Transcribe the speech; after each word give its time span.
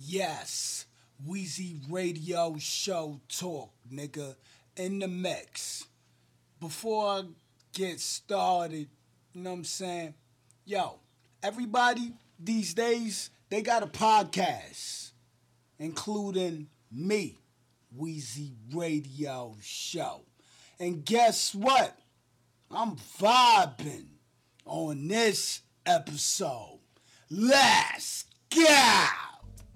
Yes, 0.00 0.86
Wheezy 1.26 1.80
Radio 1.90 2.56
Show 2.58 3.20
Talk, 3.28 3.72
nigga, 3.92 4.36
in 4.76 5.00
the 5.00 5.08
mix. 5.08 5.86
Before 6.60 7.08
I 7.08 7.22
get 7.72 7.98
started, 7.98 8.88
you 9.32 9.42
know 9.42 9.50
what 9.50 9.56
I'm 9.56 9.64
saying? 9.64 10.14
Yo, 10.64 11.00
everybody 11.42 12.12
these 12.38 12.74
days, 12.74 13.30
they 13.50 13.60
got 13.60 13.82
a 13.82 13.88
podcast, 13.88 15.10
including 15.80 16.68
me, 16.92 17.40
Wheezy 17.96 18.52
Radio 18.72 19.56
Show. 19.60 20.22
And 20.78 21.04
guess 21.04 21.56
what? 21.56 21.98
I'm 22.70 22.94
vibing 23.18 24.06
on 24.64 25.08
this 25.08 25.62
episode. 25.84 26.78
Let's 27.30 28.26
go! 28.54 29.27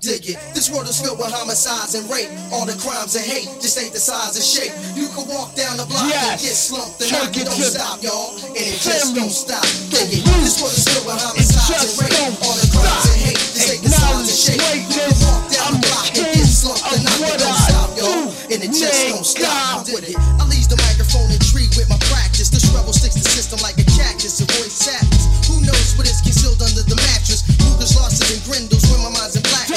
Dig 0.02 0.34
it. 0.34 0.38
This 0.51 0.66
world 0.66 0.91
is 0.91 0.98
filled 0.98 1.23
with 1.23 1.30
homicides 1.30 1.95
and 1.95 2.02
rape. 2.10 2.27
All 2.51 2.66
the 2.66 2.74
crimes 2.74 3.15
and 3.15 3.23
hate 3.23 3.47
just 3.62 3.79
ain't 3.79 3.95
the 3.95 4.02
size 4.02 4.34
and 4.34 4.43
shape. 4.43 4.74
You 4.98 5.06
can 5.15 5.30
walk 5.30 5.55
down 5.55 5.79
the 5.79 5.87
block 5.87 6.02
and 6.02 6.10
Yes. 6.10 6.43
get 6.43 6.59
slumped 6.59 6.98
and 6.98 7.06
knock 7.15 7.30
it 7.38 7.47
don't 7.47 7.62
stop, 7.62 8.02
y'all. 8.02 8.34
And 8.51 8.66
it 8.66 8.83
just 8.83 9.15
don't 9.15 9.30
stop. 9.30 9.62
Dig 9.95 10.10
it. 10.10 10.27
This 10.43 10.59
world 10.59 10.74
is 10.74 10.83
filled 10.91 11.07
with 11.07 11.23
It 11.23 11.23
homicides 11.23 11.87
and 11.87 11.95
rape. 12.02 12.34
All 12.43 12.51
the 12.59 12.66
crimes 12.74 12.98
stop. 12.98 13.15
and 13.15 13.23
hate 13.30 13.38
just 13.38 13.70
ain't 13.70 13.83
the 13.87 13.93
size 13.95 14.27
and 14.27 14.41
shape. 14.43 14.59
You 14.59 15.07
can 15.07 15.15
walk 15.23 15.43
down 15.55 15.70
I'm 15.70 15.74
the 15.79 15.87
block 15.87 16.07
and 16.19 16.27
get 16.34 16.51
slumped 16.51 16.82
and 16.82 16.98
of 16.98 17.07
knock 17.07 17.23
it 17.23 17.38
don't 17.38 17.62
stop, 17.62 17.91
y'all. 17.95 18.27
And 18.51 18.59
it 18.59 18.73
just 18.74 18.98
don't 19.07 19.23
stop. 19.23 19.87
With 19.87 20.02
it. 20.02 20.19
I 20.19 20.43
leave 20.51 20.66
the 20.66 20.82
microphone 20.82 21.30
intrigued 21.30 21.79
with 21.79 21.87
my 21.87 21.98
practice. 22.10 22.51
This 22.51 22.66
rebel 22.74 22.91
sticks 22.91 23.23
the 23.23 23.23
system 23.23 23.62
like 23.62 23.79
a 23.79 23.87
cactus. 23.87 24.43
Avoid 24.43 24.66
sadness. 24.66 25.30
Who 25.46 25.62
knows 25.62 25.95
what 25.95 26.10
is 26.10 26.19
concealed 26.27 26.59
under 26.59 26.82
the 26.82 26.98
mattress? 26.98 27.46
Luger's 27.62 27.95
losses 27.95 28.27
and 28.34 28.43
grindles 28.43 28.82
when 28.91 28.98
my 29.07 29.15
mind's 29.15 29.38
in 29.38 29.46
blackness. 29.46 29.71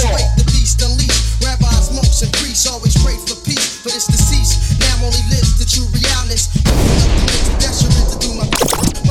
The 0.00 0.48
beast 0.48 0.80
unleashed. 0.80 1.44
Rabbis, 1.44 1.92
priests 2.40 2.64
always 2.64 2.96
pray 3.04 3.20
for 3.28 3.36
peace, 3.44 3.84
but 3.84 3.92
it's 3.92 4.08
deceased. 4.08 4.80
Now 4.80 5.04
only 5.04 5.20
lives 5.28 5.60
the 5.60 5.68
true 5.68 5.84
do 8.16 8.32
my. 8.32 8.48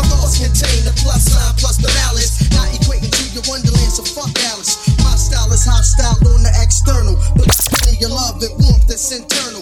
Thoughts 0.09 0.41
contain 0.41 0.81
the 0.89 0.93
plus 0.97 1.29
sign 1.29 1.53
plus 1.61 1.77
the 1.77 1.93
malice. 1.93 2.41
Not 2.57 2.73
equating 2.73 3.13
to 3.13 3.23
your 3.37 3.45
wonderland, 3.45 3.93
so 3.93 4.01
fuck 4.01 4.33
Alice. 4.49 4.81
My 5.05 5.13
style 5.13 5.53
is 5.53 5.61
hostile 5.61 6.17
on 6.25 6.41
the 6.41 6.53
external, 6.57 7.21
but 7.37 7.53
of 8.01 8.09
love 8.09 8.41
and 8.41 8.57
warmth 8.57 8.87
that's 8.89 9.13
internal 9.13 9.61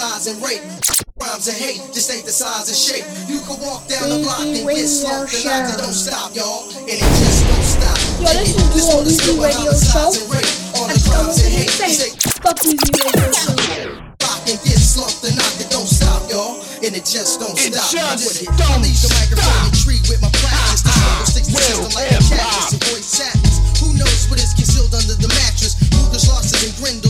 filled 0.00 0.24
with 0.24 0.24
homicides 0.24 0.26
and 0.26 0.42
rape. 0.42 0.62
Crimes 1.20 1.48
and 1.48 1.56
hate 1.60 1.80
just 1.92 2.08
ain't 2.08 2.24
the 2.24 2.32
size 2.32 2.68
and 2.72 2.76
shape. 2.76 3.04
You 3.28 3.44
can 3.44 3.60
walk 3.60 3.84
down 3.88 4.08
the 4.08 4.24
block 4.24 4.40
and 4.40 4.56
get 4.56 4.64
Weezy 4.64 5.04
slumped 5.04 5.36
and 5.36 5.44
Radio 5.44 5.52
knocked. 5.52 5.68
It 5.68 5.76
Show. 5.76 5.84
don't 5.84 5.98
stop, 6.00 6.28
y'all. 6.32 6.64
And 6.88 6.96
it 6.96 7.12
just 7.20 7.40
don't 7.44 7.68
stop. 7.68 7.98
Yo, 8.20 8.28
this 8.40 8.48
is 8.48 8.64
This 8.72 8.84
Duo 8.88 8.96
world 8.96 9.06
is 9.06 9.20
Weezy 9.20 9.24
filled 9.28 9.40
with 9.40 9.52
Radio 9.52 9.68
homicides 9.68 10.16
Show. 10.16 10.24
and 10.24 10.32
rape. 10.32 10.52
All 10.80 10.86
the 10.88 10.96
And 10.96 11.04
I'm 11.04 11.12
crimes 11.12 11.36
and 11.36 11.52
gonna 11.52 11.60
hate 11.60 11.68
just 11.76 12.00
say, 12.00 12.08
ain't 12.08 12.40
fuck 12.40 12.56
Weezy 12.64 12.90
Radio 12.96 13.28
Show. 13.36 13.54
block 14.16 14.40
and 14.48 14.58
get 14.64 14.80
slumped 14.80 15.20
and 15.28 15.34
knocked. 15.36 15.60
It 15.60 15.68
don't 15.68 15.90
stop, 15.90 16.22
y'all. 16.32 16.54
And 16.80 16.92
it 16.96 17.04
just 17.04 17.32
don't 17.36 17.52
It 17.60 17.76
stop. 17.76 17.92
just 17.92 18.24
With 18.24 18.40
it. 18.40 18.48
don't 18.56 18.80
I 18.80 18.84
leave 18.84 18.96
the 19.04 19.10
microphone 19.12 19.44
stop. 19.44 19.68
intrigued 19.68 20.06
with 20.08 20.20
my 20.24 20.32
practice. 20.40 20.80
The 20.80 20.92
struggle 20.96 21.28
sticks 21.28 21.48
to 21.48 21.52
the 21.52 21.60
Real 21.60 21.84
system 21.84 21.92
like 22.00 22.08
a 22.08 22.16
hip-hop. 22.16 22.40
cactus. 22.40 22.72
Avoid 22.80 23.04
sadness. 23.04 23.56
Who 23.84 23.88
knows 24.00 24.20
what 24.32 24.38
is 24.40 24.52
concealed 24.56 24.92
under 24.96 25.16
the 25.20 25.28
mattress? 25.28 25.76
Luger's 25.92 26.24
losses 26.32 26.56
and 26.64 26.72
grindles. 26.80 27.09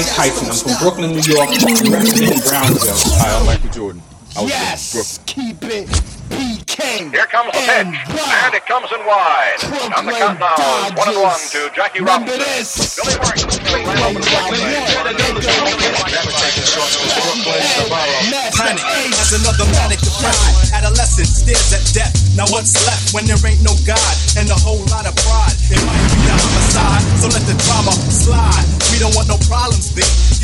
Mike 0.00 0.14
Tyson. 0.16 0.48
I'm 0.48 0.56
from. 0.56 0.80
Brooklyn, 0.80 1.10
New 1.12 1.20
York. 1.28 1.48
I'm 1.52 1.92
representing 1.92 2.40
Brownsville. 2.48 2.96
Hi, 3.20 3.36
I'm 3.36 3.44
Michael 3.44 3.68
Jordan. 3.70 4.02
I 4.36 4.40
was 4.42 4.50
Yes, 4.50 4.94
from 4.94 5.04
keep 5.26 5.58
it 5.64 5.84
PK. 6.30 7.10
Here 7.10 7.26
comes 7.26 7.50
the 7.52 7.58
and 7.66 7.90
pitch, 7.92 8.14
rock. 8.14 8.30
and 8.46 8.54
it 8.54 8.64
comes 8.64 8.88
in 8.94 9.02
wide. 9.04 9.58
On 9.98 10.06
the 10.06 10.14
Brooklyn 10.14 10.38
countdown, 10.38 10.94
one 10.94 11.08
and 11.10 11.18
one 11.18 11.34
Dodgers. 11.34 11.50
to 11.52 11.60
Jackie 11.74 11.98
Remember 12.00 12.30
Robinson. 12.30 12.46
this. 12.46 12.94
Billy 12.94 13.18
Martin, 13.18 13.50
oh 13.50 13.58
Billy 13.60 13.82
Randall, 13.84 15.10
Masta 18.30 18.78
Ace. 18.78 19.18
As 19.18 19.30
another 19.42 19.66
manic 19.74 19.98
depression, 19.98 20.54
adolescent 20.78 21.26
stares 21.26 21.74
at 21.74 21.82
death. 21.90 22.14
Now 22.38 22.46
what's 22.54 22.72
left 22.86 23.10
when 23.12 23.26
there 23.26 23.38
ain't 23.42 23.60
no 23.66 23.74
God 23.82 24.14
and 24.38 24.46
a 24.48 24.58
whole 24.62 24.80
lot 24.94 25.04
of 25.10 25.14
pride? 25.26 25.56
It 25.68 25.82
might 25.82 26.06
be 26.14 26.20
a 26.30 26.34
homicide, 26.38 27.02
so 27.18 27.26
let 27.34 27.42
the 27.50 27.56
drama 27.66 27.90
slide. 28.10 28.64
We 28.94 28.98
don't 29.02 29.14
want 29.18 29.26
no 29.26 29.38
problems, 29.50 29.79
big. 29.79 29.79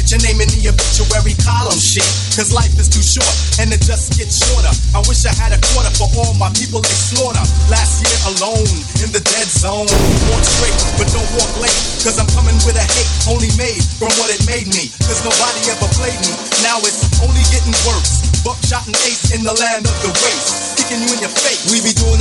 Get 0.07 0.23
your 0.23 0.31
name 0.31 0.39
in 0.39 0.47
the 0.55 0.71
obituary 0.71 1.35
column, 1.43 1.83
shit. 1.83 2.07
Cause 2.39 2.55
life 2.55 2.71
is 2.79 2.87
too 2.87 3.03
short 3.03 3.27
and 3.59 3.75
it 3.75 3.83
just 3.83 4.15
gets 4.15 4.39
shorter. 4.39 4.71
I 4.95 5.03
wish 5.11 5.27
I 5.27 5.35
had 5.35 5.51
a 5.51 5.59
quarter 5.59 5.91
for 5.99 6.07
all 6.23 6.31
my 6.39 6.47
people 6.55 6.79
they 6.79 6.95
slaughter. 6.95 7.43
Last 7.67 8.07
year 8.07 8.15
alone 8.31 8.71
in 9.03 9.11
the 9.11 9.19
dead 9.19 9.51
zone. 9.51 9.91
Walk 10.31 10.47
straight, 10.47 10.79
but 10.95 11.11
don't 11.11 11.27
walk 11.35 11.51
late. 11.59 11.75
Cause 12.07 12.23
I'm 12.23 12.31
coming 12.39 12.55
with 12.63 12.79
a 12.79 12.87
hate 12.87 13.11
only 13.27 13.51
made 13.59 13.83
from 13.99 14.15
what 14.15 14.31
it 14.31 14.47
made 14.47 14.71
me. 14.71 14.95
Cause 15.11 15.27
nobody 15.27 15.75
ever 15.75 15.91
played 15.99 16.23
me. 16.23 16.39
Now 16.63 16.79
it's 16.87 17.03
only 17.27 17.43
getting 17.51 17.75
worse. 17.83 18.23
Buckshot 18.47 18.87
and 18.87 18.95
ace 19.11 19.35
in 19.35 19.43
the 19.43 19.59
land 19.59 19.91
of 19.91 19.97
the 20.07 20.15
race. 20.23 20.79
Kicking 20.79 21.03
you 21.03 21.19
in 21.19 21.27
your 21.27 21.35
face. 21.35 21.67
We 21.75 21.83
be 21.83 21.91
doing 21.91 22.16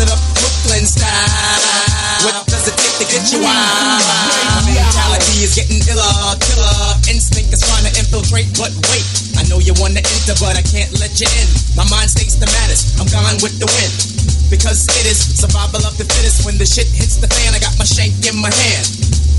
but 8.57 8.71
wait. 8.91 9.07
I 9.35 9.43
know 9.51 9.59
you 9.59 9.75
wanna 9.79 9.99
enter, 9.99 10.35
but 10.39 10.55
I 10.55 10.63
can't 10.63 10.91
let 10.99 11.11
you 11.19 11.27
in. 11.27 11.47
My 11.75 11.83
mind 11.91 12.09
stays 12.11 12.39
the 12.39 12.47
maddest. 12.47 12.99
I'm 12.99 13.07
gone 13.11 13.39
with 13.43 13.59
the 13.59 13.67
wind. 13.67 13.93
Because 14.47 14.87
it 14.87 15.05
is 15.05 15.19
survival 15.19 15.83
of 15.83 15.97
the 15.97 16.07
fittest. 16.07 16.45
When 16.45 16.57
the 16.57 16.65
shit 16.65 16.87
hits 16.87 17.19
the 17.19 17.27
fan, 17.27 17.53
I 17.55 17.59
got 17.59 17.75
my 17.77 17.85
shank 17.85 18.15
in 18.23 18.37
my 18.39 18.51
hand. 18.51 18.85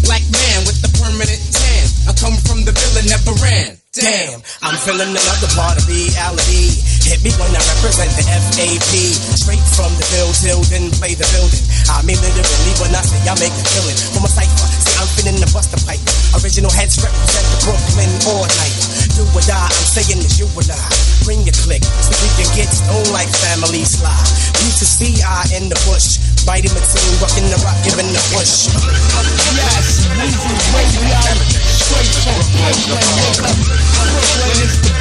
Black 0.05 0.23
man 0.29 0.59
with 0.69 0.79
the 0.85 0.91
permanent 1.01 1.41
tan. 1.51 1.85
I 2.07 2.13
come 2.13 2.37
from 2.45 2.63
the 2.69 2.73
villain, 2.73 3.09
never 3.09 3.33
ran. 3.41 3.81
Damn, 3.97 4.45
I'm 4.61 4.77
feeling 4.85 5.09
another 5.09 5.49
part 5.57 5.81
of 5.81 5.89
reality. 5.89 6.69
Hit 7.01 7.25
me 7.25 7.33
when 7.41 7.49
I 7.49 7.63
represent 7.65 8.13
the 8.13 8.29
FAP. 8.29 8.93
Straight 9.41 9.65
from 9.73 9.89
the 9.97 10.05
Bill 10.13 10.29
Till, 10.37 10.61
then 10.69 10.93
play 11.01 11.17
the 11.17 11.25
building. 11.33 11.65
I 11.89 12.05
mean 12.05 12.21
literally 12.21 12.75
when 12.77 12.93
I 12.93 13.01
say 13.01 13.17
I 13.25 13.33
make 13.41 13.57
a 13.57 13.65
killing. 13.73 13.97
From 14.13 14.29
a 14.29 14.31
cipher, 14.31 14.69
say 14.69 14.93
I'm 15.01 15.09
finna 15.17 15.49
bust 15.49 15.73
the 15.73 15.81
pipe. 15.89 16.05
Original 16.37 16.69
heads 16.69 17.01
represent 17.01 17.47
the 17.57 17.59
Brooklyn 17.65 18.11
all 18.29 18.45
night. 18.45 18.86
Do 19.17 19.25
or 19.33 19.41
die, 19.49 19.57
I'm 19.57 19.89
saying 19.97 20.21
it's 20.21 20.37
you 20.37 20.45
and 20.45 20.69
I. 20.69 20.77
Bring 21.25 21.41
your 21.49 21.57
click 21.65 21.81
so 21.81 22.13
we 22.21 22.29
can 22.37 22.53
get 22.53 22.69
stoned 22.69 23.09
like 23.17 23.33
family 23.33 23.81
slide. 23.81 24.29
Used 24.61 24.77
to 24.77 24.85
see 24.85 25.25
I 25.25 25.41
in 25.57 25.73
the 25.73 25.79
bush. 25.89 26.21
My 26.45 26.61
team, 26.61 26.69
rocking 27.17 27.49
the 27.49 27.57
rock, 27.65 27.81
giving 27.81 28.13
the 28.13 28.21
push. 28.37 28.69
Yes, 29.57 30.05
Weezy 30.21 30.53
Radio, 30.69 31.17
straight 31.65 32.13
from 32.29 32.45
Brooklyn. 32.61 33.57
Brooklyn 34.05 34.53
is 34.69 34.85
the 34.85 34.93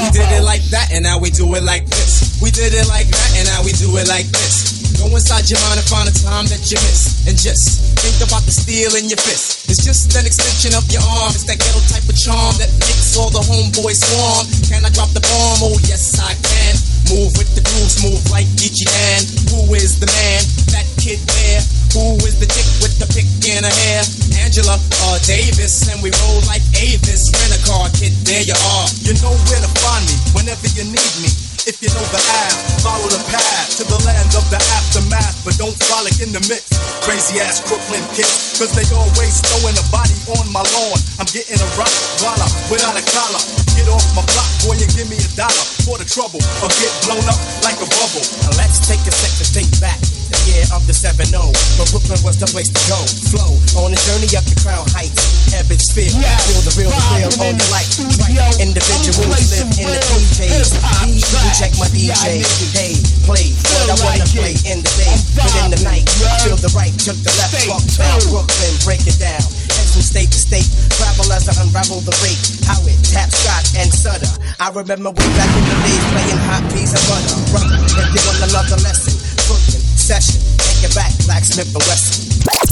We 0.00 0.08
did 0.16 0.32
it 0.32 0.44
like 0.48 0.64
that, 0.72 0.88
and 0.96 1.04
now 1.04 1.20
we 1.20 1.28
do 1.28 1.44
it 1.60 1.62
like 1.62 1.84
this. 1.92 2.40
We 2.40 2.50
did 2.50 2.72
it 2.72 2.88
like 2.88 3.06
that, 3.12 3.28
and 3.36 3.44
now 3.52 3.60
we 3.68 3.76
do 3.76 3.92
it 4.00 4.08
like 4.08 4.32
this. 4.32 4.89
Go 5.00 5.08
inside 5.16 5.48
your 5.48 5.56
mind 5.64 5.80
and 5.80 5.88
find 5.88 6.04
a 6.04 6.12
time 6.12 6.44
that 6.52 6.60
you 6.68 6.76
miss. 6.84 7.24
And 7.24 7.32
just 7.32 7.80
think 8.04 8.20
about 8.20 8.44
the 8.44 8.52
steel 8.52 8.92
in 9.00 9.08
your 9.08 9.16
fist. 9.16 9.64
It's 9.72 9.80
just 9.80 10.12
an 10.12 10.28
extension 10.28 10.76
of 10.76 10.84
your 10.92 11.00
arm. 11.00 11.32
It's 11.32 11.48
that 11.48 11.56
ghetto 11.56 11.80
type 11.88 12.04
of 12.04 12.12
charm 12.20 12.52
that 12.60 12.68
makes 12.76 13.16
all 13.16 13.32
the 13.32 13.40
homeboys 13.40 13.96
swarm. 13.96 14.44
Can 14.68 14.84
I 14.84 14.92
drop 14.92 15.08
the 15.16 15.24
bomb? 15.24 15.72
Oh, 15.72 15.80
yes, 15.88 16.20
I 16.20 16.36
can. 16.36 16.76
Move 17.16 17.32
with 17.40 17.48
the 17.56 17.64
grooves, 17.64 18.04
move 18.04 18.20
like 18.28 18.44
Geechee 18.60 18.84
Dan. 18.84 19.24
Who 19.56 19.72
is 19.72 19.96
the 19.96 20.06
man? 20.06 20.44
That 20.76 20.84
kid 21.00 21.16
there. 21.24 21.64
Who 21.96 22.20
is 22.28 22.36
the 22.36 22.46
chick 22.46 22.68
with 22.84 23.00
the 23.00 23.08
pick 23.08 23.26
in 23.48 23.64
her 23.64 23.72
hair? 23.72 24.04
Angela 24.44 24.76
uh, 24.76 25.18
Davis, 25.24 25.88
and 25.88 26.04
we 26.04 26.12
roll 26.12 26.44
like 26.44 26.62
Avis. 26.76 27.24
Rent 27.32 27.56
a 27.56 27.60
car, 27.64 27.88
kid, 27.96 28.12
there 28.28 28.44
you 28.44 28.54
are. 28.76 28.86
You 29.00 29.16
know 29.24 29.32
where 29.48 29.64
to 29.64 29.70
find 29.80 30.04
me 30.04 30.14
whenever 30.36 30.68
you 30.76 30.84
need 30.92 31.14
me. 31.24 31.49
If 31.68 31.82
you 31.84 31.92
know 31.92 32.06
the 32.08 32.22
app, 32.40 32.56
follow 32.80 33.04
the 33.12 33.20
path 33.28 33.76
to 33.76 33.84
the 33.84 34.00
land 34.08 34.32
of 34.32 34.48
the 34.48 34.56
aftermath, 34.56 35.44
but 35.44 35.58
don't 35.60 35.76
frolic 35.84 36.16
in 36.24 36.32
the 36.32 36.40
mix. 36.48 36.72
Crazy 37.04 37.40
ass 37.40 37.60
Brooklyn 37.68 38.00
kids, 38.16 38.56
cause 38.56 38.72
they 38.72 38.88
always 38.96 39.44
throwing 39.44 39.76
a 39.76 39.84
body 39.92 40.16
on 40.40 40.48
my 40.52 40.64
lawn. 40.72 40.98
I'm 41.20 41.28
getting 41.28 41.60
a 41.60 41.68
rock 41.76 41.92
voila 42.16 42.48
without 42.72 42.96
a 42.96 43.04
collar. 43.12 43.69
Get 43.80 43.88
off 43.88 44.04
my 44.12 44.20
block, 44.36 44.50
boy, 44.60 44.76
and 44.76 44.92
give 44.92 45.08
me 45.08 45.16
a 45.16 45.30
dollar 45.40 45.64
for 45.88 45.96
the 45.96 46.04
trouble, 46.04 46.36
or 46.60 46.68
get 46.76 46.92
blown 47.08 47.24
up 47.24 47.40
like 47.64 47.80
a 47.80 47.88
bubble. 47.96 48.20
Now 48.44 48.52
let's 48.60 48.76
take 48.76 49.00
a 49.08 49.14
second, 49.14 49.40
to 49.40 49.46
think 49.56 49.72
back. 49.80 49.96
The 50.28 50.36
year 50.52 50.68
of 50.76 50.84
the 50.84 50.92
7 50.92 51.16
0. 51.26 51.40
But 51.80 51.88
Brooklyn 51.88 52.20
was 52.20 52.36
the 52.36 52.44
place 52.46 52.68
to 52.68 52.82
go. 52.86 53.00
Flow 53.32 53.50
on 53.80 53.90
the 53.90 53.98
journey 54.04 54.28
up 54.36 54.44
the 54.44 54.54
crown 54.60 54.84
heights. 54.92 55.50
Ebbets 55.56 55.90
Sphere. 55.90 56.12
Yes, 56.12 56.44
Feel 56.46 56.62
the 56.62 56.72
real, 56.76 56.92
the 56.92 57.02
real 57.18 57.32
on 57.40 57.56
the 57.56 57.66
light. 57.72 57.90
Right. 58.20 58.60
Individuals 58.62 59.26
live 59.26 59.74
in 59.80 59.88
the 59.90 59.98
DJs. 59.98 60.76
you 61.10 61.50
check 61.56 61.72
my 61.80 61.88
Yeah, 61.96 62.14
DJ. 62.20 62.70
Hey, 62.76 62.94
play 63.26 63.50
what 63.74 63.90
I 63.90 63.96
wanna 63.98 64.22
like 64.22 64.30
play 64.30 64.54
in 64.68 64.84
the 64.84 64.92
day. 65.00 65.16
But 65.34 65.50
in 65.56 65.72
the 65.72 65.80
night, 65.82 66.06
yeah. 66.20 66.46
feel 66.46 66.60
the 66.60 66.70
right, 66.76 66.94
took 67.00 67.18
the 67.26 67.32
left. 67.40 67.56
Fuck 67.66 67.82
down. 67.96 68.20
Brooklyn, 68.30 68.74
break 68.86 69.02
it 69.08 69.18
down. 69.18 69.42
Head 69.74 69.88
from 69.90 70.04
state 70.04 70.30
to 70.30 70.38
state. 70.38 70.68
Travel 70.94 71.32
as 71.34 71.50
I 71.50 71.58
unravel 71.64 72.04
the 72.06 72.14
rate. 72.22 72.38
How 72.70 72.78
it 72.86 73.00
tap, 73.10 73.34
Scott, 73.34 73.66
and 73.76 73.90
Sutter. 73.92 74.30
I 74.58 74.70
remember 74.70 75.10
way 75.10 75.28
back 75.36 75.50
in 75.54 75.64
the 75.66 75.76
days 75.84 76.04
playing 76.10 76.40
hot 76.48 76.64
peas 76.72 76.90
and 76.94 77.04
butter. 77.06 77.36
Brother, 77.54 77.78
you 78.10 78.20
want 78.26 78.40
another 78.42 78.78
lesson, 78.82 79.14
Brooklyn 79.46 79.82
session. 79.98 80.40
Take 80.58 80.90
it 80.90 80.94
back, 80.94 81.12
Blacksmith 81.26 81.70
and 81.70 81.84
Wesson. 81.86 82.30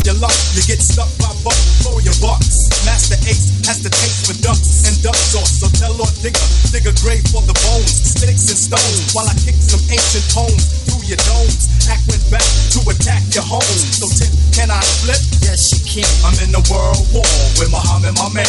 Your 0.09 0.17
luck, 0.25 0.33
you 0.57 0.65
get 0.65 0.81
stuck 0.81 1.11
by 1.21 1.29
buck 1.45 1.59
for 1.85 2.01
your 2.01 2.17
bucks. 2.25 2.65
Masta 2.89 3.21
Ace 3.29 3.61
has 3.69 3.85
the 3.85 3.93
taste 3.93 4.25
for 4.25 4.37
ducks 4.41 4.89
and 4.89 4.97
duck 5.05 5.13
sauce. 5.13 5.61
So 5.61 5.69
tell 5.77 5.93
Lord 6.01 6.15
Digga, 6.25 6.41
dig 6.73 6.89
a 6.89 6.95
grave 7.05 7.21
for 7.29 7.45
the 7.45 7.53
bones, 7.53 7.93
sticks 8.17 8.49
and 8.49 8.57
stones. 8.57 9.13
While 9.13 9.29
I 9.29 9.37
kick 9.45 9.61
some 9.61 9.85
ancient 9.93 10.25
tones 10.33 10.89
through 10.89 11.05
your 11.05 11.21
domes. 11.29 11.69
Act 11.93 12.09
went 12.09 12.25
back 12.33 12.49
to 12.73 12.81
attack 12.89 13.21
your 13.37 13.45
homes. 13.45 14.01
So 14.01 14.09
Tim, 14.09 14.33
can 14.57 14.73
I 14.73 14.81
flip? 15.05 15.21
Yes, 15.45 15.77
you 15.77 15.81
can. 15.85 16.09
I'm 16.25 16.37
in 16.41 16.57
the 16.57 16.65
world 16.73 17.05
war 17.13 17.29
with 17.61 17.69
Muhammad, 17.69 18.17
my 18.17 18.33
man. 18.33 18.49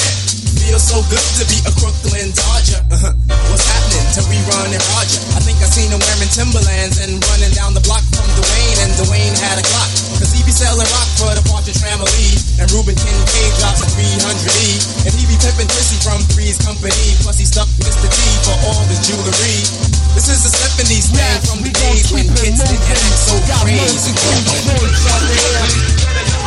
Feels 0.70 0.86
so 0.86 1.02
good 1.10 1.26
to 1.42 1.50
be 1.50 1.58
a 1.66 1.74
Brooklyn 1.82 2.30
Dodger. 2.30 2.78
Uh-huh. 2.94 3.10
What's 3.50 3.66
happening 3.66 4.06
to 4.14 4.22
rerun 4.30 4.70
and 4.70 4.86
Roger? 4.94 5.18
I 5.34 5.42
think 5.42 5.58
I 5.66 5.66
seen 5.66 5.90
him 5.90 5.98
wearing 5.98 6.30
Timberlands 6.30 7.02
and 7.02 7.18
running 7.26 7.50
down 7.58 7.74
the 7.74 7.82
block 7.82 8.06
from 8.14 8.30
Dwayne, 8.38 8.78
and 8.86 8.94
Dwayne 9.02 9.34
had 9.34 9.58
a 9.58 9.66
clock. 9.66 9.90
Cause 10.22 10.30
he 10.30 10.46
be 10.46 10.54
selling 10.54 10.86
rock 10.94 11.10
for 11.18 11.34
the 11.34 11.42
Partridge 11.50 11.82
Family. 11.82 12.38
And 12.62 12.70
Reuben 12.70 12.94
Kincaid 12.94 13.52
drops 13.58 13.82
a 13.82 13.90
300E. 13.98 15.10
And 15.10 15.12
he 15.18 15.26
be 15.26 15.42
pimping 15.42 15.66
Chrissy 15.74 15.98
from 16.06 16.22
Three's 16.38 16.62
Company. 16.62 17.18
Plus 17.26 17.42
he 17.42 17.50
stuck 17.50 17.66
with 17.82 17.90
Mr. 17.90 18.06
T 18.06 18.20
for 18.46 18.54
all 18.70 18.86
his 18.94 19.02
jewelry. 19.02 19.66
This 20.14 20.30
is 20.30 20.46
the 20.46 20.54
70s 20.54 21.10
thing 21.10 21.38
from 21.50 21.66
the 21.66 21.74
days 21.74 22.14
when 22.14 22.30
kids 22.38 22.62
didn't 22.62 22.86
act 22.94 23.18
so 23.18 23.42
crazy. 23.66 24.14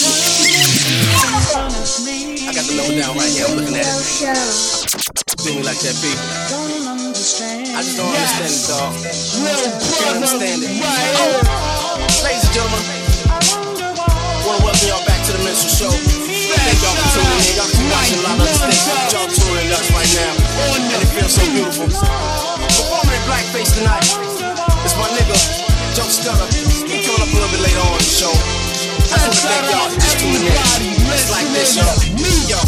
I 0.00 0.08
got 2.56 2.64
the 2.64 2.72
number 2.72 2.96
down 2.96 3.12
right 3.20 3.28
here. 3.28 3.44
I'm 3.44 3.60
looking 3.60 3.76
at 3.76 3.84
it. 3.84 4.00
Me 5.44 5.60
like 5.60 5.76
that, 5.84 5.92
B. 6.00 6.08
I 6.08 7.84
just 7.84 8.00
don't 8.00 8.08
understand 8.08 8.48
it, 8.48 8.64
dog. 8.64 8.96
Can't 8.96 10.24
brother. 10.24 10.24
understand 10.24 10.64
it. 10.64 10.72
Right. 10.80 12.16
Ladies 12.24 12.48
and 12.48 12.54
gentlemen, 12.56 12.80
want 14.48 14.56
to 14.56 14.64
welcome 14.64 14.88
y'all 14.88 15.04
back 15.04 15.20
to 15.28 15.36
the 15.36 15.44
Minstrel 15.44 15.68
Show. 15.68 15.92
Thank 15.92 16.80
y'all 16.80 16.96
for 16.96 17.20
tuning 17.20 17.44
in. 17.44 17.60
Y'all 17.60 17.68
watching 17.92 18.20
a 18.20 18.24
lot 18.24 18.40
of 18.40 18.48
things. 18.56 18.80
Y'all 19.12 19.28
tuning 19.28 19.68
us 19.68 19.84
right 19.92 20.12
now. 20.16 20.32
And 20.96 20.96
it 20.96 21.12
feels 21.12 21.36
so 21.36 21.44
beautiful. 21.44 21.92
Performing 21.92 23.20
in 23.20 23.24
blackface 23.28 23.76
tonight 23.76 24.08
is 24.80 24.96
my 24.96 25.12
nigga, 25.12 25.36
Joe 25.92 26.08
Stunner. 26.08 26.48
He 26.88 27.04
coming 27.04 27.20
up 27.20 27.28
a 27.28 27.36
little 27.36 27.52
bit 27.52 27.68
later 27.68 27.84
on 27.84 28.00
the 28.00 28.08
show. 28.08 28.59
To 29.10 29.16
thank 29.16 29.66
y'all 29.70 29.90
just 29.90 30.22
in. 30.22 30.38
Like 31.30 31.46
y'all. 32.46 32.62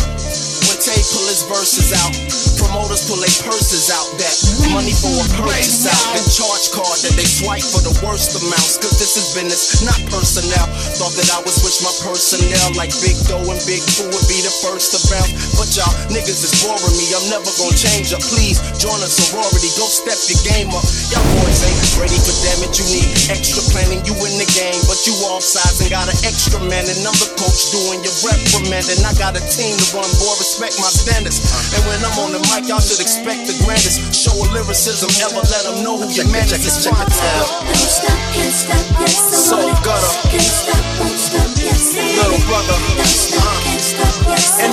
When 0.66 0.78
Tay 0.82 1.01
pull 1.12 1.28
his 1.28 1.44
verses 1.44 1.92
out, 1.92 2.12
promoters 2.56 3.04
pull 3.04 3.20
their 3.20 3.36
purses 3.44 3.92
out. 3.92 4.08
That 4.16 4.32
money 4.72 4.96
for 4.96 5.12
a 5.12 5.26
purchase 5.36 5.84
out. 5.84 6.16
The 6.16 6.24
charge 6.32 6.72
card 6.72 6.98
that 7.04 7.14
they 7.14 7.28
swipe 7.28 7.62
for 7.62 7.84
the 7.84 7.92
worst 8.00 8.32
amounts. 8.40 8.80
Cause 8.80 8.96
this 8.96 9.20
is 9.20 9.36
business, 9.36 9.84
not 9.84 10.00
personnel. 10.08 10.66
Thought 10.96 11.14
that 11.20 11.28
I 11.36 11.38
would 11.44 11.52
switch 11.52 11.84
my 11.84 11.92
personnel 12.00 12.72
like 12.80 12.90
Big 13.04 13.14
Doe 13.28 13.44
and 13.44 13.60
Big 13.68 13.84
Pooh 13.94 14.08
would 14.08 14.28
be 14.28 14.40
the 14.40 14.52
first 14.64 14.96
to 14.96 14.98
bounce. 15.12 15.52
But 15.60 15.68
y'all 15.76 15.92
niggas 16.08 16.40
is 16.40 16.54
boring 16.64 16.96
me. 16.96 17.12
I'm 17.12 17.28
never 17.28 17.52
gonna 17.60 17.76
change 17.76 18.16
up. 18.16 18.24
Please 18.32 18.56
join 18.80 18.96
a 19.04 19.08
sorority. 19.08 19.68
Go 19.76 19.84
step 19.84 20.16
your 20.32 20.40
game 20.48 20.72
up. 20.72 20.84
Y'all 21.12 21.24
boys 21.36 21.60
ain't 21.60 21.82
ready 22.00 22.16
for 22.16 22.32
damage. 22.40 22.80
You 22.80 22.86
need 22.88 23.08
extra 23.28 23.60
planning. 23.68 24.00
You 24.08 24.16
in 24.24 24.34
the 24.40 24.48
game, 24.56 24.80
but 24.88 24.96
you 25.04 25.12
off 25.28 25.44
sides 25.44 25.84
and 25.84 25.92
got 25.92 26.08
an 26.08 26.16
extra 26.24 26.62
man. 26.64 26.88
And 26.88 27.04
I'm 27.04 27.16
the 27.20 27.28
coach 27.36 27.68
doing 27.68 28.00
your 28.00 28.16
reprimanding. 28.24 29.04
I 29.04 29.12
got 29.20 29.36
a 29.36 29.42
team 29.44 29.76
to 29.76 29.86
run, 29.92 30.08
boy. 30.16 30.34
Respect 30.40 30.80
my 30.80 30.88
standards. 31.02 31.38
And 31.74 31.82
when 31.90 31.98
I'm 32.06 32.14
on 32.22 32.30
the 32.30 32.40
mic, 32.54 32.70
y'all 32.70 32.78
should 32.82 33.02
expect 33.02 33.50
the 33.50 33.54
grandest. 33.66 34.14
Show 34.14 34.34
of 34.38 34.48
lyricism, 34.54 35.10
ever 35.26 35.42
let 35.42 35.62
them 35.66 35.82
know 35.82 35.98
who 35.98 36.06
your 36.14 36.28
man 36.30 36.46
is. 36.46 36.62
It's 36.62 36.86
fun 36.86 36.94
time. 36.94 37.46
Don't 37.66 37.74
stop, 37.76 38.18
can't 38.32 38.54
stop, 38.54 38.86
yes, 39.02 39.18
I 39.18 39.36
So 39.36 39.56
want 39.58 39.74
it. 39.74 39.82
gutter. 39.82 40.12
Can't 40.30 40.46
stop, 40.46 40.82
won't 41.02 41.18
stop, 41.18 41.50
yes, 41.58 41.82
Little 41.98 42.42
brother. 42.46 42.76
Don't 42.94 43.06
stop, 43.06 43.50
can't 43.66 43.82
stop, 43.82 44.14
yes, 44.30 44.46
I 44.62 44.71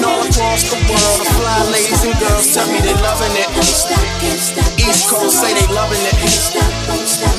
across 0.49 0.65
the 0.65 0.81
world, 0.89 1.17
the 1.21 1.29
fly 1.37 1.61
ladies 1.69 2.01
and 2.09 2.15
girls 2.17 2.49
tell 2.53 2.65
me 2.73 2.81
they 2.81 2.97
loving 3.05 3.35
it. 3.37 3.49
East 4.81 5.05
Coast 5.05 5.37
say 5.37 5.53
they 5.53 5.67
loving 5.73 6.01
it. 6.01 6.17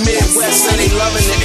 Midwest 0.07 0.63
say 0.63 0.77
they 0.79 0.91
loving 0.95 1.27
it. 1.27 1.43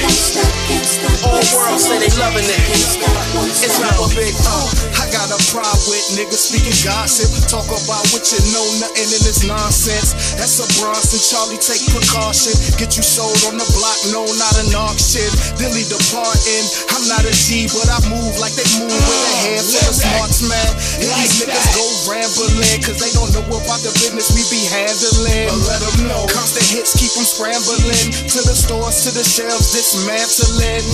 All 1.26 1.42
world 1.58 1.80
say 1.80 1.98
they 1.98 2.12
loving 2.22 2.46
it. 2.46 2.62
It's 2.70 2.94
stop. 2.94 3.82
rapper 3.82 4.14
big. 4.14 4.34
Uh, 4.46 4.68
I 5.02 5.10
got 5.10 5.26
a 5.32 5.38
pride 5.50 5.82
with 5.90 6.06
niggas 6.14 6.54
speaking 6.54 6.76
gossip. 6.86 7.26
Talk 7.50 7.66
about 7.66 8.04
what 8.14 8.22
you 8.30 8.38
know, 8.54 8.66
nothing 8.78 9.10
in 9.10 9.22
this 9.26 9.42
nonsense. 9.42 10.14
That's 10.38 10.62
a 10.62 10.66
Bronson, 10.78 11.18
Charlie, 11.18 11.58
take 11.58 11.82
precaution. 11.90 12.54
Get 12.78 12.94
you 12.94 13.02
sold 13.02 13.42
on 13.50 13.58
the 13.58 13.66
block, 13.74 13.98
no, 14.14 14.22
not 14.38 14.54
an 14.62 14.70
auction. 14.76 15.26
Dilly 15.58 15.82
departing. 15.88 16.64
I'm 16.94 17.04
not 17.10 17.26
a 17.26 17.34
G, 17.34 17.66
but 17.74 17.90
I 17.90 17.98
move 18.06 18.38
like 18.38 18.54
they 18.54 18.66
move 18.78 18.92
with 18.92 19.26
a 19.26 19.34
handful 19.50 19.82
of 19.90 19.96
smarts, 19.96 20.40
man. 20.46 20.70
These 21.00 21.42
niggas 21.42 21.55
go 21.74 21.84
rambling. 22.10 22.80
cause 22.82 22.98
they 23.00 23.12
don't 23.16 23.30
know 23.32 23.44
about 23.46 23.80
the 23.82 23.92
business 23.98 24.32
we 24.34 24.42
be 24.52 24.62
handling. 24.68 25.48
But 25.48 25.60
let 25.68 25.80
them 25.82 26.08
know. 26.10 26.26
Constant 26.32 26.66
hits 26.68 26.94
keep 26.96 27.12
them 27.16 27.26
scrambling. 27.26 28.12
To 28.34 28.40
the 28.44 28.54
stores, 28.56 29.04
to 29.06 29.10
the 29.14 29.24
shelves, 29.24 29.72
dismantling. 29.72 30.84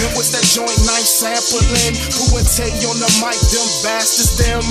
And 0.00 0.08
what's 0.16 0.30
that 0.34 0.44
joint 0.44 0.78
knife 0.86 1.06
sampling? 1.06 1.94
Who 2.16 2.24
would 2.36 2.46
tell 2.48 2.70
you 2.80 2.88
on 2.90 2.98
the 3.00 3.10
mic, 3.22 3.38
them 3.52 3.68
bastards, 3.84 4.36
them? 4.38 4.62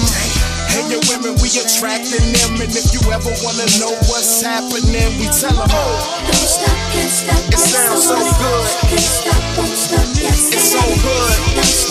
Hey, 0.72 0.84
your 0.92 1.02
women, 1.10 1.36
we 1.40 1.50
attracting 1.58 2.28
them. 2.36 2.52
And 2.60 2.72
if 2.76 2.92
you 2.94 3.02
ever 3.12 3.32
wanna 3.44 3.68
know 3.80 3.94
what's 4.12 4.42
happening, 4.44 5.10
we 5.18 5.26
tell 5.32 5.56
them. 5.56 5.70
Oh. 5.72 6.26
Don't 6.28 6.36
stop, 6.36 6.78
can't 6.92 7.12
stop, 7.12 7.42
It 7.54 7.60
sounds 7.60 8.04
so 8.04 8.18
good. 8.18 8.66
Can't 8.92 9.00
stop, 9.02 9.42
won't 9.58 9.78
stop, 9.78 10.08
yes, 10.20 10.52
It's 10.54 10.72
so 10.72 10.80
won't. 10.80 11.02
good. 11.02 11.87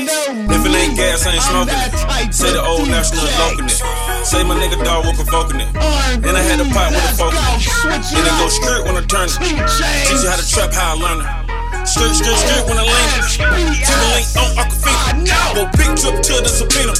and. 0.00 0.08
If 0.50 0.64
it 0.64 0.74
ain't 0.74 0.96
gas, 0.96 1.26
I 1.26 1.34
ain't 1.34 1.42
smoking 1.42 1.74
it. 1.76 2.32
Say 2.32 2.52
the 2.52 2.62
old 2.64 2.88
national 2.88 3.24
loking 3.38 3.66
it. 3.66 3.80
Say 4.24 4.44
my 4.44 4.54
nigga 4.56 4.82
dog 4.84 5.04
was 5.04 5.16
provoking 5.16 5.60
it. 5.60 5.72
Then 6.22 6.36
I 6.36 6.42
had 6.42 6.60
a 6.60 6.64
pot 6.72 6.92
with 6.92 7.04
a 7.04 7.12
fork 7.16 7.34
in 7.34 7.40
it. 7.40 8.04
It 8.16 8.34
go 8.38 8.48
skirt 8.48 8.84
when 8.86 8.96
I 8.96 9.04
turn 9.04 9.28
it. 9.28 9.36
Teach 10.08 10.22
you 10.22 10.30
how 10.30 10.36
to 10.36 10.46
trap, 10.46 10.72
how 10.72 10.94
I 10.94 11.00
learn 11.00 11.20
it. 11.20 11.28
Skirt, 11.86 12.14
skirt, 12.14 12.38
skirt 12.38 12.64
when 12.68 12.78
I 12.78 12.84
land 12.84 13.12
it. 13.18 13.24
Timber 13.84 14.08
link 14.14 14.28
on 14.40 14.50
Aquafina. 14.56 15.36
Go 15.54 15.68
big 15.76 15.92
trip 15.96 16.16
to 16.22 16.34
the 16.40 16.48
subpoena. 16.48 16.94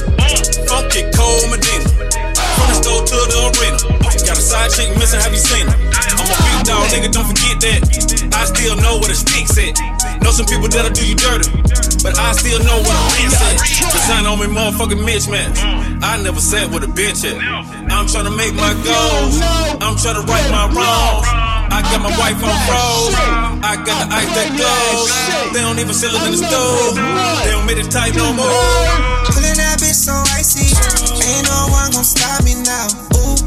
Funky 0.69 1.09
cold 1.15 1.49
Medina. 1.49 2.30
From 2.61 2.69
the 2.69 2.77
store 2.77 3.01
to 3.01 3.17
the 3.25 3.39
arena. 3.57 3.77
Got 4.21 4.37
a 4.37 4.45
side 4.45 4.69
chick 4.69 4.93
missing, 5.01 5.17
have 5.17 5.33
you 5.33 5.41
seen 5.41 5.65
her? 5.65 5.73
I'm 5.73 6.29
a 6.29 6.37
big 6.45 6.61
dog, 6.61 6.85
nigga, 6.93 7.09
don't 7.09 7.25
forget 7.25 7.57
that. 7.65 7.81
I 8.37 8.45
still 8.45 8.77
know 8.77 9.01
where 9.01 9.09
the 9.09 9.17
sticks 9.17 9.57
at. 9.57 9.73
Know 10.21 10.29
some 10.29 10.45
people 10.45 10.69
that'll 10.69 10.93
do 10.93 11.01
you 11.01 11.17
dirty, 11.17 11.49
but 12.05 12.13
I 12.21 12.37
still 12.37 12.61
know 12.61 12.77
what 12.85 12.93
I'm 12.93 13.33
at. 13.33 13.57
Design 13.65 14.29
on 14.29 14.37
me, 14.37 14.45
motherfucking 14.45 15.01
mismatch. 15.01 15.57
I 16.05 16.21
never 16.21 16.39
sat 16.39 16.69
with 16.69 16.85
a 16.85 16.91
bitch 16.91 17.25
at. 17.25 17.41
I'm 17.89 18.05
tryna 18.05 18.37
make 18.37 18.53
my 18.53 18.77
goals. 18.85 19.41
I'm 19.81 19.97
tryna 19.97 20.21
right 20.29 20.47
my 20.53 20.69
wrongs. 20.69 21.27
I 21.73 21.81
got 21.89 22.05
my 22.05 22.13
wife 22.21 22.37
on 22.45 22.55
froze. 22.69 23.15
I 23.65 23.73
got 23.81 24.05
the 24.05 24.07
ice 24.13 24.31
that 24.37 24.49
glows. 24.53 25.09
They 25.53 25.61
don't 25.65 25.79
even 25.79 25.95
sell 25.97 26.13
it 26.13 26.21
in 26.29 26.37
the 26.37 26.41
store. 26.45 26.93
They 27.41 27.51
don't 27.51 27.65
make 27.65 27.81
it 27.81 27.89
tight 27.89 28.13
no 28.13 28.29
more. 28.37 28.45
Pulling 29.25 29.57
that 29.57 29.81
bitch 29.81 29.97
so 29.97 30.13
icy. 30.37 31.00
Ain't 31.25 31.45
no 31.47 31.67
one 31.69 31.91
gon' 31.91 32.03
stop 32.03 32.43
me 32.43 32.55
now. 32.61 32.87
Ooh, 33.17 33.37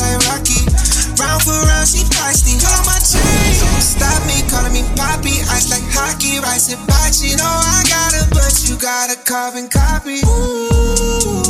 like 0.00 0.18
Rocky. 0.30 0.62
Round 1.18 1.42
for 1.42 1.54
round, 1.54 1.86
she 1.86 2.02
feisty. 2.10 2.58
Call 2.58 2.82
my 2.86 2.98
chain. 2.98 3.22
Don't 3.60 3.82
stop 3.82 4.20
me, 4.26 4.42
me 4.72 4.82
Poppy. 4.96 5.42
Ice 5.54 5.70
like 5.70 5.84
hockey, 5.94 6.38
rice 6.40 6.72
and. 6.72 6.80
No, 7.36 7.46
I 7.46 7.82
got 7.88 8.14
but 8.30 8.68
you 8.68 8.76
got 8.76 9.10
a 9.10 9.16
carbon 9.22 9.68
copy. 9.68 10.20
Ooh, 10.26 11.43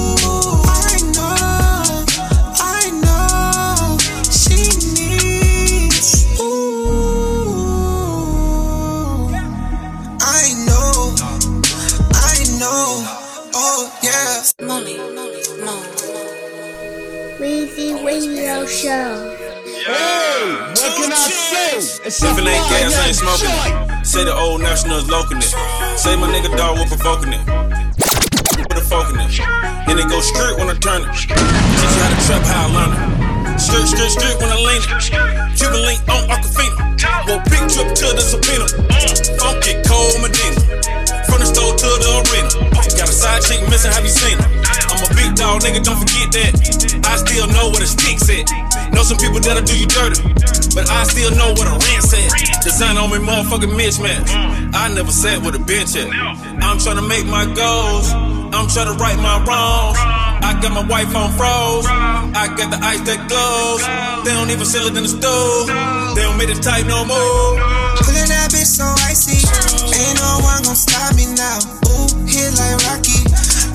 Weezy 17.74 18.04
Radio 18.06 18.66
Show. 18.66 19.34
Hey, 19.82 20.54
What 20.78 20.94
can 20.94 21.10
I 21.10 21.26
say? 21.26 22.06
It's 22.06 22.22
If 22.22 22.38
it 22.38 22.46
ain't 22.46 22.68
gas, 22.70 22.94
I 22.94 23.06
ain't 23.10 23.16
smoking 23.18 23.50
it. 23.50 24.06
Say 24.06 24.22
the 24.22 24.32
old 24.34 24.62
national 24.62 24.98
is 24.98 25.10
loking 25.10 25.38
it. 25.38 25.50
Say 25.98 26.14
my 26.14 26.30
nigga 26.30 26.56
dog 26.56 26.78
was 26.78 26.86
provoking 26.86 27.32
it. 27.34 27.42
Put 28.70 28.78
a 28.78 28.80
fork 28.80 29.10
in 29.10 29.18
it. 29.18 29.34
Then 29.86 29.98
it 29.98 30.08
go 30.08 30.20
skirt 30.20 30.58
when 30.58 30.70
I 30.70 30.74
turn 30.78 31.02
it. 31.02 31.10
Teach 31.18 31.30
you 31.34 31.34
how 31.34 32.14
to 32.14 32.26
trap, 32.26 32.42
how 32.46 32.70
I 32.70 32.74
learn 32.78 32.90
it. 32.94 33.58
Skirt, 33.58 33.86
skirt, 33.90 34.10
skirt 34.10 34.38
when 34.38 34.50
I 34.54 34.58
lean 34.62 34.78
it. 34.78 35.58
Cuban 35.58 35.82
link 35.82 35.98
on 36.06 36.30
Aquafina. 36.30 36.78
Go 37.26 37.42
big 37.50 37.64
trip 37.66 37.90
to 37.90 38.06
the 38.14 38.22
subpoena. 38.22 38.70
Funky 39.42 39.82
cold 39.82 40.14
Medina. 40.22 40.62
From 41.26 41.42
the 41.42 41.46
store 41.50 41.74
to 41.74 41.90
the 41.98 42.22
arena. 42.22 42.73
Side 43.24 43.40
chick 43.40 43.60
missing, 43.72 43.88
have 43.88 44.04
you 44.04 44.12
seen 44.12 44.36
her? 44.36 44.48
I'm 44.92 45.00
a 45.00 45.08
big 45.16 45.32
dog, 45.32 45.64
nigga, 45.64 45.80
don't 45.80 45.96
forget 45.96 46.28
that. 46.36 46.52
I 47.08 47.16
still 47.16 47.48
know 47.48 47.72
where 47.72 47.80
the 47.80 47.88
sticks 47.88 48.28
at. 48.28 48.44
Know 48.92 49.00
some 49.00 49.16
people 49.16 49.40
that'll 49.40 49.64
do 49.64 49.72
you 49.72 49.88
dirty, 49.88 50.20
but 50.76 50.84
I 50.92 51.08
still 51.08 51.32
know 51.32 51.56
what 51.56 51.64
a 51.64 51.72
rent 51.72 52.04
at. 52.04 52.60
Design 52.60 53.00
on 53.00 53.08
me, 53.08 53.24
motherfucking 53.24 53.72
mismatch. 53.72 54.28
I 54.76 54.92
never 54.92 55.08
sat 55.08 55.40
with 55.40 55.56
a 55.56 55.62
bitch 55.64 55.96
at. 55.96 56.12
I'm 56.60 56.76
tryna 56.76 57.08
make 57.08 57.24
my 57.24 57.48
goals. 57.48 58.12
I'm 58.52 58.68
tryna 58.68 59.00
right 59.00 59.16
my 59.16 59.40
wrongs. 59.40 59.96
I 60.44 60.60
got 60.60 60.76
my 60.76 60.84
wife 60.84 61.16
on 61.16 61.32
froze. 61.32 61.88
I 61.88 62.52
got 62.60 62.68
the 62.68 62.80
ice 62.84 63.00
that 63.08 63.24
glows. 63.24 63.80
They 64.28 64.36
don't 64.36 64.52
even 64.52 64.68
sell 64.68 64.84
it 64.84 64.92
in 64.92 65.00
the 65.00 65.08
stove. 65.08 65.72
They 66.12 66.28
don't 66.28 66.36
make 66.36 66.52
it 66.52 66.60
tight 66.60 66.84
no 66.84 67.08
more. 67.08 67.56
Pulling 68.04 68.28
that 68.28 68.52
bitch 68.52 68.68
so 68.68 68.84
icy. 69.08 69.40
Ain't 69.96 70.20
no 70.20 70.44
one 70.44 70.60
gon' 70.68 70.76
stop 70.76 71.16
me 71.16 71.24
now. 71.32 71.93
Hit 72.34 72.50
like 72.58 72.82
Rocky. 72.90 73.22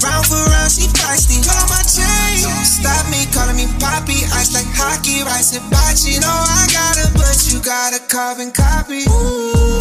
Round 0.03 0.27
for 0.27 0.35
round, 0.51 0.67
she 0.67 0.83
feisty. 0.99 1.39
Call 1.47 1.63
my 1.71 1.79
chain. 1.87 2.43
Stop 2.67 3.07
me, 3.07 3.23
calling 3.31 3.55
me 3.55 3.71
Poppy. 3.79 4.27
Ice 4.35 4.51
like 4.51 4.67
hockey, 4.75 5.23
rice 5.23 5.55
and 5.55 5.63
bocce. 5.71 6.19
No, 6.19 6.27
I 6.27 6.67
got 6.67 6.99
it, 6.99 7.07
but 7.15 7.39
you 7.47 7.63
got 7.63 7.95
a 7.95 8.03
carbon 8.11 8.51
copy. 8.51 9.07
Ooh, 9.07 9.78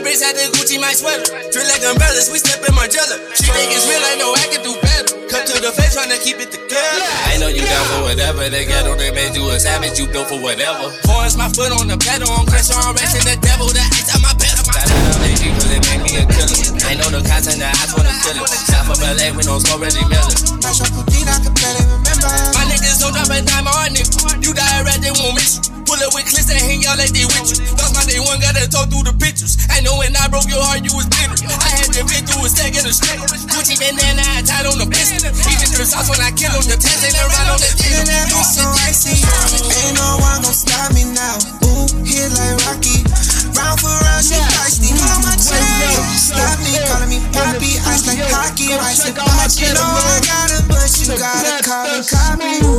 So 0.00 0.08
many 0.08 0.16
bricks 0.16 0.24
had 0.24 0.32
the 0.32 0.48
Gucci 0.56 0.80
my 0.80 0.96
sweater. 0.96 1.28
Feel 1.52 1.68
like 1.68 1.84
umbrellas, 1.84 2.32
we 2.32 2.40
step 2.40 2.64
in 2.64 2.72
Margiela. 2.72 3.20
She 3.36 3.52
think 3.52 3.68
it's 3.68 3.84
real, 3.84 4.00
I 4.00 4.16
know 4.16 4.32
I 4.32 4.48
can 4.48 4.64
do 4.64 4.72
better. 4.80 5.12
Cut 5.28 5.44
to 5.44 5.60
the 5.60 5.76
face, 5.76 5.92
tryna 5.92 6.16
keep 6.24 6.40
it 6.40 6.48
together. 6.48 7.04
I 7.28 7.36
know 7.36 7.52
you 7.52 7.60
down 7.60 7.84
for 7.92 8.08
whatever. 8.08 8.48
They 8.48 8.64
got 8.64 8.88
on 8.88 8.96
they 8.96 9.12
made 9.12 9.36
you 9.36 9.44
a 9.52 9.60
savage. 9.60 10.00
You 10.00 10.08
built 10.08 10.32
for 10.32 10.40
whatever. 10.40 10.88
Force 11.04 11.36
my 11.36 11.52
foot 11.52 11.76
on 11.76 11.84
the 11.84 12.00
pedal, 12.00 12.32
I'm 12.32 12.48
crashing 12.48 12.80
on 12.80 12.96
racing 12.96 13.28
the 13.28 13.36
devil, 13.44 13.68
the 13.68 13.84
ice 13.92 14.08
on 14.16 14.24
my 14.24 14.32
pedal. 14.40 14.64
Got 14.72 14.88
it 14.88 15.04
on 15.04 15.20
they 15.20 15.36
G, 15.36 15.52
cause 15.52 15.68
it 15.68 15.84
made 15.84 16.00
me 16.00 16.12
a 16.16 16.24
killer. 16.24 16.56
I 16.88 16.96
know 16.96 17.08
the 17.12 17.20
cops 17.20 17.52
and 17.52 17.60
the 17.60 17.68
eyes 17.68 17.92
wanna 17.92 18.14
kill 18.24 18.40
it. 18.40 18.48
South 18.48 18.88
of 18.88 19.04
LA, 19.04 19.36
we 19.36 19.44
don't 19.44 19.60
smoke 19.60 19.84
Reggie 19.84 20.00
Miller. 20.08 20.32
Mash 20.64 20.80
up 20.80 20.88
codeine, 20.96 21.28
I 21.28 21.36
can 21.44 21.52
barely 21.52 21.84
remember. 21.92 22.59
Don't 23.00 23.16
drop 23.16 23.32
a 23.32 23.40
dime 23.40 23.64
on 23.64 23.96
nigga. 23.96 24.44
You 24.44 24.52
die 24.52 24.84
red, 24.84 25.00
they 25.00 25.08
won't 25.08 25.32
miss 25.32 25.56
you. 25.56 25.72
Pull 25.88 25.96
up 26.04 26.12
with 26.12 26.28
clips 26.28 26.52
that 26.52 26.60
hang 26.60 26.84
out 26.84 27.00
like 27.00 27.16
they 27.16 27.24
with 27.24 27.48
you. 27.48 27.64
Lost 27.80 27.96
my 27.96 28.04
day 28.04 28.20
one, 28.20 28.36
gotta 28.44 28.68
talk 28.68 28.92
through 28.92 29.08
the 29.08 29.16
pictures. 29.16 29.56
I 29.72 29.80
know 29.80 29.96
when 29.96 30.12
I 30.12 30.28
broke 30.28 30.44
your 30.52 30.60
heart, 30.60 30.84
you 30.84 30.92
was 30.92 31.08
bitter. 31.08 31.48
I 31.48 31.80
had 31.80 31.88
to 31.96 32.04
been 32.04 32.28
through 32.28 32.44
a 32.44 32.48
stack 32.52 32.76
and 32.76 32.84
a 32.84 32.92
strip. 32.92 33.24
Gucci 33.48 33.80
bandana, 33.80 34.20
I 34.20 34.44
tied 34.44 34.68
on 34.68 34.76
the 34.76 34.84
pistol. 34.84 35.32
Even 35.32 35.68
the 35.72 35.88
sauce 35.88 36.12
when 36.12 36.20
I 36.20 36.28
kill 36.36 36.52
him, 36.52 36.60
the 36.68 36.76
test 36.76 37.00
ain't 37.00 37.16
around 37.16 37.56
on 37.56 37.58
the 37.58 37.70
that 38.04 38.28
bitch 38.28 38.52
so 38.52 38.68
icy. 38.84 39.16
Ain't 39.16 39.96
no 39.96 40.20
one 40.20 40.44
gon' 40.44 40.52
stop 40.52 40.92
me 40.92 41.08
now. 41.08 41.40
Ooh, 41.72 41.88
hit 42.04 42.28
like 42.36 42.60
Rocky. 42.68 43.00
Round 43.56 43.80
for 43.80 43.90
round, 43.90 44.22
she 44.22 44.36
feisty. 44.36 44.92
Call 44.92 45.24
my 45.24 45.34
chain. 45.40 46.04
Stop 46.20 46.60
me, 46.60 46.76
calling 46.84 47.10
me 47.10 47.18
Poppy. 47.32 47.80
Ice 47.80 48.04
like 48.04 48.22
hockey, 48.28 48.76
rice 48.76 49.08
and 49.08 49.16
bocce. 49.16 49.72
No, 49.72 49.82
I 49.82 50.20
got 50.22 50.52
it, 50.52 50.68
but 50.68 50.86
you 51.00 51.16
got 51.16 51.42
a 51.48 51.64
carbon 51.64 52.04
copy. 52.04 52.69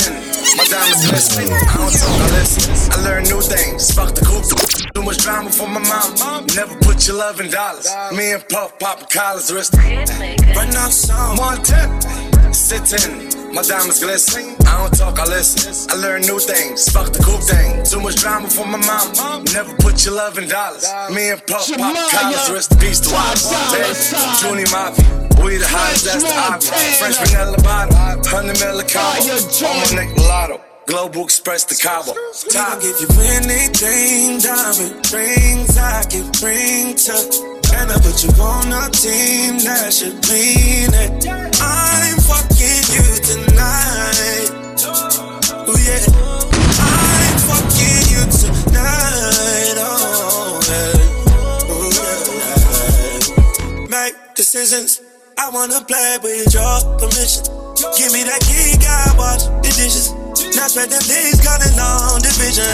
10. 0.00 0.12
My 0.56 0.64
diamonds 0.64 1.08
glistening. 1.08 1.48
I 1.52 1.58
don't 1.76 1.92
talk, 1.92 2.20
I 2.20 2.28
listen. 2.36 2.92
I 2.92 3.02
learn 3.02 3.24
new 3.24 3.40
things. 3.40 3.90
Fuck 3.94 4.14
the 4.14 4.24
coop. 4.24 4.44
Too 4.94 5.02
much 5.02 5.18
drama 5.18 5.50
for 5.50 5.68
my 5.68 5.80
mom. 5.80 6.46
Never 6.54 6.76
put 6.80 7.06
your 7.06 7.16
love 7.16 7.40
in 7.40 7.50
dollars. 7.50 7.88
Me 8.12 8.32
and 8.32 8.46
Puff 8.48 8.78
popping 8.78 9.08
collars 9.08 9.52
wrist. 9.52 9.74
Right 9.74 10.70
now, 10.72 10.88
song. 10.88 11.38
One 11.38 11.62
ten. 11.62 11.88
Sitting. 12.52 13.54
My 13.54 13.62
diamonds 13.62 14.02
glistening. 14.02 14.56
I 14.66 14.76
don't 14.78 14.92
talk, 14.92 15.18
I 15.18 15.24
listen. 15.24 15.72
I 15.90 16.00
learn 16.00 16.22
new 16.22 16.38
things. 16.38 16.88
Fuck 16.88 17.12
the 17.12 17.22
cool 17.24 17.40
thing. 17.40 17.84
Too 17.84 18.00
much 18.00 18.16
drama 18.16 18.48
for 18.48 18.66
my 18.66 18.78
mom. 18.78 19.44
Never 19.54 19.74
put 19.76 20.04
your 20.04 20.14
love 20.14 20.36
in 20.36 20.48
dollars. 20.48 20.84
Me 21.10 21.30
and 21.30 21.40
Puff 21.46 21.70
popping 21.72 22.10
collars 22.12 22.50
wrist. 22.50 22.78
Peace 22.78 23.00
to 23.00 23.10
one. 23.14 23.36
Junior 24.40 24.68
Mafia. 24.70 25.25
We 25.46 25.58
the 25.58 25.68
hottest, 25.68 26.04
that's 26.04 26.24
the 26.26 26.34
option. 26.34 26.74
French 26.98 27.22
vanilla 27.22 27.56
bottle, 27.62 27.94
100 27.94 28.58
mil 28.58 28.82
of 28.82 28.90
combo. 28.90 29.30
On 29.30 29.78
my 29.78 29.86
neck, 29.94 30.10
lotto. 30.18 30.58
Global 30.86 31.22
Express 31.22 31.62
to 31.70 31.76
Cabo. 31.78 32.18
I'll 32.58 32.80
give 32.82 32.98
you 32.98 33.06
anything, 33.30 34.42
diamond 34.42 35.06
rings 35.14 35.78
I 35.78 36.02
can 36.10 36.26
bring 36.42 36.98
to. 37.06 37.14
And 37.78 37.94
I 37.94 37.98
put 38.02 38.26
you 38.26 38.34
on 38.42 38.74
a 38.74 38.90
team 38.90 39.62
that 39.62 39.94
should 39.94 40.18
mean 40.26 40.90
it. 40.90 41.30
I'm 41.62 42.18
fucking 42.26 42.82
you 42.90 43.06
tonight. 43.22 44.50
Oh 45.62 45.78
yeah. 45.78 46.10
I'm 46.82 47.38
fucking 47.46 48.02
you 48.10 48.26
tonight. 48.34 49.78
Oh 49.78 50.58
yeah. 50.66 51.06
Oh, 51.70 51.94
yeah. 53.78 53.86
Make 53.86 54.34
decisions. 54.34 55.06
I 55.38 55.50
wanna 55.50 55.80
play 55.84 56.18
with 56.22 56.54
your 56.54 56.80
permission. 56.98 57.44
Give 57.96 58.12
me 58.12 58.24
that 58.24 58.40
key, 58.48 58.76
God, 58.80 59.18
watch 59.18 59.44
the 59.62 59.70
dishes. 59.76 60.12
Now 60.56 60.66
spread 60.68 60.88
them 60.90 61.02
days 61.04 61.40
counting 61.40 61.78
on 61.78 62.20
division. 62.22 62.64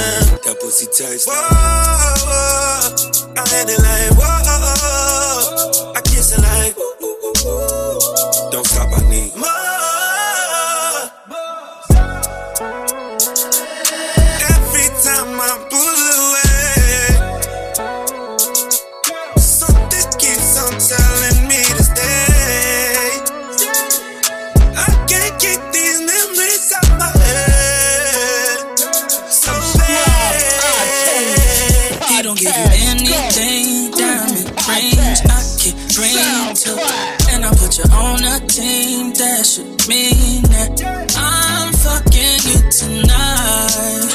That 0.47 0.57
pussy 0.61 0.87
taste. 0.87 1.27
Whoa, 1.27 1.35
whoa, 1.35 2.95
I 3.35 3.45
had 3.51 3.69
it 3.69 3.79
like 3.83 4.15
whoa, 4.19 5.93
I 5.95 6.01
kiss 6.03 6.33
it 6.33 6.41
like. 6.43 6.77
Don't 7.43 8.02
team 38.53 39.15
that 39.15 39.47
should 39.47 39.65
mean 39.89 40.43
that 40.53 40.77
I'm 41.17 41.73
fucking 41.73 42.45
you 42.45 42.61
tonight. 42.69 44.13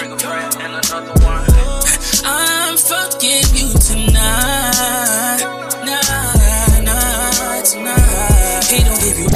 I'm 2.24 2.78
fucking 2.78 3.50
you 3.58 3.74
tonight. 3.82 5.42
Nah, 5.82 6.86
nah, 6.86 7.62
tonight. 7.66 8.62
He 8.70 8.86
don't 8.86 9.02
give 9.02 9.18
you. 9.18 9.28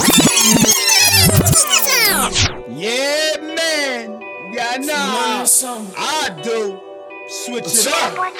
Yeah, 2.77 3.41
man. 3.57 4.21
Yeah, 4.53 4.77
nah. 4.85 5.41
I 5.97 6.29
do. 6.43 6.79
Switch 7.27 7.65
it 7.65 7.87
up. 7.87 8.17
Money 8.17 8.37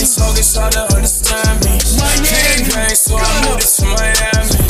talk, 0.00 0.38
it's 0.38 0.56
hard 0.56 0.72
to 0.72 0.80
understand 0.96 1.60
me. 1.66 1.76
Big 2.24 2.72
bang, 2.72 2.94
so 2.94 3.16
I 3.18 3.20
moved 3.44 3.68
to 3.76 3.84
Miami. 3.84 4.69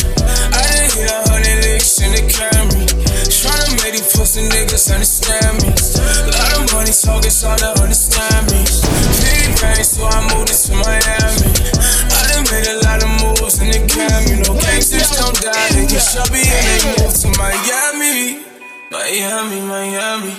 I 1.01 1.17
a 1.17 1.31
hundred 1.31 1.65
licks 1.65 2.01
in 2.01 2.13
the 2.13 2.23
Camry. 2.29 2.85
Tryna 3.31 3.73
make 3.81 3.97
these 3.97 4.13
pussy 4.13 4.43
niggas 4.43 4.93
understand 4.93 5.63
me. 5.65 5.73
Lot 6.29 6.53
of 6.61 6.73
money 6.73 6.93
talk, 6.93 7.25
it's 7.25 7.43
hard 7.43 7.59
to 7.61 7.73
understand 7.81 8.53
me. 8.53 8.61
Big 9.25 9.49
bang, 9.61 9.85
so 9.85 10.05
I 10.05 10.21
moved 10.35 10.51
it 10.53 10.61
to 10.69 10.73
Miami. 10.77 11.51
I 12.13 12.21
done 12.29 12.45
made 12.53 12.69
a 12.69 12.77
lot 12.85 13.01
of 13.01 13.11
moves 13.23 13.57
in 13.61 13.73
the 13.73 13.81
cam. 13.89 14.21
You 14.29 14.37
know, 14.45 14.61
gangsters 14.61 15.11
don't 15.17 15.37
die, 15.41 15.69
they 15.73 15.87
get 15.89 16.05
chubby 16.05 16.45
and 16.45 16.65
they 16.69 16.81
move 17.01 17.15
to 17.17 17.29
Miami. 17.41 18.45
Miami, 18.91 19.61
Miami. 19.65 20.35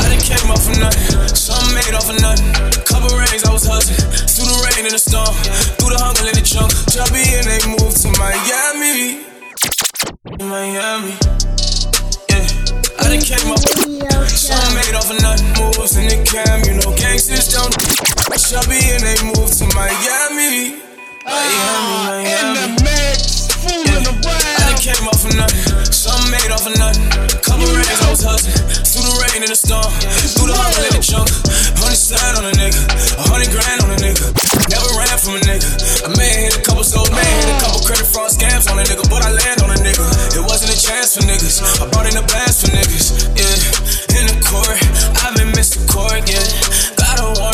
Yeah, 0.00 0.06
I 0.06 0.16
done 0.16 0.24
came 0.24 0.50
up 0.50 0.60
from 0.60 0.80
nothing. 0.80 1.28
Something 1.36 1.74
made 1.74 1.92
off 1.92 2.08
of 2.08 2.16
nothing. 2.20 2.52
Couple 2.84 3.12
rings, 3.16 3.44
I 3.44 3.52
was 3.52 3.66
hustling. 3.68 4.00
Through 4.24 4.48
the 4.48 4.56
rain 4.64 4.84
and 4.88 4.94
the 4.94 4.98
storm. 4.98 5.28
Through 5.76 5.92
the 5.92 6.00
hunger 6.00 6.24
and 6.24 6.36
the 6.36 6.44
junk. 6.44 6.72
Chubby 6.88 7.20
and 7.36 7.44
they 7.44 7.60
moved 7.68 8.00
to 8.00 8.08
Miami. 8.16 9.28
Miami. 10.40 11.12
Yeah, 12.32 12.48
I 12.96 13.12
done 13.12 13.20
came 13.20 13.52
up. 13.52 13.60
Something 14.30 14.74
made 14.74 14.94
off 14.96 15.10
of 15.10 15.20
nothing. 15.20 15.52
Moves 15.60 15.96
in 15.96 16.08
the 16.08 16.18
cam, 16.24 16.64
you 16.64 16.80
know, 16.80 16.96
gangsters 16.96 17.52
don't. 17.52 17.74
Chubby 18.40 18.80
and 18.96 19.04
they 19.04 19.20
moved 19.22 19.52
to 19.60 19.66
Miami. 19.76 20.80
Miami, 21.28 22.24
Miami. 22.24 22.32
In 22.32 22.48
the 22.56 22.68
mix, 22.82 23.52
fooling 23.60 24.06
around. 24.08 24.24
I 24.24 24.72
done 24.72 24.80
came 24.80 25.04
off 25.06 25.24
of 25.28 25.36
nothing. 25.36 25.92
Something 26.20 26.36
made 26.36 26.52
off 26.52 26.66
of 26.68 26.76
nothing. 26.76 27.08
Couple 27.40 27.64
rings, 27.72 28.00
I 28.04 28.10
was 28.12 28.20
hustling. 28.20 28.52
Through 28.52 29.08
the 29.08 29.16
rain 29.24 29.40
and 29.40 29.52
the 29.52 29.56
storm. 29.56 29.88
Through 30.36 30.52
the 30.52 30.58
hunger 30.58 30.84
and 30.84 30.92
the 30.92 31.00
junk. 31.00 31.32
Hundred 31.80 31.96
side 31.96 32.36
on 32.36 32.44
a 32.44 32.52
nigga. 32.60 32.76
A 33.16 33.24
hundred 33.24 33.48
grand 33.48 33.80
on 33.80 33.88
a 33.88 33.98
nigga. 34.04 34.28
Never 34.68 34.90
ran 35.00 35.16
from 35.16 35.40
a 35.40 35.42
nigga. 35.48 35.64
I 36.04 36.12
may 36.20 36.28
hit 36.44 36.60
a 36.60 36.60
couple 36.60 36.84
souls, 36.84 37.08
may 37.08 37.24
hit 37.24 37.48
a 37.48 37.56
couple 37.64 37.80
credit 37.88 38.04
fraud 38.04 38.28
scams 38.28 38.68
on 38.68 38.76
a 38.76 38.84
nigga. 38.84 39.08
But 39.08 39.24
I 39.24 39.32
land 39.32 39.64
on 39.64 39.72
a 39.72 39.80
nigga. 39.80 40.04
It 40.36 40.44
wasn't 40.44 40.76
a 40.76 40.78
chance 40.78 41.16
for 41.16 41.24
niggas. 41.24 41.56
I 41.80 41.88
brought 41.88 42.04
in 42.04 42.12
the 42.12 42.26
bands 42.28 42.60
for 42.60 42.68
niggas. 42.68 43.24
Yeah. 43.32 44.20
In 44.20 44.28
the 44.28 44.36
court. 44.44 44.76
I've 45.24 45.32
been 45.40 45.48
missing 45.56 45.88
court, 45.88 46.20
yeah. 46.28 46.44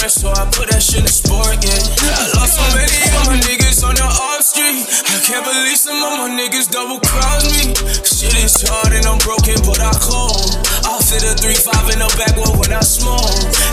So 0.06 0.30
I 0.30 0.46
put 0.54 0.70
that 0.70 0.78
shit 0.78 1.02
in 1.02 1.10
sport, 1.10 1.58
yeah. 1.66 1.76
I 1.76 2.30
lost 2.38 2.54
so 2.54 2.64
many 2.78 2.94
of 3.10 3.26
my 3.26 3.36
niggas 3.42 3.82
on 3.82 3.98
the 3.98 4.06
off 4.06 4.38
street. 4.38 4.86
I 4.86 5.18
can't 5.18 5.42
believe 5.42 5.74
some 5.74 5.98
of 5.98 6.14
my 6.22 6.30
niggas 6.30 6.70
double 6.70 7.02
cross 7.02 7.42
me. 7.42 7.74
Shit 8.06 8.38
is 8.38 8.62
hard 8.70 8.94
and 8.94 9.02
I'm 9.02 9.18
broken, 9.18 9.58
but 9.66 9.82
I 9.82 9.90
call. 9.98 10.30
I 10.86 11.02
fit 11.02 11.26
a 11.26 11.34
3-5 11.34 11.90
in 11.90 11.98
the 11.98 12.10
backwood 12.14 12.54
when 12.54 12.70
I 12.70 12.86
smoke. 12.86 13.18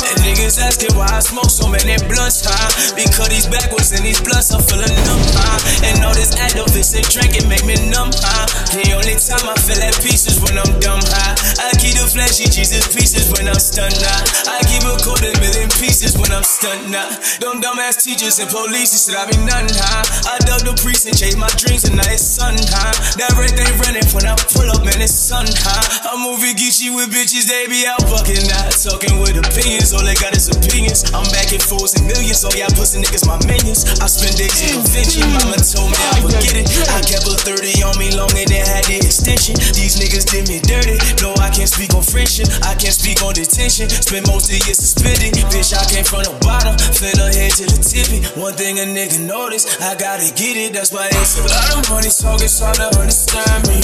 And 0.09 0.17
niggas 0.25 0.57
asking 0.57 0.97
why 0.97 1.05
I 1.05 1.21
smoke 1.21 1.53
so 1.53 1.69
many 1.69 2.01
blunts, 2.09 2.41
high. 2.41 2.97
Because 2.97 3.29
these 3.29 3.45
backwards 3.45 3.93
and 3.93 4.01
these 4.01 4.19
blunts 4.19 4.49
I'm 4.49 4.65
feeling 4.65 4.89
numb, 5.05 5.21
high. 5.37 5.61
And 5.85 6.01
all 6.01 6.17
this 6.17 6.33
activists 6.33 6.97
and 6.97 7.05
drinking 7.13 7.45
make 7.45 7.61
me 7.63 7.77
numb, 7.93 8.09
high. 8.09 8.49
The 8.73 8.97
only 8.97 9.21
time 9.21 9.45
I 9.45 9.53
feel 9.61 9.79
at 9.85 9.93
peace 10.01 10.25
is 10.25 10.41
when 10.41 10.57
I'm 10.57 10.73
dumb, 10.81 11.05
high. 11.13 11.37
I 11.61 11.77
keep 11.77 11.93
the 11.93 12.09
flashy 12.09 12.49
Jesus 12.49 12.89
pieces 12.89 13.29
when 13.37 13.45
I'm 13.45 13.61
stunned, 13.61 14.01
high. 14.01 14.57
I 14.57 14.65
keep 14.65 14.81
a 14.81 14.97
quarter 14.97 15.29
million 15.37 15.69
pieces 15.69 15.82
when 15.83 16.31
I'm 16.31 16.47
stunned, 16.47 16.95
nah. 16.95 17.11
Uh. 17.11 17.19
Them 17.43 17.59
dumbass 17.59 17.99
teachers 17.99 18.39
and 18.39 18.47
police 18.47 18.95
said 18.95 19.19
I 19.19 19.27
be 19.27 19.35
nothing, 19.43 19.75
high. 19.75 20.31
I 20.31 20.39
dug 20.47 20.63
the 20.63 20.71
priest 20.79 21.03
and 21.03 21.11
chased 21.11 21.35
my 21.35 21.51
dreams 21.59 21.83
and 21.83 21.99
now 21.99 22.07
it's 22.07 22.23
sun, 22.23 22.55
high. 22.71 22.95
That 23.19 23.35
thing 23.35 23.73
running 23.83 24.07
when 24.15 24.23
I 24.23 24.39
pull 24.55 24.63
up, 24.71 24.87
man, 24.87 25.03
it's 25.03 25.11
sun, 25.11 25.43
high. 25.43 25.83
I'm 26.07 26.23
moving 26.23 26.55
Geechee 26.55 26.95
with 26.95 27.11
bitches, 27.11 27.51
they 27.51 27.67
be 27.67 27.83
out 27.83 27.99
bucking, 28.07 28.47
not 28.47 28.71
uh. 28.71 28.79
talking 28.79 29.19
with 29.19 29.35
opinions. 29.35 29.91
All 29.91 30.07
they 30.07 30.15
got 30.15 30.31
is 30.31 30.47
opinions. 30.47 31.03
I'm 31.11 31.27
back 31.35 31.51
in 31.51 31.59
fools 31.59 31.99
and 31.99 32.07
millions, 32.07 32.47
oh, 32.47 32.47
all 32.47 32.55
y'all 32.55 32.71
pussy 32.79 33.03
niggas 33.03 33.27
my 33.27 33.35
minions. 33.43 33.83
I 33.99 34.07
spend 34.07 34.39
days 34.39 34.55
in 34.63 34.79
convention, 34.79 35.27
mama 35.35 35.59
told 35.59 35.91
me 35.91 35.99
I 35.99 36.23
would 36.23 36.39
get 36.39 36.63
it. 36.63 36.71
I 36.95 37.03
kept 37.03 37.27
a 37.27 37.35
30 37.35 37.83
on 37.83 37.99
me 37.99 38.15
longer 38.15 38.47
than 38.47 38.63
had 38.63 38.87
the 38.87 39.03
extension. 39.03 39.59
These 39.75 39.99
niggas 39.99 40.31
did 40.31 40.47
me 40.47 40.63
dirty. 40.63 40.95
No, 41.19 41.35
I 41.43 41.51
can't 41.51 41.67
speak 41.67 41.91
on 41.91 42.07
friendship, 42.07 42.47
I 42.63 42.71
can't 42.79 42.95
speak 42.95 43.19
on 43.19 43.35
detention. 43.35 43.91
Spend 43.91 44.31
most 44.31 44.47
of 44.47 44.55
the 44.55 44.63
year 44.63 44.77
suspended. 44.79 45.35
Bitch, 45.51 45.72
I 45.73 45.85
came 45.89 46.05
from 46.05 46.23
the 46.23 46.33
bottom, 46.45 46.77
her 46.77 47.31
head 47.33 47.51
to 47.57 47.65
the 47.65 47.79
tippy. 47.81 48.21
One 48.39 48.53
thing 48.53 48.79
a 48.79 48.85
nigga 48.85 49.25
notice, 49.25 49.81
I 49.81 49.95
gotta 49.95 50.29
get 50.33 50.55
it, 50.55 50.73
that's 50.73 50.93
why 50.93 51.09
it's 51.09 51.37
a 51.39 51.45
lot 51.49 51.69
of 51.73 51.89
money 51.89 52.09
so 52.09 52.37
hard 52.37 52.77
to 52.77 52.87
understand 52.99 53.67
me. 53.67 53.81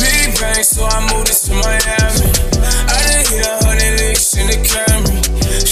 Big 0.00 0.32
bang, 0.40 0.64
so 0.64 0.88
I 0.88 1.04
moved 1.12 1.28
it 1.28 1.38
to 1.46 1.52
Miami. 1.60 2.28
I 2.88 2.98
done 3.04 3.24
hit 3.28 3.44
a 3.44 3.54
hundred 3.64 3.92
licks 4.00 4.36
in 4.36 4.46
the 4.48 4.58
Camry. 4.64 5.18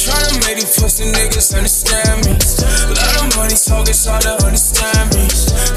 Tryna 0.04 0.36
make 0.44 0.60
these 0.60 0.76
pussy 0.76 1.08
niggas 1.08 1.56
understand 1.56 2.28
me. 2.28 2.36
Lot 2.92 3.16
of 3.24 3.36
money 3.36 3.56
so 3.56 3.80
hard 3.80 4.22
to 4.22 4.34
understand 4.44 5.16
me. 5.16 5.24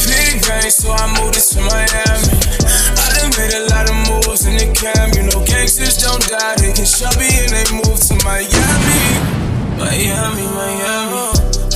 Big 0.04 0.44
bang, 0.44 0.70
so 0.70 0.92
I 0.92 1.08
moved 1.16 1.40
it 1.40 1.46
to 1.56 1.60
Miami. 1.64 2.36
I 2.68 3.06
done 3.16 3.32
made 3.40 3.56
a 3.56 3.64
lot 3.72 3.88
of 3.88 3.98
moves 4.10 4.46
in 4.46 4.60
the 4.60 4.68
cam. 4.76 5.16
You 5.16 5.32
know, 5.32 5.46
gangsters 5.46 5.98
don't 5.98 6.22
die, 6.28 6.56
they 6.60 6.74
get 6.74 6.88
chubby 6.88 7.30
and 7.30 7.52
they 7.56 7.66
move 7.72 8.00
to 8.12 8.16
Miami. 8.26 9.37
Miami, 9.78 10.42
Miami. 10.58 11.22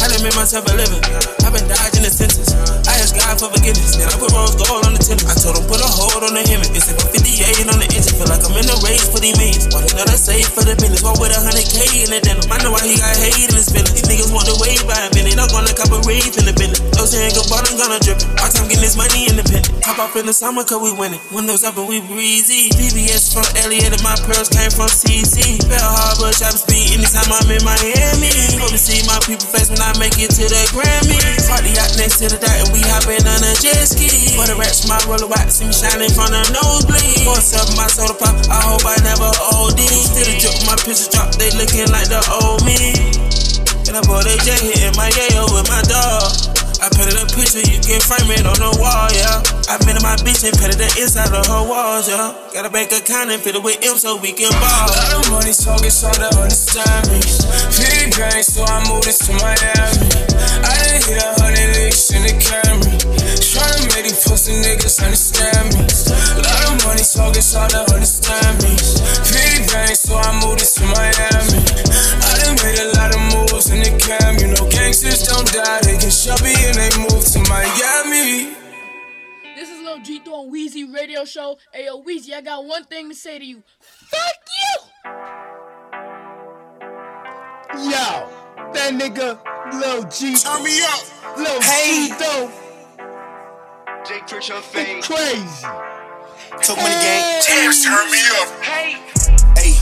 I 0.01 0.07
done 0.09 0.23
made 0.23 0.35
myself 0.35 0.65
a 0.67 0.75
living. 0.75 1.40
I've 1.51 1.59
been 1.59 1.67
dodging 1.67 2.07
the 2.07 2.13
sentence. 2.15 2.55
I 2.87 2.95
ask 3.03 3.11
God 3.11 3.35
for 3.35 3.51
forgiveness. 3.51 3.99
Then 3.99 4.07
I 4.07 4.15
put 4.15 4.31
rose 4.31 4.55
gold 4.55 4.87
on 4.87 4.95
the 4.95 5.03
tender. 5.03 5.27
I 5.27 5.35
told 5.35 5.59
him 5.59 5.67
put 5.67 5.83
a 5.83 5.89
hold 5.91 6.23
on 6.23 6.31
the 6.31 6.47
him. 6.47 6.63
It's 6.71 6.87
a 6.87 6.95
58 6.95 7.67
on 7.67 7.75
the 7.75 7.91
engine. 7.91 8.15
Feel 8.15 8.31
like 8.31 8.39
I'm 8.39 8.55
in 8.55 8.71
the 8.71 8.79
race 8.87 9.11
for 9.11 9.19
these 9.19 9.35
millions. 9.35 9.67
Want 9.67 9.91
another 9.91 10.15
safe 10.15 10.47
for 10.47 10.63
the 10.63 10.79
business. 10.79 11.03
Walk 11.03 11.19
with 11.19 11.35
a 11.35 11.43
hundred 11.43 11.67
K 11.67 12.07
in 12.07 12.07
the 12.07 12.23
denim. 12.23 12.47
I 12.47 12.55
know 12.63 12.71
why 12.71 12.87
he 12.87 12.95
got 12.95 13.19
hate 13.19 13.51
in 13.51 13.51
his 13.51 13.67
feelings. 13.67 13.91
These 13.99 14.07
niggas 14.07 14.31
want 14.31 14.47
to 14.47 14.55
wave 14.63 14.79
by 14.87 14.95
a 14.95 15.11
minute. 15.11 15.35
I'm 15.35 15.51
gonna 15.51 15.75
cop 15.75 15.91
a 15.91 15.99
rave 16.07 16.31
in 16.39 16.47
the 16.47 16.55
business. 16.55 16.79
No 16.95 17.03
saying 17.03 17.35
goodbye, 17.35 17.67
I'm 17.67 17.75
gonna 17.75 17.99
drip 17.99 18.23
it. 18.23 18.31
Our 18.39 18.47
time 18.47 18.71
getting 18.71 18.87
this 18.87 18.95
money 18.95 19.27
independent. 19.27 19.75
Hop 19.83 19.99
up 19.99 20.15
in 20.15 20.31
the 20.31 20.31
summer 20.31 20.63
cause 20.63 20.79
we 20.79 20.95
winning. 20.95 21.19
Windows 21.35 21.67
up 21.67 21.75
and 21.75 21.83
we 21.83 21.99
breezy. 22.07 22.71
VVS 22.79 23.35
from 23.35 23.43
Elliot 23.59 23.91
and 23.91 24.03
my 24.07 24.15
pearls 24.23 24.47
came 24.47 24.71
from 24.71 24.87
CC. 24.87 25.59
Bal 25.67 25.83
Harbour, 25.83 26.31
chop 26.31 26.55
speed 26.55 26.95
anytime 26.95 27.27
I'm 27.27 27.51
in 27.51 27.59
Miami. 27.67 28.31
Hope 28.55 28.71
to 28.71 28.79
see 28.79 29.03
my 29.03 29.19
people 29.27 29.51
face 29.51 29.67
when 29.67 29.83
I 29.83 29.91
make 29.99 30.15
it 30.15 30.31
to 30.39 30.47
the 30.47 30.63
Grammy. 30.71 31.40
Party 31.47 31.73
out 31.79 31.93
next 31.97 32.21
to 32.21 32.29
the 32.29 32.37
dot 32.37 32.53
and 32.53 32.69
we 32.73 32.81
hopping 32.85 33.23
on 33.25 33.41
a 33.41 33.51
jet 33.57 33.85
ski. 33.87 34.09
For 34.37 34.45
the 34.45 34.57
rats, 34.57 34.85
my 34.89 34.97
roller 35.07 35.29
see 35.49 35.65
me 35.65 35.73
shining 35.73 36.11
from 36.13 36.29
the 36.29 36.41
nosebleed. 36.53 37.25
Force 37.25 37.53
up 37.57 37.69
my 37.77 37.87
soda 37.87 38.13
pop, 38.17 38.35
I 38.49 38.59
hope 38.61 38.85
I 38.85 38.97
never 39.01 39.29
OD. 39.29 39.79
Still 39.81 40.29
a 40.29 40.35
joke, 40.37 40.59
my 40.69 40.75
pictures 40.77 41.09
drop, 41.09 41.33
they 41.35 41.51
looking 41.57 41.89
like 41.89 42.07
the 42.07 42.21
old 42.41 42.61
me. 42.65 42.93
And 43.89 43.97
I 43.97 44.01
bought 44.07 44.23
AJ 44.23 44.49
hitting 44.61 44.95
my 44.95 45.09
yayo 45.11 45.49
with 45.51 45.67
my 45.67 45.81
dog. 45.89 46.51
I 46.81 46.89
painted 46.89 47.13
a 47.13 47.29
picture, 47.29 47.61
you 47.61 47.77
can 47.77 48.01
frame 48.01 48.25
it 48.33 48.41
on 48.41 48.57
the 48.57 48.73
wall, 48.81 49.05
yeah. 49.13 49.37
I 49.69 49.77
met 49.85 50.01
my 50.01 50.17
bitch 50.25 50.41
and 50.41 50.57
painted 50.57 50.81
the 50.81 50.89
inside 50.97 51.29
of 51.29 51.45
her 51.45 51.61
walls, 51.61 52.09
yeah. 52.09 52.33
Got 52.57 52.65
a 52.65 52.73
bank 52.73 52.89
account 52.89 53.29
and 53.29 53.37
fill 53.37 53.61
it 53.61 53.63
with 53.63 53.77
M 53.85 54.01
so 54.01 54.17
we 54.17 54.33
can 54.33 54.49
ball. 54.49 54.89
Lot 54.89 55.13
of 55.13 55.23
money, 55.29 55.53
talking, 55.53 55.93
so 55.93 56.09
to 56.09 56.25
understand 56.41 57.05
me. 57.13 57.21
50 57.21 58.17
grand, 58.17 58.41
so 58.41 58.65
I 58.65 58.81
moved 58.89 59.05
this 59.05 59.21
to 59.29 59.33
Miami. 59.37 60.09
I 60.65 60.70
done 60.91 61.01
hit 61.07 61.23
a 61.23 61.31
hundred 61.39 61.69
licks 61.75 62.11
in 62.11 62.21
the 62.23 62.33
Camry. 62.35 62.91
Tryna 63.39 63.83
make 63.95 64.05
these 64.07 64.23
pussy 64.23 64.53
niggas 64.53 65.03
understand 65.03 65.75
me. 65.75 65.83
Lot 66.43 66.63
of 66.67 66.85
money, 66.85 67.03
so 67.03 67.29
it's 67.29 67.51
to 67.53 67.81
understand 67.93 68.63
me. 68.63 68.75
50 68.75 69.67
grand, 69.71 69.95
so 69.95 70.15
I 70.15 70.31
moved 70.43 70.59
this 70.59 70.75
to 70.75 70.83
Miami. 70.83 71.59
I 71.59 72.31
done 72.43 72.55
made 72.63 72.79
a 72.79 72.87
lot 72.95 73.15
of 73.15 73.21
moves 73.31 73.69
in 73.69 73.79
the 73.79 73.91
cam. 73.99 74.37
You 74.39 74.47
know, 74.55 74.69
gangsters 74.69 75.23
don't 75.27 75.47
die, 75.51 75.79
they 75.83 75.97
get 75.97 76.11
chubby 76.11 76.53
and 76.55 76.75
they 76.75 76.91
move 76.99 77.23
to 77.23 77.39
Miami. 77.47 78.55
This 79.55 79.69
is 79.69 79.81
Lil 79.83 79.99
G 79.99 80.21
on 80.27 80.51
Wheezy 80.51 80.85
Radio 80.85 81.25
Show. 81.25 81.57
Hey 81.73 81.85
yo, 81.85 81.97
Wheezy, 81.97 82.33
I 82.33 82.41
got 82.41 82.65
one 82.65 82.83
thing 82.85 83.09
to 83.09 83.15
say 83.15 83.39
to 83.39 83.45
you. 83.45 83.63
Fuck 83.79 84.39
you! 84.59 85.11
Yo, 87.91 88.29
that 88.73 88.93
nigga 88.93 89.50
Lil 89.69 90.03
G. 90.09 90.35
Turn 90.35 90.63
me 90.63 90.81
up. 90.81 91.37
Lil 91.37 91.61
Hey. 91.61 92.07
G 92.07 92.13
though. 92.17 92.51
Jake 94.05 94.25
Trick 94.25 94.47
your 94.47 94.61
face. 94.61 95.05
Crazy. 95.05 95.67
Took 96.63 96.77
money 96.77 96.95
gang. 96.97 97.41
Damn, 97.47 97.71
turn 97.71 98.11
me 98.11 98.21
up. 98.41 98.49
Hey. 98.61 98.97
Hey. 99.55 99.73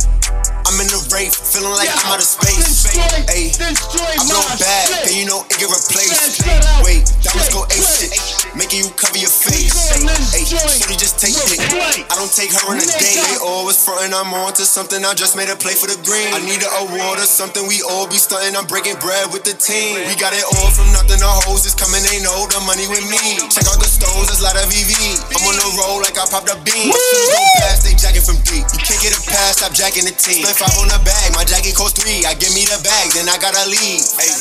I'm 0.67 0.79
in 0.79 0.87
the 0.87 0.98
Wraith, 1.09 1.33
feeling 1.33 1.73
like 1.73 1.89
I'm 1.89 2.13
out 2.13 2.21
of 2.21 2.27
space. 2.29 2.85
Destroy, 2.85 3.01
destroy 3.49 4.13
I 4.13 4.21
blow 4.29 4.45
my 4.45 4.55
back, 4.61 4.85
shit. 4.87 5.01
then 5.09 5.15
you 5.17 5.25
know 5.25 5.41
it 5.49 5.57
get 5.57 5.69
replaced. 5.69 6.13
Man, 6.13 6.29
shut 6.29 6.61
up. 6.69 6.85
Wait, 6.85 7.01
diamonds 7.25 7.49
go 7.49 7.65
ape 7.73 7.81
shit, 7.81 8.13
making 8.53 8.85
you 8.85 8.89
cover 8.93 9.17
your 9.17 9.33
face. 9.33 9.73
Go, 9.73 10.05
Hey, 10.29 10.45
join. 10.45 10.61
shorty 10.69 10.95
just 11.01 11.17
take 11.17 11.33
it. 11.33 12.05
I 12.09 12.13
don't 12.13 12.29
take 12.29 12.53
her 12.53 12.61
in 12.77 12.81
a 12.81 12.85
day. 12.85 13.17
They 13.17 13.37
always 13.41 13.81
frontin', 13.81 14.13
I'm 14.13 14.29
on 14.37 14.53
to 14.61 14.65
something. 14.69 15.01
I 15.01 15.17
just 15.17 15.33
made 15.33 15.49
a 15.49 15.57
play 15.57 15.73
for 15.73 15.89
the 15.89 15.97
green. 16.05 16.29
I 16.29 16.45
need 16.45 16.61
an 16.61 16.71
award 16.85 17.17
or 17.17 17.25
something. 17.25 17.65
We 17.65 17.81
all 17.89 18.05
be 18.05 18.21
stunting. 18.21 18.53
I'm 18.53 18.69
breaking 18.69 19.01
bread 19.01 19.33
with 19.33 19.41
the 19.49 19.57
team. 19.57 19.97
We 20.05 20.13
got 20.21 20.37
it 20.37 20.45
all 20.45 20.69
from 20.69 20.93
nothing. 20.93 21.17
The 21.19 21.27
hoes 21.49 21.65
is 21.65 21.73
coming, 21.73 21.99
they 22.05 22.21
know 22.21 22.45
the 22.53 22.61
money 22.69 22.85
with 22.87 23.03
me. 23.09 23.19
Check 23.49 23.65
out 23.65 23.81
the 23.81 23.89
stones, 23.89 24.29
it's 24.29 24.39
lot 24.45 24.55
of 24.55 24.69
VV. 24.69 24.93
I'm 25.33 25.41
on 25.49 25.57
the 25.57 25.67
roll 25.81 25.99
like 26.05 26.15
I 26.21 26.23
popped 26.29 26.47
a 26.53 26.57
bean. 26.61 26.93
Shoes 26.93 27.29
don't 27.33 27.51
pass, 27.65 27.77
they 27.83 27.95
jacking 27.97 28.23
from 28.23 28.37
deep. 28.47 28.63
You 28.71 28.79
can't 28.85 29.01
get 29.01 29.11
a 29.17 29.21
pass, 29.27 29.57
stop 29.59 29.73
jacking 29.73 30.05
the 30.07 30.13
team. 30.15 30.45
Spent 30.47 30.55
five 30.59 30.75
on 30.79 30.87
the 30.91 30.98
bag, 31.05 31.33
my 31.35 31.43
jacket 31.43 31.75
cost 31.75 31.97
three. 31.99 32.23
I 32.25 32.33
give 32.35 32.53
me 32.53 32.63
the 32.65 32.79
bag, 32.83 33.11
then 33.13 33.27
I 33.29 33.37
gotta 33.37 33.63
leave. 33.69 34.03
Hey, 34.17 34.31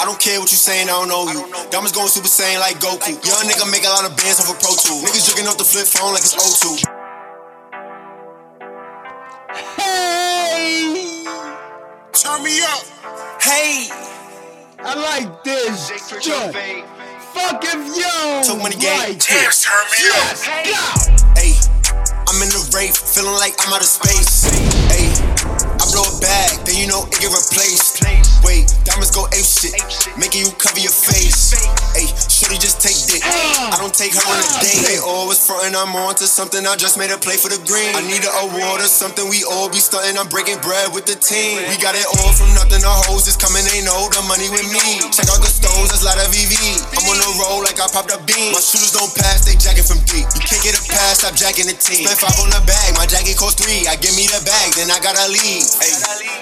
I 0.00 0.04
don't 0.04 0.18
care 0.18 0.40
what 0.40 0.50
you 0.50 0.58
saying, 0.58 0.88
I 0.88 0.94
don't 0.98 1.08
know 1.08 1.28
you. 1.30 1.44
Diamonds 1.70 1.92
going 1.92 2.08
super 2.08 2.28
saiyan 2.28 2.60
like 2.60 2.78
Goku. 2.80 3.14
Young 3.22 3.44
nigga 3.46 3.64
make 3.70 3.84
a 3.84 3.92
lot 3.92 4.04
of 4.08 4.16
bands 4.16 4.40
off 4.40 4.50
a 4.50 4.56
Pro 4.58 4.72
Tool. 4.74 5.00
Niggas 5.04 5.26
drinking 5.30 5.48
off 5.48 5.58
the 5.58 5.64
flip 5.68 5.86
phone 5.86 6.12
like 6.16 6.24
it's 6.24 6.34
O2. 6.34 6.80
Hey, 9.92 11.24
Turn 12.12 12.42
me 12.42 12.60
up. 12.62 12.82
Hey, 13.40 13.88
I 14.80 14.94
like 14.96 15.44
this. 15.44 15.90
Yo, 16.26 16.52
fuck 17.34 17.60
if 17.64 17.82
yo. 17.96 18.42
Took 18.42 18.58
money 18.62 18.76
gang. 18.76 18.98
Like 18.98 19.18
Damn, 19.20 19.50
it. 19.50 19.60
turn 19.60 19.84
me 19.92 20.08
up. 20.16 20.36
Hey, 21.36 21.52
I'm 22.28 22.40
in 22.42 22.48
the 22.48 22.62
Wraith, 22.74 22.96
feeling 22.96 23.36
like 23.36 23.54
I'm 23.66 23.72
out 23.74 23.80
of 23.80 23.86
space. 23.86 24.48
Hey, 24.88 25.11
I 25.11 25.11
blow 25.92 26.08
a 26.08 26.20
bag, 26.20 26.64
then 26.64 26.76
you 26.76 26.88
know 26.88 27.04
it 27.04 27.20
get 27.20 27.28
replaced. 27.28 28.00
Wait, 28.42 28.64
diamonds 28.84 29.12
go 29.12 29.28
ape 29.36 29.44
shit, 29.44 29.76
making 30.16 30.40
you 30.40 30.50
cover 30.56 30.80
your 30.80 30.92
face. 30.92 31.52
Hey, 31.92 32.08
just 32.58 32.82
take 32.82 32.98
dick. 33.06 33.22
I 33.22 33.76
don't 33.78 33.94
take 33.94 34.14
her 34.14 34.24
on 34.26 34.38
a 34.40 34.48
date. 34.58 34.82
They 34.88 34.98
always 34.98 35.38
frontin', 35.38 35.76
I'm 35.78 35.94
on 35.94 36.14
to 36.18 36.26
something. 36.26 36.66
I 36.66 36.74
just 36.74 36.98
made 36.98 37.14
a 37.14 37.18
play 37.18 37.36
for 37.38 37.52
the 37.52 37.60
green. 37.62 37.94
I 37.94 38.02
need 38.02 38.24
an 38.24 38.34
award 38.48 38.82
or 38.82 38.90
something. 38.90 39.28
We 39.30 39.44
all 39.46 39.70
be 39.70 39.78
stunting. 39.78 40.18
I'm 40.18 40.26
breaking 40.26 40.58
bread 40.64 40.90
with 40.90 41.06
the 41.06 41.14
team. 41.14 41.62
We 41.70 41.78
got 41.78 41.94
it 41.94 42.06
all 42.18 42.32
from 42.34 42.50
nothing. 42.58 42.82
The 42.82 42.90
hoes 43.06 43.30
is 43.30 43.38
coming, 43.38 43.62
they 43.62 43.84
know 43.86 44.10
the 44.10 44.22
money 44.26 44.50
with 44.50 44.66
me. 44.74 44.82
Check 45.14 45.30
out 45.30 45.38
the 45.38 45.50
stones, 45.50 45.94
it's 45.94 46.02
lot 46.02 46.18
of 46.18 46.26
VV. 46.34 46.54
I'm 46.98 47.06
on 47.06 47.18
the 47.20 47.30
roll 47.38 47.62
like 47.62 47.78
I 47.78 47.86
popped 47.86 48.10
a 48.10 48.18
bean. 48.26 48.50
My 48.50 48.58
shooters 48.58 48.90
don't 48.90 49.10
pass, 49.14 49.46
they 49.46 49.54
jacking 49.54 49.86
from 49.86 50.02
deep. 50.10 50.26
You 50.34 50.42
can't 50.42 50.62
get 50.66 50.74
a 50.74 50.82
pass, 50.90 51.22
stop 51.22 51.38
jacking 51.38 51.70
the 51.70 51.76
team. 51.78 52.02
Spent 52.02 52.18
five 52.18 52.34
on 52.42 52.50
the 52.50 52.62
bag, 52.66 52.98
my 52.98 53.06
jacket 53.06 53.38
cost 53.38 53.62
three. 53.62 53.86
I 53.86 53.94
give 54.02 54.14
me 54.18 54.26
the 54.26 54.42
bag, 54.42 54.74
then 54.74 54.90
I 54.90 54.98
gotta 54.98 55.30
leave. 55.30 55.62
Hey, 55.78 55.94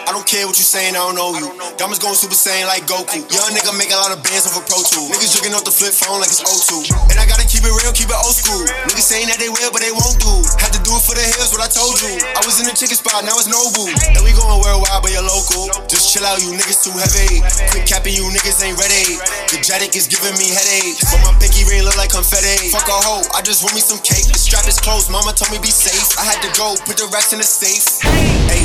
I 0.09 0.17
don't 0.17 0.25
care 0.25 0.49
what 0.49 0.57
you 0.57 0.65
saying, 0.65 0.97
I 0.97 1.03
don't 1.05 1.17
know 1.17 1.37
you. 1.37 1.53
Diamonds 1.77 2.01
going 2.01 2.17
super 2.17 2.37
saiyan 2.37 2.65
like 2.67 2.89
Goku. 2.89 3.21
Young 3.31 3.51
nigga 3.53 3.77
make 3.77 3.93
a 3.93 4.01
lot 4.01 4.11
of 4.17 4.25
bands 4.25 4.49
off 4.49 4.57
a 4.57 4.63
Pro 4.65 4.81
Tool. 4.81 5.13
Niggas 5.13 5.37
drinking 5.37 5.55
off 5.55 5.65
the 5.69 5.75
flip 5.91 6.07
phone 6.07 6.21
like 6.23 6.31
it's 6.31 6.43
O2. 6.43 6.87
And 7.11 7.19
I 7.19 7.27
gotta 7.27 7.47
keep 7.47 7.67
it 7.67 7.75
real, 7.75 7.91
keep 7.91 8.11
it 8.11 8.21
old 8.23 8.35
school. 8.35 8.63
Niggas 8.87 9.07
saying 9.11 9.27
that 9.27 9.43
they 9.43 9.51
will, 9.51 9.71
but 9.75 9.83
they 9.83 9.91
won't 9.91 10.19
do. 10.23 10.31
Had 10.63 10.71
to 10.75 10.81
do 10.87 10.95
it 10.95 11.03
for 11.03 11.19
the 11.19 11.23
hills, 11.23 11.51
what 11.51 11.63
I 11.63 11.71
told 11.71 11.99
you. 11.99 12.15
I 12.23 12.41
was 12.47 12.63
in 12.63 12.67
the 12.71 12.75
chicken 12.75 12.95
spot, 12.95 13.27
now 13.27 13.35
it's 13.39 13.51
Nobu. 13.51 13.91
And 14.15 14.23
we 14.23 14.31
going 14.35 14.63
worldwide, 14.63 15.03
but 15.03 15.11
you're 15.11 15.27
local. 15.27 15.71
Just 15.91 16.15
chill 16.15 16.23
out, 16.23 16.39
you 16.39 16.55
niggas 16.55 16.87
too 16.87 16.95
heavy. 16.95 17.43
Quit 17.75 17.85
capping, 17.91 18.15
you 18.15 18.27
niggas 18.31 18.63
ain't 18.63 18.79
ready. 18.79 19.19
The 19.51 19.59
Jatic 19.63 19.99
is 19.99 20.07
giving 20.07 20.35
me 20.39 20.55
headaches. 20.55 21.03
But 21.11 21.21
my 21.27 21.33
pinky 21.43 21.67
ring 21.67 21.83
look 21.83 21.99
like 21.99 22.15
confetti. 22.15 22.71
Fuck 22.71 22.87
a 22.87 22.99
hoe, 23.03 23.27
I 23.35 23.43
just 23.43 23.67
want 23.67 23.75
me 23.75 23.83
some 23.83 24.01
cake. 24.01 24.31
The 24.31 24.39
strap 24.39 24.67
is 24.71 24.79
closed, 24.79 25.11
mama 25.11 25.35
told 25.35 25.51
me 25.51 25.59
be 25.59 25.75
safe. 25.75 26.15
I 26.19 26.25
had 26.27 26.39
to 26.47 26.51
go, 26.55 26.79
put 26.87 27.03
the 27.03 27.11
racks 27.11 27.35
in 27.35 27.43
the 27.43 27.49
safe. 27.49 27.99
Hey, 28.47 28.63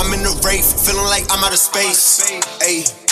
I'm 0.00 0.08
in 0.16 0.24
the 0.24 0.32
Wraith, 0.40 0.86
feeling 0.86 1.08
like 1.12 1.28
I'm 1.28 1.44
out 1.44 1.52
of 1.52 1.60
space. 1.60 2.24
Hey. 2.62 3.07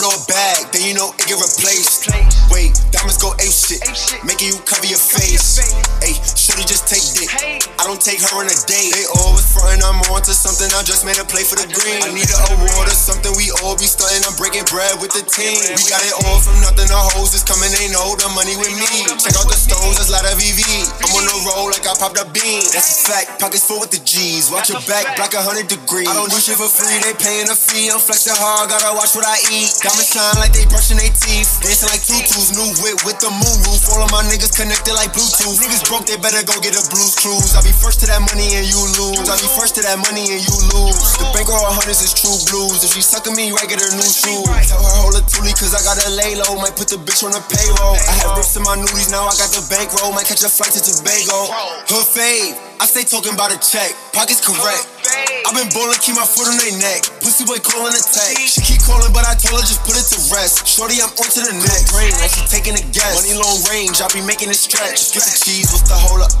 Blow 0.00 0.10
a 0.10 0.20
bag, 0.26 0.74
then 0.74 0.82
you 0.82 0.94
know 0.94 1.14
it 1.14 1.24
get 1.30 1.38
replaced. 1.38 2.10
Wait, 2.50 2.74
diamonds 2.90 3.18
go 3.22 3.30
ape 3.38 3.54
shit, 3.54 3.78
making 4.26 4.50
you 4.50 4.58
cover 4.66 4.86
your 4.90 4.98
face. 4.98 5.62
Hey, 6.02 6.18
should've 6.34 6.66
just 6.66 6.90
take 6.90 7.04
dick. 7.14 7.30
I 7.78 7.86
don't 7.86 8.02
take 8.02 8.18
her 8.18 8.32
on 8.34 8.50
a 8.50 8.56
date. 8.66 8.90
They 8.90 9.06
always 9.22 9.46
frontin', 9.54 9.86
I'm 9.86 10.02
on 10.10 10.26
to 10.26 10.34
something. 10.34 10.66
I 10.74 10.82
just 10.82 11.06
made 11.06 11.18
a 11.22 11.26
play 11.26 11.46
for 11.46 11.54
the 11.54 11.70
green. 11.70 12.02
I 12.02 12.10
need 12.10 12.26
an 12.26 12.40
award 12.58 12.90
or 12.90 12.98
something. 12.98 13.30
We 13.38 13.54
all 13.62 13.78
be 13.78 13.86
stunting. 13.86 14.26
I'm 14.26 14.34
breaking 14.34 14.66
bread 14.66 14.98
with 14.98 15.14
the 15.14 15.22
team. 15.22 15.62
We 15.62 15.82
got 15.86 16.02
it 16.02 16.14
all 16.26 16.42
from 16.42 16.58
nothing. 16.58 16.90
The 16.90 16.98
hoes 17.14 17.34
is 17.38 17.46
coming, 17.46 17.70
they 17.70 17.86
know 17.94 18.18
the 18.18 18.26
money 18.34 18.58
with 18.58 18.74
me. 18.74 19.06
Check 19.14 19.38
out 19.38 19.46
the 19.46 19.54
stones, 19.54 20.02
that's 20.02 20.10
lot 20.10 20.26
of 20.26 20.34
VV. 20.34 20.62
I'm 21.06 21.10
on 21.14 21.24
the 21.26 21.36
roll 21.46 21.70
like 21.70 21.86
I 21.86 21.94
popped 21.94 22.18
a 22.18 22.26
bean. 22.34 22.66
That's 22.74 23.06
a 23.06 23.14
fact, 23.14 23.38
pockets 23.38 23.66
full 23.66 23.78
with 23.78 23.94
the 23.94 24.02
G's. 24.02 24.50
Watch 24.50 24.74
your 24.74 24.82
back, 24.90 25.14
black 25.14 25.34
a 25.34 25.42
hundred 25.42 25.70
degrees. 25.70 26.10
I 26.10 26.14
don't 26.18 26.30
do 26.30 26.38
shit 26.42 26.58
for 26.58 26.66
free, 26.66 26.98
they 27.02 27.14
paying 27.14 27.46
a 27.46 27.56
fee. 27.56 27.94
I'm 27.94 28.02
flexing 28.02 28.34
hard, 28.36 28.70
gotta 28.70 28.96
watch 28.96 29.14
what 29.14 29.26
I 29.26 29.38
eat. 29.52 29.70
Diamonds 29.84 30.16
shine 30.16 30.40
like 30.40 30.56
they 30.56 30.64
brushing 30.72 30.96
their 30.96 31.12
teeth. 31.12 31.60
Dancing 31.60 31.92
like 31.92 32.00
tutus, 32.00 32.56
new 32.56 32.72
whip 32.80 33.04
with 33.04 33.20
the 33.20 33.28
moon 33.28 33.58
roof. 33.68 33.84
All 33.92 34.00
of 34.00 34.08
my 34.08 34.24
niggas 34.24 34.56
connected 34.56 34.96
like 34.96 35.12
Bluetooth. 35.12 35.60
Niggas 35.60 35.84
broke, 35.84 36.08
they 36.08 36.16
better 36.16 36.40
go 36.48 36.56
get 36.64 36.72
a 36.72 36.80
blues 36.88 37.12
cruise. 37.20 37.52
I 37.52 37.60
be 37.60 37.68
first 37.68 38.00
to 38.00 38.08
that 38.08 38.24
money 38.24 38.48
and 38.56 38.64
you 38.64 38.80
lose. 38.96 39.28
I 39.28 39.36
be 39.36 39.44
first 39.52 39.76
to 39.76 39.84
that 39.84 40.00
money 40.00 40.24
and 40.24 40.40
you 40.40 40.56
lose. 40.72 41.20
The 41.20 41.28
bankroll 41.36 41.68
hundreds 41.68 42.00
is 42.00 42.16
true 42.16 42.32
blues. 42.48 42.80
If 42.80 42.96
she 42.96 43.04
sucking 43.04 43.36
me 43.36 43.52
right, 43.52 43.68
get 43.68 43.76
her 43.76 43.92
new 43.92 44.08
shoes. 44.08 44.48
Tell 44.72 44.80
her 44.80 44.94
hold 45.04 45.20
a 45.20 45.22
toolie 45.28 45.52
cause 45.52 45.76
I 45.76 45.84
got 45.84 46.00
a 46.00 46.08
lay 46.16 46.32
low. 46.32 46.56
Might 46.64 46.80
put 46.80 46.88
the 46.88 46.96
bitch 46.96 47.20
on 47.20 47.36
the 47.36 47.44
payroll. 47.44 48.00
I 48.08 48.24
have 48.24 48.40
rips 48.40 48.56
in 48.56 48.64
my 48.64 48.80
nudies, 48.80 49.12
now 49.12 49.28
I 49.28 49.36
got 49.36 49.52
the 49.52 49.60
bankroll. 49.68 50.16
Might 50.16 50.24
catch 50.24 50.40
a 50.40 50.48
flight 50.48 50.72
to 50.72 50.80
Tobago. 50.80 51.52
Her 51.92 52.04
fave, 52.08 52.56
I 52.80 52.88
stay 52.88 53.04
talking 53.04 53.36
about 53.36 53.52
a 53.52 53.60
check. 53.60 53.92
Pockets 54.16 54.40
correct. 54.40 54.93
I 55.44 55.52
been 55.52 55.68
bowling, 55.76 56.00
keep 56.00 56.16
my 56.16 56.24
foot 56.24 56.48
on 56.48 56.56
their 56.56 56.72
neck. 56.80 57.04
Pussy 57.20 57.44
boy 57.44 57.60
calling 57.60 57.92
attack. 57.92 58.40
She 58.40 58.64
keep 58.64 58.80
calling, 58.80 59.12
but 59.12 59.28
I 59.28 59.36
told 59.36 59.60
her 59.60 59.64
just 59.64 59.84
put 59.84 59.92
it 59.92 60.06
to 60.08 60.18
rest. 60.32 60.64
Shorty, 60.64 61.04
I'm 61.04 61.12
on 61.12 61.28
to 61.28 61.40
the 61.44 61.54
next. 61.60 61.92
Brain, 61.92 62.10
like 62.16 62.32
she 62.32 62.42
taking 62.48 62.72
a 62.74 62.84
guess. 62.88 63.12
Money 63.12 63.36
long 63.36 63.60
range, 63.68 64.00
I 64.00 64.08
be 64.08 64.24
making 64.24 64.48
it 64.48 64.56
stretch. 64.56 65.12
Just 65.12 65.14
Get 65.14 65.24
the 65.28 65.34
cheese, 65.36 65.68
what's 65.68 65.84
the 65.84 65.94
hold 65.94 66.24
up? 66.24 66.32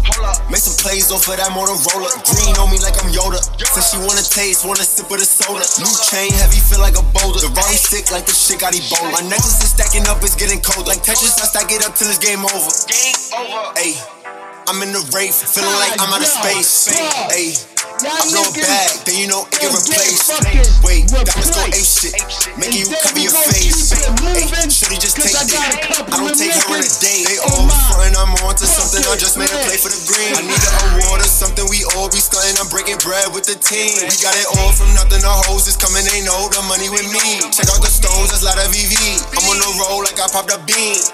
Make 0.48 0.64
some 0.64 0.74
plays 0.80 1.12
off 1.12 1.28
of 1.28 1.36
that 1.36 1.52
Motorola. 1.52 2.08
Green 2.24 2.56
on 2.56 2.72
me 2.72 2.80
like 2.80 2.96
I'm 2.96 3.12
Yoda. 3.12 3.38
Said 3.60 3.84
she 3.84 3.98
wanna 4.00 4.24
taste, 4.24 4.64
wanna 4.64 4.82
sip 4.82 5.12
of 5.12 5.20
the 5.20 5.28
soda. 5.28 5.62
New 5.78 5.94
chain, 6.08 6.32
heavy, 6.40 6.58
feel 6.58 6.80
like 6.80 6.96
a 6.96 7.04
boulder. 7.12 7.44
The 7.44 7.52
Raleigh 7.52 7.76
sick 7.76 8.08
like 8.08 8.24
the 8.24 8.32
shit 8.32 8.64
got 8.64 8.72
Ebola. 8.72 9.12
My 9.12 9.22
necklace 9.28 9.60
is 9.60 9.76
stacking 9.76 10.08
up, 10.08 10.24
it's 10.24 10.34
getting 10.34 10.64
cold. 10.64 10.88
Like 10.88 11.04
Tetris, 11.04 11.36
I 11.36 11.46
stack 11.46 11.68
it 11.68 11.84
up 11.84 11.92
till 11.94 12.08
it's 12.08 12.18
game 12.18 12.40
over. 12.40 12.70
Game 12.88 13.20
over. 13.36 13.76
Ayy. 13.76 14.23
I'm 14.64 14.80
in 14.80 14.96
the 14.96 15.04
Wraith, 15.12 15.36
feeling 15.44 15.76
like 15.76 15.92
I'm 16.00 16.08
out 16.08 16.24
of 16.24 16.30
space. 16.30 16.88
Ayy, 17.36 17.52
I 18.00 18.24
blow 18.32 18.48
a 18.48 18.52
bag, 18.56 19.04
then 19.04 19.20
you 19.20 19.28
know 19.28 19.44
it 19.52 19.60
get 19.60 19.68
replaced. 19.68 20.32
Wait, 20.80 21.04
diamonds 21.12 21.52
go 21.52 21.68
ape 21.68 21.84
shit, 21.84 22.16
making 22.56 22.80
you 22.80 22.88
cover 22.88 23.20
your 23.20 23.36
face. 23.52 23.92
Ayy, 23.92 24.48
shorty 24.72 24.96
just 24.96 25.20
take 25.20 25.36
dick. 25.52 25.60
I 26.08 26.16
don't 26.16 26.32
take 26.32 26.56
her 26.56 26.64
on 26.72 26.80
a 26.80 26.88
date. 26.96 27.28
They 27.28 27.36
all 27.44 27.68
frontin', 27.92 28.16
I'm 28.16 28.32
on 28.40 28.56
to 28.56 28.64
something. 28.64 29.04
I 29.04 29.20
just 29.20 29.36
made 29.36 29.52
a 29.52 29.58
play 29.68 29.76
for 29.76 29.92
the 29.92 30.00
green. 30.08 30.32
I 30.32 30.40
need 30.40 30.56
an 30.56 30.74
award 30.96 31.20
or 31.20 31.28
something. 31.28 31.68
We 31.68 31.84
all 31.92 32.08
be 32.08 32.24
stunting. 32.24 32.56
I'm 32.56 32.72
breaking 32.72 33.04
bread 33.04 33.36
with 33.36 33.44
the 33.44 33.60
team. 33.60 34.00
We 34.08 34.16
got 34.24 34.32
it 34.32 34.48
all 34.48 34.72
from 34.72 34.88
nothing. 34.96 35.20
The 35.20 35.34
hoes 35.44 35.68
is 35.68 35.76
coming, 35.76 36.08
they 36.08 36.24
know 36.24 36.48
the 36.48 36.64
money 36.64 36.88
with 36.88 37.04
me. 37.12 37.44
Check 37.52 37.68
out 37.68 37.84
the 37.84 37.92
stones, 37.92 38.32
that's 38.32 38.40
lot 38.40 38.56
of 38.56 38.72
VV. 38.72 38.96
I'm 39.28 39.44
on 39.44 39.60
the 39.60 39.70
roll 39.84 40.00
like 40.08 40.16
I 40.16 40.28
popped 40.32 40.48
a 40.48 40.58
bean. 40.64 41.04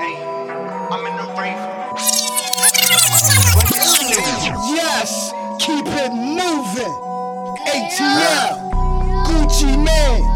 Hey, 0.00 0.16
I'm 0.88 1.04
in 1.04 1.14
the 1.20 1.28
Wraith. 1.36 1.73
Yes, 4.84 5.32
keep 5.60 5.86
it 5.86 6.12
moving. 6.12 6.94
ATL, 7.72 8.68
Gucci 9.24 9.72
Mane, 9.80 10.26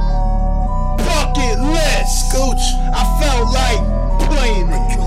bucket 1.05 1.61
list. 1.61 2.33
Gucci. 2.33 2.73
I 2.95 3.05
felt 3.21 3.53
like 3.53 3.81
playing 4.27 4.71
it. 4.71 4.99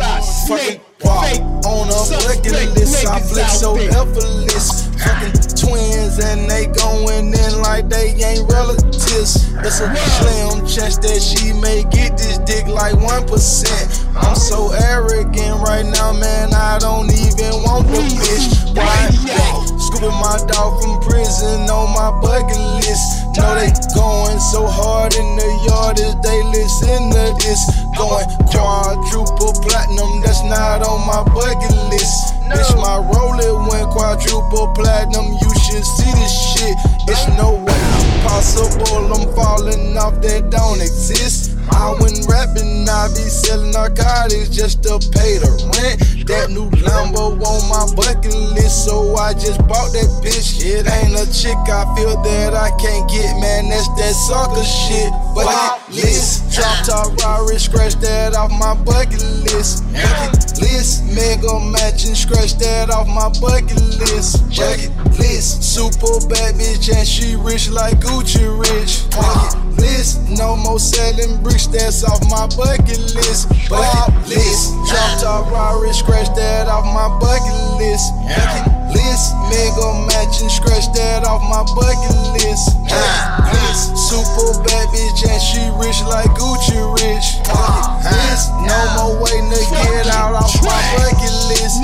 Like 0.00 0.24
snake, 0.24 0.80
fake, 0.98 1.42
on 1.68 1.88
a 1.88 2.00
bucket 2.08 2.74
list. 2.74 3.06
I 3.06 3.20
flick 3.20 3.46
so 3.48 3.76
effortless. 3.76 4.79
Fucking 5.00 5.32
twins 5.56 6.18
and 6.20 6.50
they 6.50 6.66
going 6.66 7.32
in 7.32 7.52
like 7.62 7.88
they 7.88 8.12
ain't 8.20 8.50
relatives. 8.52 9.48
It's 9.60 9.80
a 9.80 9.88
slim 9.94 10.66
chance 10.66 10.98
that 10.98 11.20
she 11.20 11.52
may 11.52 11.84
get 11.88 12.16
this 12.16 12.38
dick 12.44 12.66
like 12.66 12.94
1%. 12.94 14.06
I'm 14.16 14.36
so 14.36 14.72
arrogant 14.72 15.60
right 15.60 15.86
now, 15.86 16.12
man. 16.12 16.52
I 16.52 16.78
don't 16.78 17.08
even 17.10 17.52
want 17.64 17.88
the 17.88 18.04
bitch. 18.04 18.76
Why? 18.76 19.08
Scooping 19.78 20.16
my 20.20 20.36
dog 20.48 20.82
from 20.82 21.00
prison 21.00 21.68
on 21.68 21.92
my 21.96 22.12
bucket 22.20 22.60
list. 22.80 23.24
Know 23.36 23.54
they 23.56 23.72
going 23.96 24.38
so 24.38 24.66
hard 24.66 25.14
in 25.14 25.36
the 25.36 25.50
yard 25.64 26.00
as 26.00 26.14
they 26.20 26.42
listen 26.44 27.08
to 27.08 27.32
this. 27.40 27.79
Going 28.00 28.24
quadruple 28.48 29.52
platinum, 29.60 30.22
that's 30.24 30.42
not 30.44 30.80
on 30.80 31.04
my 31.06 31.22
bucket 31.34 31.76
list. 31.92 32.32
Bitch, 32.48 32.74
my 32.80 32.96
roller 32.96 33.68
went 33.68 33.90
quadruple 33.90 34.72
platinum. 34.72 35.26
You 35.36 35.50
should 35.60 35.84
see 35.84 36.10
this 36.16 36.32
shit. 36.32 36.76
It's 37.06 37.28
no 37.36 37.60
way 37.60 38.24
possible. 38.24 39.12
I'm 39.12 39.28
falling 39.36 39.98
off 39.98 40.18
that 40.22 40.48
don't 40.48 40.80
exist. 40.80 41.49
I 41.70 41.96
went 42.00 42.26
rapping, 42.28 42.88
I 42.88 43.08
be 43.08 43.26
selling 43.28 43.72
narcotics 43.72 44.48
just 44.48 44.82
to 44.84 44.98
pay 45.12 45.38
the 45.38 45.52
rent. 45.76 46.10
That 46.30 46.50
new 46.50 46.70
Lambo 46.86 47.34
on 47.42 47.60
my 47.66 47.90
bucket 47.98 48.34
list, 48.54 48.84
so 48.86 49.16
I 49.16 49.34
just 49.34 49.58
bought 49.66 49.90
that 49.92 50.06
bitch. 50.22 50.62
It 50.62 50.86
ain't 50.86 51.18
a 51.18 51.26
chick 51.26 51.58
I 51.66 51.82
feel 51.96 52.14
that 52.22 52.54
I 52.54 52.70
can't 52.78 53.10
get, 53.10 53.34
man. 53.40 53.68
That's 53.68 53.88
that 53.98 54.14
sucker 54.14 54.62
shit. 54.62 55.10
Bucket 55.34 55.90
list, 55.90 56.54
drop 56.54 56.86
top 56.86 57.16
Rari, 57.18 57.58
scratch 57.58 57.94
that 58.06 58.36
off 58.36 58.52
my 58.52 58.78
bucket 58.84 59.22
list. 59.42 59.82
Bucket 59.90 60.62
list, 60.62 61.04
mega 61.10 61.58
matching, 61.74 62.14
scratch 62.14 62.54
that 62.62 62.90
off 62.90 63.08
my 63.08 63.26
bucket 63.42 63.82
list. 63.98 64.46
Bucket 64.54 64.94
list, 65.18 65.62
super 65.66 66.22
bad 66.28 66.54
bitch 66.54 66.94
and 66.94 67.06
she 67.06 67.34
rich 67.34 67.70
like 67.70 67.98
Gucci 67.98 68.46
rich. 68.46 69.02
Bucket 69.10 69.69
list, 69.78 70.28
no 70.30 70.56
more 70.56 70.78
selling 70.78 71.42
bricks, 71.42 71.66
that's 71.66 72.04
off 72.04 72.22
my 72.30 72.46
bucket 72.56 72.98
list. 73.14 73.48
Bucket 73.68 74.28
list, 74.28 74.72
drop 74.88 75.20
top 75.20 75.50
Rari, 75.52 75.92
scratch 75.92 76.28
that 76.36 76.68
off 76.68 76.84
my 76.84 77.08
bucket 77.20 77.78
list. 77.78 78.12
Bucket 78.26 78.79
list, 78.92 79.34
mega 79.48 79.86
matching, 80.10 80.50
scratch 80.50 80.86
that 80.94 81.24
off 81.24 81.42
my 81.46 81.62
bucket 81.74 82.16
list. 82.36 82.76
List, 82.86 83.96
super 84.10 84.54
bad 84.66 84.86
bitch 84.90 85.22
and 85.26 85.40
she 85.40 85.62
rich 85.78 86.00
like 86.06 86.30
Gucci 86.38 86.78
rich. 86.98 87.26
List, 88.04 88.50
no 88.66 88.78
more 88.96 89.14
waiting 89.22 89.50
to 89.50 89.60
get 89.70 90.06
out 90.10 90.34
off 90.34 90.54
my 90.62 90.80
bucket 90.98 91.34
list. 91.50 91.82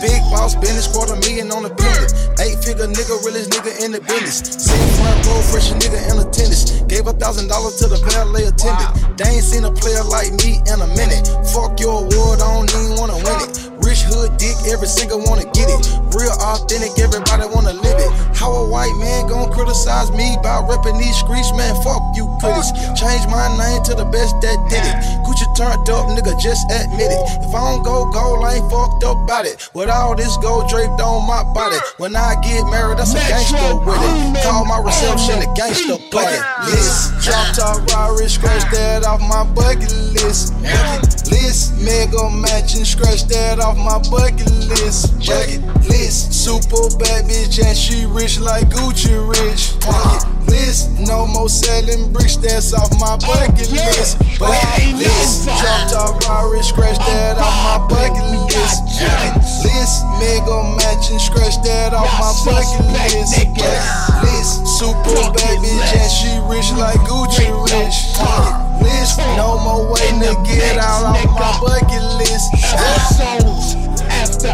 Big 0.00 0.22
boss 0.30 0.54
business, 0.54 0.86
quarter 0.86 1.16
million 1.26 1.50
on 1.50 1.64
the 1.64 1.70
pendant. 1.70 2.14
Eight 2.38 2.62
figure 2.62 2.86
nigga, 2.86 3.18
realest 3.26 3.50
nigga 3.50 3.74
in 3.82 3.90
the 3.90 4.00
business. 4.00 4.38
Sitting 4.38 4.92
front 4.94 5.26
row, 5.26 5.42
fresh 5.42 5.72
nigga 5.74 5.98
in 6.06 6.22
attendance. 6.22 6.82
Gave 6.86 7.06
a 7.06 7.12
thousand 7.12 7.48
dollars 7.48 7.76
to 7.82 7.88
the 7.88 7.98
valet 8.06 8.46
attendant. 8.46 9.18
They 9.18 9.26
ain't 9.26 9.44
seen 9.44 9.64
a 9.64 9.72
player 9.72 10.04
like 10.04 10.30
me 10.44 10.62
in 10.70 10.78
a 10.78 10.88
minute. 10.94 11.26
Fuck 11.50 11.80
your 11.80 12.06
award, 12.06 12.38
I 12.38 12.46
don't 12.46 12.70
even 12.70 12.94
wanna 12.94 13.18
win 13.18 13.38
it. 13.42 13.77
Rich 13.80 14.02
hood 14.10 14.36
dick, 14.38 14.56
every 14.70 14.88
single 14.88 15.20
wanna 15.22 15.44
get 15.54 15.68
it. 15.70 15.80
Real 16.14 16.34
authentic, 16.40 16.98
everybody 16.98 17.46
wanna 17.46 17.74
live 17.74 17.98
it. 17.98 18.10
How 18.34 18.52
a 18.52 18.64
white 18.68 18.94
man 18.98 19.28
gon' 19.28 19.52
criticize 19.52 20.10
me 20.12 20.36
by 20.42 20.62
repping 20.62 20.98
these 20.98 21.16
streets, 21.18 21.52
man? 21.52 21.74
Fuck 21.82 22.02
you 22.14 22.26
critics. 22.40 22.70
Change 22.98 23.26
my 23.28 23.46
name 23.58 23.82
to 23.84 23.94
the 23.94 24.06
best 24.06 24.34
that 24.42 24.56
did 24.70 24.82
it. 24.82 24.96
Gucci 25.26 25.46
turned 25.54 25.88
up, 25.90 26.06
nigga, 26.14 26.38
just 26.40 26.64
admit 26.70 27.10
it. 27.10 27.22
If 27.42 27.54
I 27.54 27.60
don't 27.70 27.82
go 27.82 28.10
gold, 28.10 28.44
I 28.44 28.62
ain't 28.62 28.70
fucked 28.70 29.04
up 29.04 29.18
about 29.18 29.44
it. 29.44 29.68
With 29.74 29.90
all 29.90 30.14
this 30.14 30.36
gold 30.38 30.68
draped 30.68 31.00
on 31.00 31.26
my 31.26 31.42
body. 31.52 31.76
When 31.98 32.16
I 32.16 32.34
get 32.40 32.64
married, 32.70 32.98
that's 32.98 33.12
a 33.12 33.22
gangster 33.28 33.76
with 33.82 33.98
it. 33.98 34.42
Call 34.42 34.64
my 34.64 34.80
reception 34.80 35.42
a 35.42 35.48
gangster 35.54 35.98
bucket 36.10 36.40
list. 36.70 37.18
Drop 37.20 37.46
top 37.54 37.86
Rari, 37.92 38.28
scratch 38.28 38.64
that 38.72 39.04
off 39.04 39.20
my 39.20 39.44
bucket 39.52 39.92
list. 40.14 40.54
Bucket 40.62 41.26
list, 41.30 41.76
mega 41.82 42.30
matching, 42.30 42.84
scratch 42.84 43.26
that 43.28 43.58
off 43.58 43.67
my 43.76 43.98
bucket 44.10 44.48
list. 44.70 45.18
Bucket 45.18 45.60
list, 45.90 46.32
super 46.32 46.88
bad 46.96 47.26
bitch 47.26 47.58
and 47.58 47.76
she 47.76 48.06
rich 48.06 48.40
like 48.40 48.68
Gucci 48.70 49.12
rich. 49.28 49.74
Bucket 49.84 50.48
list, 50.48 50.90
no 51.00 51.26
more 51.26 51.48
selling 51.48 52.12
bricks, 52.12 52.36
that's 52.36 52.72
off 52.72 52.90
my 52.98 53.16
bucket 53.18 53.70
list. 53.70 54.18
Bucket 54.38 54.96
list, 54.96 55.44
drop 55.60 55.90
top 55.90 56.22
Rari, 56.24 56.62
scratch 56.62 56.98
that 56.98 57.36
off 57.36 57.90
my 57.90 57.96
bucket 57.96 58.24
list. 58.48 58.86
Bucket 58.96 59.42
list, 59.66 60.06
mega 60.22 60.56
matching, 60.78 61.18
scratch 61.18 61.60
that 61.66 61.92
off 61.92 62.08
my 62.16 62.32
bucket 62.46 62.86
list. 62.94 63.36
Bucket 63.36 64.22
list, 64.22 64.66
super 64.78 65.20
bad 65.34 65.58
bitch 65.60 65.92
and 65.98 66.10
she 66.10 66.30
rich 66.48 66.70
like 66.78 67.00
Gucci 67.04 67.50
rich. 67.68 68.16
Bucket 68.16 68.67
list, 68.82 69.18
no 69.36 69.58
more 69.64 69.92
waiting 69.92 70.20
to 70.20 70.34
get 70.44 70.76
out 70.78 71.16
off 71.16 71.38
my 71.38 71.52
bucket 71.60 72.02
list. 72.18 72.48
Episodes 72.74 73.74
after 74.10 74.52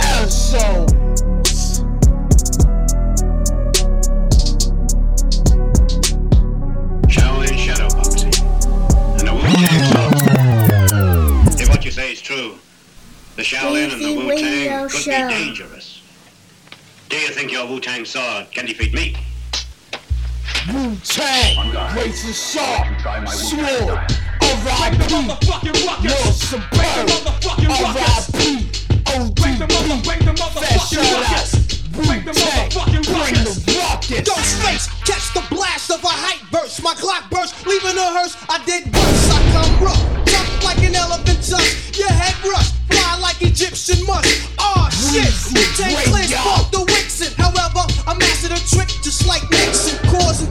episode. 0.00 0.88
Shaolin 7.08 7.56
shadow. 7.56 7.88
And 9.18 9.26
the 9.28 9.34
Wu-Tang 9.34 11.60
If 11.60 11.68
what 11.68 11.84
you 11.84 11.90
say 11.90 12.12
is 12.12 12.20
true, 12.20 12.54
the 13.36 13.42
Shaolin 13.42 13.92
and 13.92 14.02
the 14.02 14.14
Wu-Tang 14.16 14.88
could 14.88 15.00
Show. 15.00 15.28
be 15.28 15.34
dangerous. 15.34 16.02
Do 17.08 17.16
you 17.16 17.28
think 17.28 17.50
your 17.52 17.66
Wu-Tang 17.66 18.04
sword 18.04 18.50
can 18.52 18.66
defeat 18.66 18.92
me? 18.94 19.16
Wu 20.68 20.94
Tang, 21.04 21.72
razor 21.96 22.28
oh 22.28 22.32
sharp, 22.32 23.28
sword, 23.28 23.96
R.I.P. 24.44 25.08
Lord 25.16 26.34
Superb, 26.36 27.08
R.I.P. 27.64 28.68
ODB, 29.08 30.04
Fat 30.60 30.80
shout 30.84 31.08
out, 31.32 31.48
Wu 31.96 32.04
Tang, 32.32 32.68
bring 32.68 33.40
the 33.40 33.52
rocket. 33.80 34.26
Ghostface, 34.26 34.86
catch 35.06 35.32
the 35.32 35.42
blast 35.54 35.90
of 35.90 36.04
a 36.04 36.08
hype 36.08 36.44
burst. 36.50 36.82
My 36.82 36.92
Glock 36.94 37.30
burst, 37.30 37.66
leaving 37.66 37.96
a 37.96 38.08
hearse. 38.12 38.36
I 38.50 38.62
did 38.66 38.84
worse. 38.92 39.30
I 39.32 39.40
come 39.56 39.82
rough, 39.82 40.04
jump 40.26 40.62
like 40.62 40.84
an 40.84 40.94
elephant 40.94 41.40
tusk. 41.40 41.98
Your 41.98 42.12
head 42.12 42.36
rush, 42.44 42.70
fly 42.90 43.18
like 43.18 43.40
Egyptian 43.40 44.04
musk. 44.04 44.28
Oh 44.58 44.88
shit, 44.92 45.32
you 45.56 45.64
take 45.80 45.96
cleanse, 46.04 46.34
fuck 46.34 46.70
the 46.70 46.84
Wixen. 46.84 47.32
However, 47.40 47.80
I 48.06 48.12
mastered 48.18 48.52
a 48.52 48.60
trick 48.68 48.88
just 49.02 49.26
like 49.26 49.42
Nixon, 49.50 49.96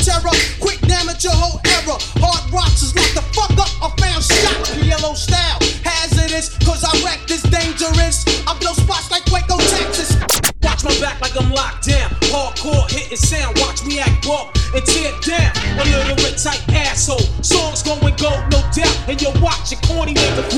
terror. 0.03 0.35
Quick 0.59 0.79
damage 0.83 1.23
your 1.23 1.35
whole 1.35 1.63
era. 1.63 1.95
Hard 2.19 2.43
rocks 2.51 2.83
is 2.83 2.91
locked 2.91 3.15
the 3.15 3.23
fuck 3.31 3.55
up. 3.55 3.71
I 3.79 3.87
found 3.95 4.23
shot, 4.23 4.59
yellow 4.83 5.15
style. 5.15 5.59
Hazardous, 5.87 6.57
cause 6.67 6.83
I 6.83 6.91
wreck 7.03 7.23
this 7.27 7.43
dangerous. 7.47 8.27
I 8.43 8.57
blow 8.59 8.73
spots 8.73 9.11
like 9.11 9.23
Waco, 9.31 9.55
Texas. 9.71 10.19
Watch 10.61 10.83
my 10.83 10.95
back 10.99 11.19
like 11.21 11.29
like 11.29 11.43
I'm 11.43 11.51
locked 11.51 11.87
down. 11.87 12.09
Hardcore 12.31 12.89
hitting 12.91 13.17
sound, 13.17 13.57
watch 13.59 13.85
me 13.85 13.99
act 13.99 14.25
raw 14.25 14.51
and 14.73 14.85
tear 14.85 15.11
down. 15.21 15.51
A 15.79 15.83
little 15.85 16.15
bit 16.15 16.37
tight 16.37 16.61
asshole. 16.69 17.19
Songs 17.43 17.83
going 17.83 18.15
gold, 18.15 18.43
no 18.51 18.61
doubt. 18.73 18.97
And 19.07 19.21
you 19.21 19.29
watch 19.41 19.71
your 19.71 19.81
corny 19.81 20.13
nigga 20.13 20.49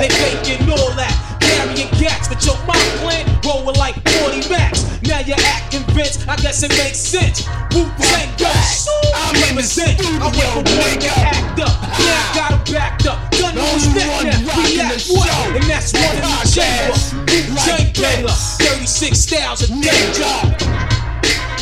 they 0.00 0.08
faking 0.08 0.70
all 0.70 0.92
that. 0.96 1.38
Carrying 1.40 1.90
gats, 2.00 2.28
but 2.28 2.44
your 2.44 2.56
mind 2.66 2.92
plan 3.00 3.40
rolling 3.44 3.76
like 3.76 3.96
40 4.08 4.48
max. 4.48 4.91
You're 5.24 5.38
acting 5.38 5.84
convinced, 5.84 6.26
I 6.28 6.34
guess 6.36 6.62
it 6.64 6.70
makes 6.74 6.98
sense. 6.98 7.46
Wu 7.70 7.86
Tang 7.94 8.26
goes, 8.34 8.88
I 9.14 9.30
represent. 9.46 10.00
I 10.18 10.26
went 10.34 10.50
from 10.50 10.66
one 10.66 10.98
to 10.98 11.12
act 11.14 11.60
up. 11.62 11.78
Now 11.78 12.18
I 12.18 12.34
got 12.34 12.50
him 12.50 12.74
backed 12.74 13.06
up. 13.06 13.30
Gun 13.30 13.54
on 13.54 13.70
his 13.78 13.86
neck 13.94 14.10
now, 14.24 14.42
react 14.58 15.06
what? 15.14 15.30
And 15.54 15.62
that's 15.70 15.92
one 15.94 16.10
in 16.10 16.26
the 16.26 16.42
chamber. 16.50 16.98
Wu 17.30 17.54
Tang 17.54 17.92
Baylor, 17.94 18.34
36,000 18.34 19.70
danger. 19.78 20.34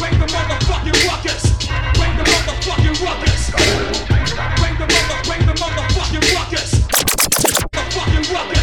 Bring 0.00 0.16
the 0.16 0.28
motherfucking 0.32 0.96
ruckus. 1.04 1.44
Bring 2.00 2.16
the 2.16 2.24
motherfucking 2.24 2.96
ruckus. 3.04 3.50
Bring 4.56 4.76
the 4.80 4.88
mother, 4.88 5.18
bring 5.28 5.44
the 5.44 5.52
motherfucking 5.60 6.24
ruckus. 6.32 6.80
Motherfucking 7.76 8.24
ruckus. 8.32 8.59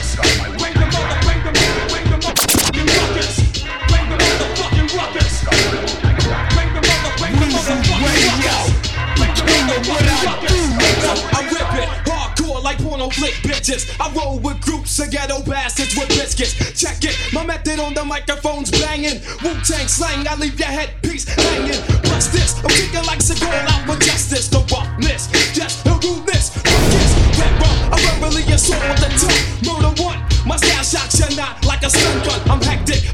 Roll 14.17 14.39
with 14.39 14.59
groups 14.61 14.99
of 14.99 15.11
ghetto 15.11 15.43
bastards 15.43 15.95
with 15.95 16.09
biscuits. 16.09 16.53
Check 16.73 17.03
it, 17.03 17.15
my 17.31 17.45
method 17.45 17.79
on 17.79 17.93
the 17.93 18.03
microphone's 18.03 18.71
banging. 18.71 19.21
Wu 19.43 19.53
Tang 19.61 19.87
slang, 19.87 20.27
I 20.27 20.35
leave 20.35 20.57
your 20.59 20.67
headpiece 20.67 21.25
hanging. 21.25 21.81
Plus 22.03 22.27
this, 22.33 22.57
I'm 22.63 22.73
kicking 22.73 23.05
like 23.05 23.19
Seagal 23.19 23.45
out 23.45 23.87
with 23.87 24.01
justice. 24.01 24.47
The 24.49 24.59
roughness, 24.73 25.27
just 25.53 25.83
the 25.83 25.93
rudeness. 26.01 26.57
Ruckus, 26.57 27.11
rapper, 27.37 27.73
I 27.93 27.97
verbally 28.09 28.43
assault 28.51 28.81
with 28.89 28.99
the 29.05 29.09
tongue. 29.21 29.45
Murder 29.67 29.93
one, 30.01 30.19
my 30.45 30.57
style 30.57 30.83
shocks 30.83 31.19
you 31.19 31.35
not 31.37 31.63
like 31.65 31.83
a 31.83 31.89
stun 31.89 32.17
gun. 32.25 32.41
I'm 32.49 32.61
hectic, 32.61 33.06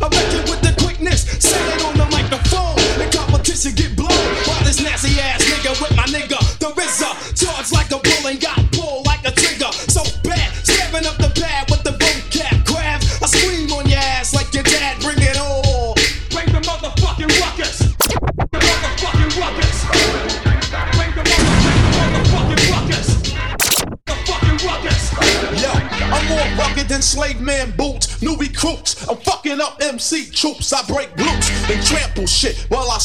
MC 29.83 30.31
troops. 30.31 30.71
I 30.71 30.81
break 30.87 31.09
glutes 31.15 31.49
and 31.69 31.85
trample 31.85 32.25
shit 32.25 32.55
while 32.69 32.89
I 32.89 32.99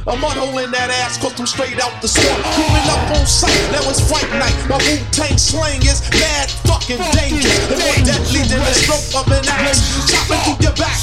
stomp. 0.00 0.16
I'm 0.16 0.24
unholing 0.24 0.70
that 0.72 0.90
ass 1.04 1.18
cause 1.18 1.38
I'm 1.38 1.46
straight 1.46 1.80
out 1.80 2.00
the 2.00 2.08
swamp. 2.08 2.42
Pulling 2.56 2.88
up 2.88 3.16
on 3.16 3.26
sight, 3.26 3.72
now 3.72 3.88
it's 3.88 4.00
fight 4.00 4.28
night. 4.38 4.54
My 4.68 4.78
Wu 4.78 4.98
Tang 5.12 5.36
slang 5.38 5.80
is 5.82 6.02
mad 6.12 6.50
fucking 6.64 7.00
dangerous. 7.12 7.70
And 7.70 7.80
more 7.80 8.00
deadly 8.04 8.42
than 8.48 8.60
the 8.60 8.74
stroke 8.74 9.08
of 9.14 9.26
an 9.32 9.44
axe. 9.48 9.80
Chopping 10.10 10.40
through 10.46 10.64
your 10.64 10.76
back. 10.76 10.96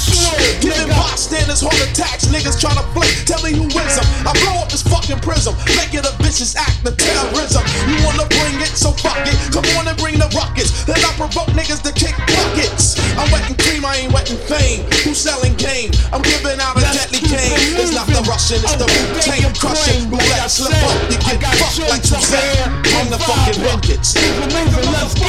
Giving 0.60 0.88
bystanders 0.88 1.60
heart 1.60 1.78
attacks. 1.78 2.26
Niggas 2.26 2.58
tryna 2.58 2.84
flick. 2.92 3.12
Tell 3.26 3.42
me 3.42 3.54
who 3.54 3.68
wins 3.70 3.94
them. 3.96 4.06
I 4.26 4.32
blow 4.44 4.62
up 4.62 4.68
this 4.68 4.82
fucking 4.82 5.20
prism. 5.20 5.54
Make 5.78 5.94
it 5.94 6.04
a 6.04 6.12
vicious 6.22 6.56
act 6.56 6.86
of 6.86 6.96
terrorism. 6.96 7.62
You 7.86 7.96
wanna 8.04 8.26
bring 8.26 8.60
it, 8.60 8.74
so 8.74 8.92
fuck 8.92 9.20
it. 9.26 9.36
Come 9.52 9.66
on 9.78 9.88
and 9.88 9.96
bring 9.98 10.18
the 10.18 10.28
rockets. 10.34 10.84
Then 10.84 10.98
I 10.98 11.12
provoke 11.14 11.52
niggas 11.54 11.82
to 11.84 11.92
kick 11.92 12.16
buckets. 12.26 12.98
I'm 13.16 13.30
wetting 13.30 13.56
cream, 13.56 13.84
I 13.84 14.04
ain't 14.04 14.12
wetting 14.12 14.38
fame. 14.48 14.84
Who's 15.04 15.18
selling 15.18 15.54
game? 15.54 15.90
I'm 16.12 16.22
giving 16.22 16.58
out 16.60 16.76
a 16.76 16.84
deadly 16.92 17.20
cane. 17.20 17.54
It's 17.78 17.94
not 17.94 18.06
the 18.08 18.22
Russian, 18.26 18.60
it's 18.62 18.76
the 18.76 18.87
Tang 19.20 19.54
crushing. 19.54 20.10
Roulette 20.10 20.50
slip 20.50 20.72
up, 20.82 21.10
you 21.10 21.18
get 21.18 21.42
fucked 21.58 21.78
like 21.90 22.04
Suzanne. 22.04 22.82
Bring 22.82 23.10
the 23.10 23.18
fucking 23.18 23.62
buckets. 23.62 24.14
Let's 24.16 25.14
go. 25.14 25.28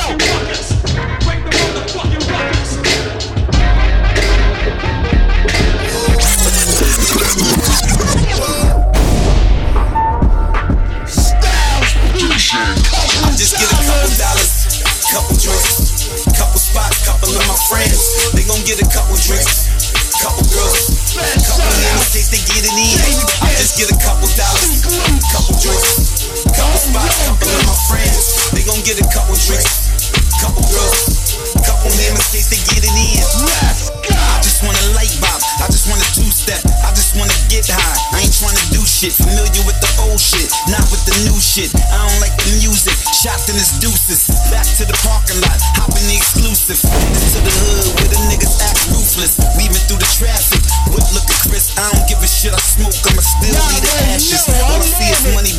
I 12.49 13.35
just 13.35 13.53
get 13.57 13.67
a 13.67 13.75
couple 13.83 14.15
dollars, 14.17 14.53
couple 15.11 15.35
drinks, 15.37 15.93
couple 16.37 16.59
spots, 16.59 17.05
couple 17.05 17.29
of 17.29 17.43
my 17.47 17.55
friends. 17.69 18.31
They 18.33 18.43
gon' 18.47 18.63
get 18.65 18.79
a 18.81 18.87
couple 18.89 19.15
drinks, 19.17 19.88
couple 20.19 20.43
girls, 20.51 21.15
couple 21.47 21.71
niggas 21.79 22.27
they 22.27 22.43
get 22.43 22.67
it 22.67 22.75
in. 22.75 22.99
I 23.39 23.55
just 23.55 23.79
get 23.79 23.87
a 23.87 23.97
couple 24.03 24.27
dollars, 24.35 24.83
couple 25.31 25.55
drinks, 25.63 26.27
couple 26.51 26.79
spots, 26.79 27.23
couple 27.23 27.47
of 27.47 27.63
my 27.63 27.77
friends. 27.87 28.51
They 28.51 28.63
gon' 28.67 28.83
get 28.83 28.99
a 28.99 29.07
couple 29.15 29.35
drinks, 29.39 29.95
couple 30.43 30.63
girls, 30.67 31.39
couple 31.63 31.91
niggas 31.95 32.51
they 32.51 32.59
get 32.67 32.83
it 32.83 32.95
in. 32.99 33.88
I 34.39 34.41
just 34.41 34.63
wanna 34.63 34.79
light 34.95 35.11
bop, 35.19 35.43
I 35.59 35.67
just 35.67 35.91
wanna 35.91 36.07
two 36.15 36.31
step, 36.31 36.63
I 36.87 36.95
just 36.95 37.11
wanna 37.19 37.35
get 37.51 37.67
high. 37.67 37.99
I 38.15 38.23
ain't 38.23 38.31
tryna 38.31 38.63
do 38.71 38.79
shit, 38.87 39.11
familiar 39.11 39.67
with 39.67 39.75
the 39.83 39.91
old 40.07 40.15
shit, 40.15 40.47
not 40.71 40.79
with 40.95 41.03
the 41.03 41.11
new 41.27 41.35
shit. 41.43 41.75
I 41.75 41.99
don't 42.07 42.23
like 42.23 42.31
the 42.47 42.55
music, 42.55 42.95
shot 43.19 43.35
in 43.51 43.59
his 43.59 43.75
deuces. 43.83 44.31
Back 44.47 44.63
to 44.79 44.87
the 44.87 44.95
parking 45.03 45.43
lot, 45.43 45.59
hopping 45.75 46.07
the 46.07 46.15
exclusive. 46.15 46.79
Into 46.79 47.39
the 47.43 47.51
hood 47.51 47.99
where 47.99 48.09
the 48.15 48.19
niggas 48.31 48.55
act 48.63 48.79
ruthless. 48.87 49.35
Weaving 49.59 49.83
through 49.91 49.99
the 49.99 50.07
traffic, 50.15 50.63
whip 50.87 51.03
looking 51.11 51.39
crisp. 51.43 51.75
I 51.75 51.91
don't 51.91 52.07
give 52.07 52.23
a 52.23 52.29
shit, 52.31 52.55
I 52.55 52.63
smoke, 52.63 52.95
I'ma 53.11 53.19
still 53.19 53.59
need 53.75 53.83
the 53.83 53.91
ashes. 54.15 54.47
All 54.63 54.79
I 54.79 54.87
see 54.87 55.11
is 55.19 55.35
money, 55.35 55.51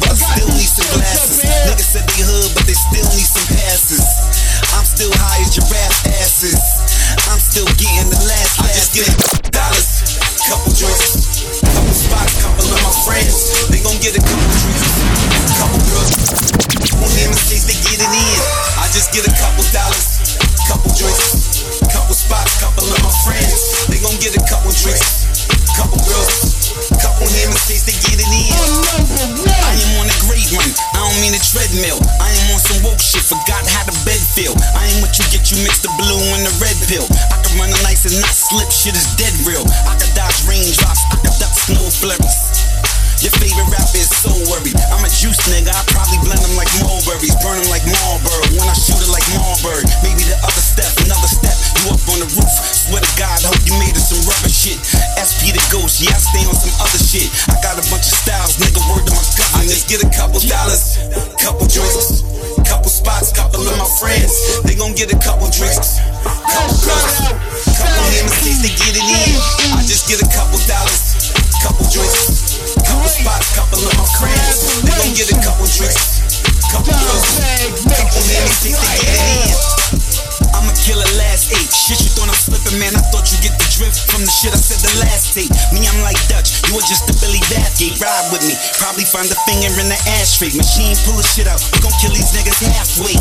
find 89.10 89.26
the 89.26 89.34
finger 89.42 89.74
in 89.82 89.90
the 89.90 89.98
ashtray. 90.22 90.54
Machine 90.54 90.94
pull 91.02 91.18
the 91.18 91.26
shit 91.26 91.50
out. 91.50 91.58
We 91.74 91.82
gon' 91.82 91.94
kill 91.98 92.14
these 92.14 92.30
niggas 92.30 92.62
halfway. 92.62 93.18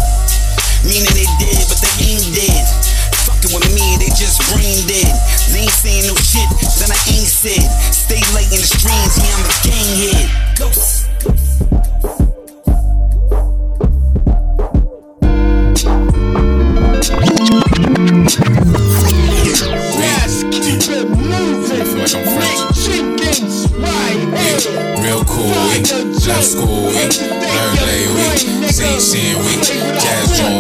Meaning 0.86 1.10
they 1.18 1.26
dead, 1.42 1.49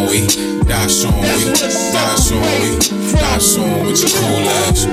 we 0.09 0.25
die 0.65 0.87
soon, 0.87 1.13
we 1.21 1.53
die 1.93 2.15
soon, 2.17 2.41
we 2.41 3.13
die 3.13 3.39
soon 3.39 3.85
with 3.85 4.01
your 4.01 4.09
cool 4.09 4.49
ass, 4.49 4.87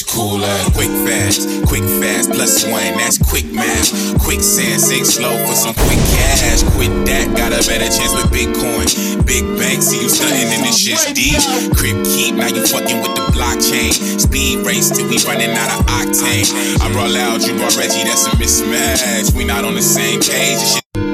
your 0.00 0.08
cool 0.14 0.44
ass. 0.44 0.70
Quick 0.74 0.92
fast, 1.04 1.48
quick 1.66 1.84
fast, 2.00 2.30
plus 2.30 2.64
one, 2.64 2.94
that's 2.96 3.18
quick 3.18 3.46
math. 3.52 3.92
Quicksand, 4.20 4.80
sink 4.80 5.06
slow 5.06 5.32
for 5.46 5.54
some 5.54 5.74
quick 5.74 6.00
cash. 6.16 6.62
Quit 6.74 6.90
that, 7.06 7.36
got 7.36 7.52
a 7.52 7.60
better 7.66 7.88
chance 7.88 8.12
with 8.14 8.30
Bitcoin. 8.32 8.86
Big 9.26 9.44
bank, 9.58 9.82
see 9.82 10.02
you 10.02 10.08
stunting 10.08 10.48
and 10.48 10.64
this 10.64 10.78
shit's 10.78 11.12
deep. 11.12 11.40
Crip 11.76 11.96
keep, 12.04 12.34
now 12.34 12.48
you 12.48 12.66
fucking 12.66 13.00
with 13.02 13.14
the 13.14 13.26
blockchain. 13.32 13.92
Speed 13.92 14.66
race 14.66 14.90
till 14.90 15.08
we 15.08 15.18
running 15.26 15.52
out 15.52 15.70
of 15.78 15.86
octane. 15.86 16.48
I 16.80 16.92
brought 16.92 17.10
loud, 17.10 17.42
you 17.42 17.56
brought 17.56 17.76
Reggie, 17.76 18.04
that's 18.04 18.26
a 18.26 18.30
mismatch. 18.36 19.36
We 19.36 19.44
not 19.44 19.64
on 19.64 19.74
the 19.74 19.82
same 19.82 20.20
page. 20.20 21.09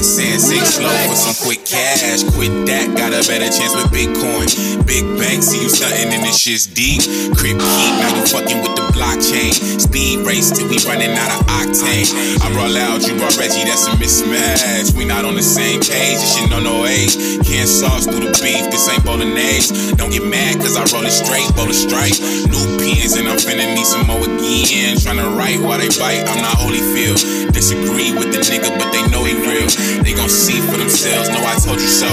Quicksand, 0.00 0.40
sink 0.40 0.64
slow 0.64 0.88
for 1.10 1.14
some 1.14 1.46
quick 1.46 1.62
cash. 1.66 2.29
Quit 2.40 2.64
that, 2.72 2.96
got 2.96 3.12
a 3.12 3.20
better 3.28 3.52
chance 3.52 3.76
with 3.76 3.92
Bitcoin. 3.92 4.48
Big 4.88 5.04
bank, 5.20 5.44
see 5.44 5.60
you 5.60 5.68
stunting 5.68 6.08
and 6.08 6.24
this 6.24 6.40
shit's 6.40 6.64
deep. 6.64 7.04
Crip 7.36 7.60
keep, 7.60 7.92
now 8.00 8.16
you 8.16 8.24
fucking 8.32 8.64
with 8.64 8.80
the 8.80 8.88
blockchain. 8.96 9.52
Speed 9.76 10.24
race 10.24 10.48
till 10.48 10.64
we 10.64 10.80
running 10.88 11.12
out 11.20 11.28
of 11.36 11.44
octane. 11.52 12.08
I 12.40 12.48
roll 12.56 12.72
loud, 12.72 13.04
you 13.04 13.12
brought 13.20 13.36
Reggie, 13.36 13.68
that's 13.68 13.84
a 13.84 13.94
mismatch. 14.00 14.96
We 14.96 15.04
not 15.04 15.28
on 15.28 15.36
the 15.36 15.44
same 15.44 15.84
page, 15.84 16.16
this 16.16 16.40
shit 16.40 16.48
no 16.48 16.64
no 16.64 16.88
age. 16.88 17.12
Can't 17.44 17.68
sauce 17.68 18.08
through 18.08 18.24
the 18.24 18.32
beef, 18.40 18.64
this 18.72 18.88
ain't 18.88 19.04
bolognese. 19.04 19.92
Don't 20.00 20.08
get 20.08 20.24
mad, 20.24 20.64
cause 20.64 20.80
I 20.80 20.88
roll 20.96 21.04
it 21.04 21.12
straight, 21.12 21.44
bowl 21.52 21.68
of 21.68 21.76
stripe. 21.76 22.16
New 22.48 22.64
pins, 22.80 23.20
and 23.20 23.28
I'm 23.28 23.36
finna 23.36 23.68
need 23.76 23.84
some 23.84 24.08
more 24.08 24.16
again. 24.16 24.96
Tryna 24.96 25.28
write 25.36 25.60
while 25.60 25.76
they 25.76 25.92
bite, 26.00 26.24
I'm 26.24 26.40
not 26.40 26.56
Holyfield. 26.56 27.52
Disagree 27.52 28.16
with 28.16 28.32
the 28.32 28.40
nigga, 28.48 28.72
but 28.80 28.88
they 28.96 29.04
know 29.12 29.28
he 29.28 29.36
real. 29.44 29.68
They 30.00 30.16
gon' 30.16 30.32
see 30.32 30.64
for 30.64 30.80
themselves, 30.80 31.28
know 31.28 31.44
I 31.44 31.60
told 31.60 31.84
you 31.84 31.92
so. 31.92 32.08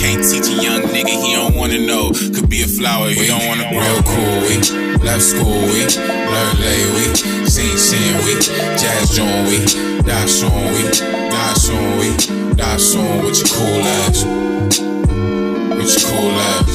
Can't 0.00 0.24
teach 0.24 0.48
a 0.48 0.56
young 0.62 0.82
nigga, 0.88 1.12
he 1.12 1.34
don't 1.34 1.54
wanna 1.54 1.78
know. 1.78 2.10
Could 2.12 2.48
be 2.48 2.62
a 2.62 2.66
flower, 2.66 3.08
he 3.10 3.26
don't 3.26 3.46
wanna 3.48 3.68
grow. 3.68 3.80
Real 3.80 4.02
cool, 4.02 4.40
we 4.48 4.56
left 5.04 5.22
school, 5.22 5.60
we 5.68 5.84
learn 6.32 6.54
lay, 6.60 6.82
we 6.96 7.04
sing, 7.44 7.76
sing, 7.76 8.16
we 8.24 8.34
jazz 8.80 9.10
joint, 9.14 9.48
we 9.48 9.58
die 10.02 10.26
soon, 10.26 10.72
we 10.72 10.82
die 11.28 11.54
soon, 11.54 11.98
we 11.98 12.08
die 12.56 12.76
soon 12.78 13.24
with 13.24 13.38
your 13.38 13.48
cool 13.52 13.82
ass, 14.00 14.24
with 15.76 15.92
your 15.92 16.04
cool 16.08 16.32
ass, 16.48 16.70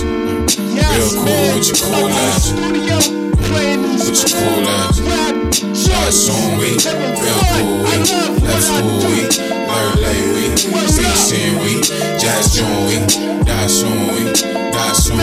real 0.93 1.09
cool 1.17 1.45
with 1.57 1.67
your 1.67 1.77
cool 1.81 2.09
ass, 2.09 2.51
with 2.53 4.17
your 4.21 4.29
cool 4.37 4.67
ass. 4.69 4.99
Die 5.73 6.09
soon, 6.09 6.57
we 6.57 6.69
real 6.77 7.41
cool, 7.53 7.73
we 7.85 7.95
left 8.45 8.63
school, 8.63 8.99
we 9.09 9.21
learn 9.67 9.93
lay, 10.01 10.21
we 10.33 10.45
sing, 10.87 11.15
sing, 11.15 11.53
we 11.63 11.73
jazz 12.23 12.61
we 12.87 13.43
die 13.43 13.67
soon, 13.67 14.33
die 14.71 14.93
soon, 14.93 15.19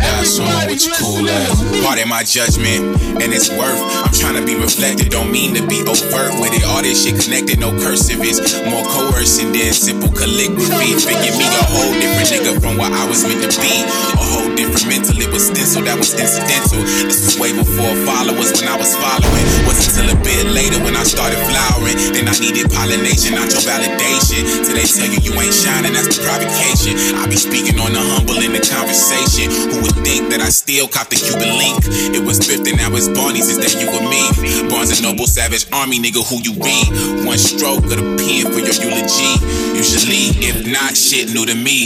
die 0.00 0.24
soon 0.24 0.50
with 0.66 0.84
your 0.84 0.94
cool 0.98 1.28
ass. 1.28 1.62
Pardon 1.82 2.08
my 2.08 2.22
judgment, 2.22 2.98
and 3.22 3.30
it's 3.32 3.48
worth. 3.50 3.78
I'm 4.02 4.12
trying 4.12 4.34
to 4.34 4.44
be 4.44 4.54
reflected, 4.58 5.10
don't 5.10 5.30
mean 5.30 5.54
to 5.54 5.62
be 5.66 5.82
overt 5.86 6.34
with 6.40 6.54
it. 6.54 6.64
All 6.66 6.82
this 6.82 7.04
shit 7.04 7.18
connected, 7.22 7.60
no 7.60 7.70
cursive 7.70 8.22
is 8.22 8.42
more 8.66 8.82
coercive 8.90 9.54
than 9.54 9.72
simple 9.72 10.10
calligraphy. 10.10 10.98
Figure 10.98 11.34
me 11.38 11.46
a 11.46 11.64
whole 11.70 11.94
different 12.02 12.28
nigga 12.30 12.52
from 12.60 12.76
what 12.76 12.92
I 12.92 13.06
was 13.06 13.22
meant 13.22 13.46
to 13.46 13.50
be. 13.62 13.86
A 14.18 14.24
whole 14.26 14.50
different 14.54 14.86
mental, 14.90 15.16
it 15.22 15.30
was 15.30 15.46
stencil, 15.46 15.82
that 15.86 15.96
was 15.98 16.10
incidental. 16.14 16.82
This 17.06 17.22
was 17.22 17.34
way 17.38 17.54
before 17.54 17.94
followers 18.02 18.50
when 18.58 18.66
I 18.66 18.76
was 18.76 18.94
following. 18.98 19.46
Wasn't 19.66 19.94
till 19.94 20.10
a 20.10 20.18
bit 20.26 20.50
later 20.50 20.82
when 20.82 20.98
I 20.98 21.06
started 21.06 21.38
flowering. 21.46 21.98
Then 22.10 22.26
I 22.26 22.34
needed 22.42 22.70
pollination, 22.74 23.38
not 23.38 23.50
your 23.54 23.62
validation. 23.62 24.42
Till 24.66 24.74
they 24.74 24.86
tell 24.86 25.10
you 25.10 25.20
you 25.22 25.32
ain't 25.38 25.54
shining, 25.54 25.94
that's 25.94 26.15
the 26.16 26.24
provocation. 26.24 26.96
I 27.16 27.28
be 27.28 27.36
speaking 27.36 27.76
on 27.80 27.92
the 27.92 28.00
humble 28.00 28.40
in 28.40 28.52
the 28.52 28.64
conversation. 28.64 29.52
Who 29.72 29.84
would 29.84 29.96
think 30.00 30.32
that 30.32 30.40
I 30.40 30.48
still 30.48 30.88
cop 30.88 31.12
the 31.12 31.16
Cuban 31.16 31.52
link? 31.60 31.84
It 32.16 32.22
was 32.24 32.40
fifth 32.40 32.64
and 32.64 32.76
now 32.80 32.92
it's 32.96 33.08
Barney's, 33.08 33.48
is 33.48 33.60
that 33.60 33.76
you 33.76 33.88
or 33.92 34.04
me? 34.08 34.24
Barnes 34.68 34.96
and 34.96 35.02
Noble 35.04 35.28
Savage 35.28 35.68
Army, 35.72 36.00
nigga, 36.00 36.24
who 36.24 36.40
you 36.40 36.56
read? 36.56 37.26
One 37.28 37.38
stroke 37.38 37.84
of 37.84 37.92
the 37.92 38.04
pen 38.16 38.48
for 38.48 38.60
your 38.60 38.76
eulogy. 38.76 39.32
Usually, 39.76 40.32
if 40.40 40.64
not, 40.64 40.96
shit 40.96 41.32
new 41.32 41.44
to 41.44 41.54
me. 41.54 41.84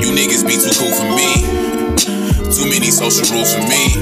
You 0.00 0.08
niggas 0.16 0.44
be 0.48 0.56
too 0.56 0.72
cool 0.80 0.92
for 0.96 1.08
me. 1.12 1.44
Too 2.48 2.68
many 2.68 2.88
social 2.88 3.28
rules 3.32 3.52
for 3.52 3.64
me. 3.68 3.92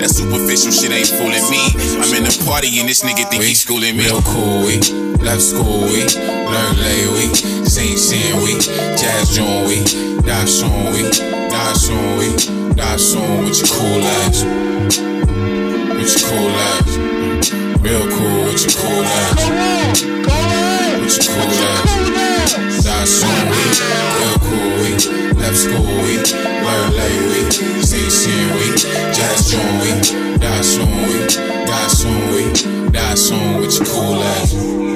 That 0.00 0.08
superficial 0.08 0.72
shit 0.72 0.92
ain't 0.92 1.12
fooling 1.12 1.44
me. 1.52 1.62
I'm 2.00 2.12
in 2.16 2.24
the 2.24 2.32
party 2.48 2.80
and 2.80 2.88
this 2.88 3.02
nigga 3.04 3.28
think 3.28 3.44
he's 3.44 3.60
schooling 3.60 3.96
me. 3.96 4.04
Real 4.04 4.22
cool, 4.22 4.64
we 4.64 4.80
left 5.20 5.42
school, 5.42 5.84
we 5.84 6.39
learn 6.50 6.76
lay, 6.82 7.06
we 7.14 7.34
sing, 7.64 7.96
sing, 7.96 8.36
we 8.42 8.58
jazz 8.98 9.30
joint, 9.36 9.94
we 9.94 10.22
die 10.26 10.44
soon, 10.44 10.92
we 10.92 11.02
die 11.48 11.72
soon, 11.74 12.18
we 12.18 12.26
die 12.74 12.96
soon 12.96 13.44
with 13.44 13.58
your 13.58 13.70
cool 13.70 14.02
ass, 14.18 14.42
with 15.94 16.10
your 16.10 16.26
cool 16.28 16.50
ass, 16.70 16.90
real 17.80 18.04
cool 18.10 18.44
with 18.46 18.62
your 18.62 18.74
cool 18.82 19.04
ass, 19.04 19.40
with 21.00 21.14
your 21.14 21.26
cool 21.30 21.54
ass, 21.70 22.84
die 22.84 23.04
soon, 23.04 23.42
we 23.50 23.62
real 24.18 24.36
cool, 24.42 24.70
we 24.82 24.90
left 25.38 25.56
school, 25.56 25.86
we 26.02 26.14
learn 26.66 26.90
lay, 26.98 27.16
we 27.30 27.50
sing, 27.82 28.10
sing, 28.10 28.50
we 28.58 28.66
jazz 29.14 29.50
joint, 29.50 29.82
we 29.82 30.38
die 30.38 30.62
soon, 30.62 30.90
we 31.06 31.26
die 31.66 31.88
soon, 31.88 32.20
we 32.34 32.90
die 32.90 33.14
soon 33.14 33.60
with 33.60 33.74
your 33.78 33.86
cool 33.86 34.22
ass. 34.22 34.89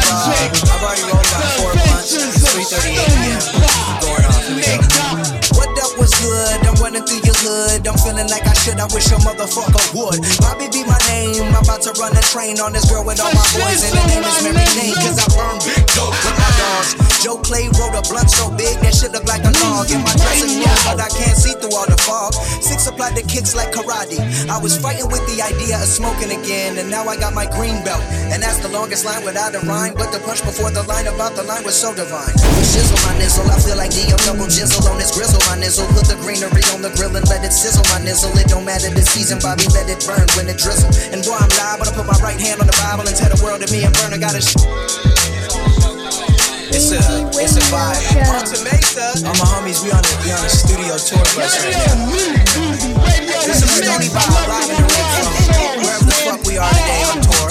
uh, 0.09 0.69
I've 0.69 0.83
already 0.83 1.03
rolled 1.07 1.25
about 1.25 1.47
four 1.55 1.71
blunts. 1.73 2.11
It's 2.13 2.43
3:38 2.43 3.07
p.m. 3.15 3.39
Going 4.03 4.25
off. 4.25 4.43
Here 4.43 4.77
we 4.77 4.87
go. 4.91 5.05
What 5.55 5.71
up 5.79 5.93
was 5.97 6.11
good? 6.19 6.67
I'm 6.67 6.79
wish 8.99 9.11
a 9.11 9.17
motherfucker 9.23 9.85
would. 9.95 10.19
Bobby 10.39 10.67
be 10.71 10.83
my 10.83 10.97
name. 11.07 11.43
I'm 11.55 11.63
about 11.63 11.81
to 11.83 11.91
run 11.99 12.15
a 12.15 12.21
train 12.21 12.59
on 12.59 12.73
this 12.73 12.89
girl 12.89 13.03
with 13.05 13.19
all 13.19 13.31
my 13.31 13.47
boys, 13.55 13.83
and 13.83 13.93
her 13.95 14.07
name 14.07 14.23
is 14.23 14.43
Mary 14.43 14.65
Jane. 14.75 14.95
Cause 14.95 15.19
I 15.19 15.27
burn 15.35 15.59
big 15.63 15.85
Clay 17.49 17.65
wrote 17.81 17.97
a 17.97 18.05
blunt 18.05 18.29
so 18.29 18.53
big 18.53 18.77
that 18.85 18.93
shit 18.93 19.09
look 19.09 19.25
like 19.25 19.41
a 19.41 19.49
log. 19.65 19.89
In 19.89 20.05
my 20.05 20.13
dressing 20.21 20.61
room, 20.61 20.69
but 20.85 21.01
I 21.01 21.09
can't 21.09 21.33
see 21.33 21.57
through 21.57 21.73
all 21.73 21.89
the 21.89 21.97
fog. 22.05 22.37
Six 22.61 22.85
applied 22.85 23.17
the 23.17 23.25
kicks 23.25 23.57
like 23.57 23.73
karate. 23.73 24.21
I 24.45 24.61
was 24.61 24.77
fighting 24.77 25.09
with 25.09 25.25
the 25.25 25.41
idea 25.41 25.81
of 25.81 25.89
smoking 25.89 26.29
again, 26.29 26.77
and 26.77 26.93
now 26.93 27.09
I 27.09 27.17
got 27.17 27.33
my 27.33 27.49
green 27.49 27.81
belt. 27.81 28.05
And 28.29 28.37
that's 28.37 28.61
the 28.61 28.69
longest 28.69 29.01
line 29.01 29.25
without 29.25 29.57
a 29.57 29.65
rhyme. 29.65 29.97
But 29.97 30.13
the 30.13 30.21
punch 30.21 30.45
before 30.45 30.69
the 30.69 30.85
line 30.85 31.09
about 31.09 31.33
the 31.33 31.41
line 31.41 31.65
was 31.65 31.73
so 31.73 31.89
divine. 31.89 32.37
Shizzle 32.61 33.01
my 33.09 33.17
nizzle, 33.17 33.49
I 33.49 33.57
feel 33.57 33.81
like 33.81 33.97
Dio 33.97 34.13
double 34.29 34.45
jizzle 34.45 34.85
on 34.85 35.01
this 35.01 35.09
grizzle. 35.09 35.41
My 35.49 35.57
nizzle, 35.57 35.89
put 35.97 36.05
the 36.05 36.21
greenery 36.21 36.61
on 36.69 36.85
the 36.85 36.93
grill 36.93 37.17
and 37.17 37.25
let 37.33 37.41
it 37.41 37.49
sizzle. 37.49 37.81
My 37.89 37.97
nizzle, 37.97 38.29
it 38.37 38.45
don't 38.45 38.61
matter 38.61 38.93
the 38.93 39.01
season, 39.01 39.41
Bobby, 39.41 39.65
let 39.73 39.89
it 39.89 40.05
burn 40.05 40.29
when 40.37 40.45
it 40.45 40.61
drizzle. 40.61 40.93
And 41.09 41.25
boy, 41.25 41.41
I'm 41.41 41.49
live, 41.57 41.81
but 41.81 41.89
I 41.89 41.97
put 41.97 42.05
my 42.05 42.19
right 42.21 42.37
hand 42.37 42.61
on 42.61 42.69
the 42.69 42.77
Bible 42.77 43.09
and 43.09 43.17
tell 43.17 43.33
the 43.33 43.41
world 43.41 43.65
that 43.65 43.73
me 43.73 43.81
and 43.89 43.93
Burner 43.97 44.21
got 44.21 44.37
a 44.37 44.41
sh- 44.45 45.17
it's 46.69 46.91
a, 46.91 47.01
it's 47.41 47.57
a 47.57 47.63
vibe. 47.73 47.97
All 49.25 49.33
my 49.35 49.45
homies, 49.49 49.83
we 49.83 49.91
on 49.91 49.99
a, 49.99 50.13
we 50.23 50.31
on 50.31 50.45
a 50.45 50.49
studio 50.49 50.97
tour 50.97 51.23
bus 51.33 51.57
right 51.65 51.73
now. 51.73 52.09
This 53.45 53.63
is 53.63 53.71
Stony 53.73 54.09
Vibe 54.13 54.29
live 54.47 54.69
in 54.69 54.77
the 54.77 54.85
ring 54.85 55.09
from 55.17 55.81
wherever 55.81 56.05
the 56.05 56.17
fuck 56.25 56.41
we 56.45 56.57
are 56.57 56.69
today 56.69 57.03
on 57.09 57.21
tour. 57.25 57.49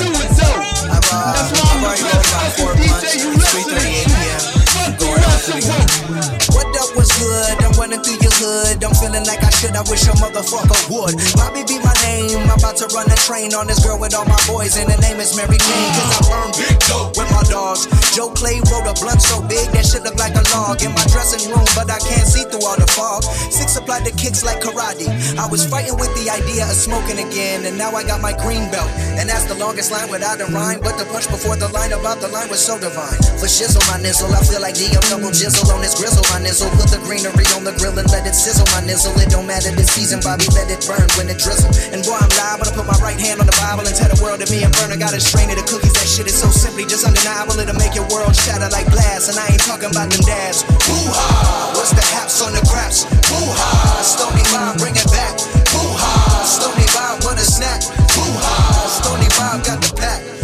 I've, 0.88 1.02
uh, 1.10 1.34
I've 1.34 1.50
already 1.82 2.02
rolled 2.02 2.26
about 2.30 2.52
four 2.54 2.72
months. 2.78 3.14
It's 3.14 3.26
3:38 3.26 4.06
p.m. 4.06 4.42
I'm 4.86 4.94
going 4.98 5.22
out 5.24 5.40
for 5.42 5.58
the 5.58 6.54
What 6.54 6.68
up 6.78 6.96
was 6.96 7.10
good? 7.18 7.67
Running 7.78 8.02
through 8.02 8.18
your 8.18 8.34
hood. 8.34 8.82
I'm 8.82 8.90
feeling 8.98 9.22
like 9.22 9.38
I 9.38 9.54
should. 9.54 9.78
I 9.78 9.86
wish 9.86 10.02
a 10.10 10.14
motherfucker 10.18 10.82
would. 10.90 11.14
Bobby 11.38 11.62
be 11.62 11.78
my 11.78 11.94
name. 12.02 12.34
I'm 12.50 12.58
about 12.58 12.74
to 12.82 12.90
run 12.90 13.06
a 13.06 13.14
train 13.22 13.54
on 13.54 13.70
this 13.70 13.78
girl 13.86 14.02
with 14.02 14.18
all 14.18 14.26
my 14.26 14.38
boys, 14.50 14.74
and 14.74 14.90
her 14.90 14.98
name 14.98 15.22
is 15.22 15.38
Mary 15.38 15.54
Jane. 15.62 15.90
Cause 15.94 16.10
I 16.10 16.20
burn 16.26 16.50
big 16.58 16.74
dope 16.90 17.14
with 17.14 17.30
my 17.30 17.46
dogs. 17.46 17.86
Joe 18.18 18.34
Clay 18.34 18.58
wrote 18.66 18.90
a 18.90 18.98
blunt 18.98 19.22
so 19.22 19.38
big 19.46 19.70
that 19.78 19.86
shit 19.86 20.02
look 20.02 20.18
like 20.18 20.34
a 20.34 20.42
log 20.50 20.82
in 20.82 20.90
my 20.90 21.06
dressing 21.06 21.46
room, 21.54 21.62
but 21.78 21.86
I 21.86 22.02
can't 22.02 22.26
see 22.26 22.42
through 22.50 22.66
all 22.66 22.74
the 22.74 22.90
fog. 22.90 23.22
Six 23.54 23.78
applied 23.78 24.02
the 24.02 24.10
kicks 24.10 24.42
like 24.42 24.58
karate. 24.58 25.06
I 25.38 25.46
was 25.46 25.62
fighting 25.62 25.94
with 26.02 26.10
the 26.18 26.34
idea 26.34 26.66
of 26.66 26.74
smoking 26.74 27.22
again, 27.22 27.62
and 27.62 27.78
now 27.78 27.94
I 27.94 28.02
got 28.02 28.18
my 28.18 28.34
green 28.42 28.66
belt. 28.74 28.90
And 29.14 29.30
that's 29.30 29.46
the 29.46 29.54
longest 29.54 29.94
line 29.94 30.10
without 30.10 30.42
a 30.42 30.50
rhyme, 30.50 30.82
but 30.82 30.98
the 30.98 31.06
punch 31.14 31.30
before 31.30 31.54
the 31.54 31.70
line 31.70 31.94
about 31.94 32.18
the 32.18 32.26
line 32.26 32.50
was 32.50 32.58
so 32.58 32.74
divine. 32.74 33.22
For 33.38 33.46
shizzle 33.46 33.86
my 33.86 34.02
nizzle, 34.02 34.34
I 34.34 34.42
feel 34.42 34.58
like 34.58 34.74
Dio 34.74 34.98
double 35.06 35.30
jizzle 35.30 35.70
on 35.70 35.78
this 35.78 35.94
grizzle. 35.94 36.26
My 36.34 36.42
nizzle, 36.42 36.74
put 36.74 36.90
the 36.90 36.98
greenery 37.06 37.46
on 37.54 37.62
the 37.62 37.67
grill 37.76 37.96
and 37.98 38.08
let 38.08 38.24
it 38.24 38.32
sizzle. 38.32 38.64
My 38.72 38.80
nizzle, 38.80 39.12
it 39.20 39.28
don't 39.28 39.46
matter 39.46 39.68
the 39.74 39.84
season, 39.84 40.20
Bobby, 40.24 40.46
let 40.56 40.70
it 40.70 40.80
burn 40.86 41.08
when 41.18 41.28
it 41.28 41.36
drizzle. 41.36 41.68
And 41.92 42.00
boy, 42.06 42.16
I'm 42.16 42.32
liable 42.38 42.70
to 42.70 42.74
put 42.74 42.86
my 42.86 42.96
right 43.04 43.18
hand 43.18 43.42
on 43.42 43.46
the 43.50 43.56
Bible 43.60 43.84
and 43.84 43.92
tell 43.92 44.08
the 44.08 44.20
world 44.22 44.40
that 44.40 44.48
me 44.48 44.64
and 44.64 44.72
Burner 44.78 44.96
got 44.96 45.12
a 45.12 45.20
strain 45.20 45.50
of 45.52 45.58
the 45.58 45.66
cookies. 45.66 45.92
That 45.98 46.08
shit 46.08 46.26
is 46.30 46.38
so 46.38 46.48
simply 46.48 46.88
just 46.88 47.04
undeniable, 47.04 47.58
it'll 47.58 47.76
make 47.76 47.92
your 47.92 48.08
world 48.08 48.32
shatter 48.32 48.70
like 48.72 48.88
glass. 48.88 49.28
And 49.28 49.36
I 49.36 49.50
ain't 49.52 49.64
talking 49.64 49.90
about 49.90 50.08
them 50.08 50.24
dads. 50.24 50.64
Woo-ha! 50.88 51.74
What's 51.74 51.92
the 51.92 52.04
haps 52.14 52.40
on 52.40 52.54
the 52.54 52.62
craps? 52.70 53.04
Woo-ha! 53.28 54.00
Stony 54.00 54.44
Bob, 54.54 54.78
bring 54.78 54.96
it 54.96 55.08
back. 55.10 55.36
Woo-ha! 55.74 56.46
Stony 56.46 56.86
Bob, 56.94 57.20
what 57.26 57.36
a 57.36 57.44
snack. 57.44 57.82
Woo-ha! 58.16 58.86
Stony 58.88 59.28
Bob 59.36 59.66
got 59.66 59.82
the 59.82 59.92
pack. 59.98 60.38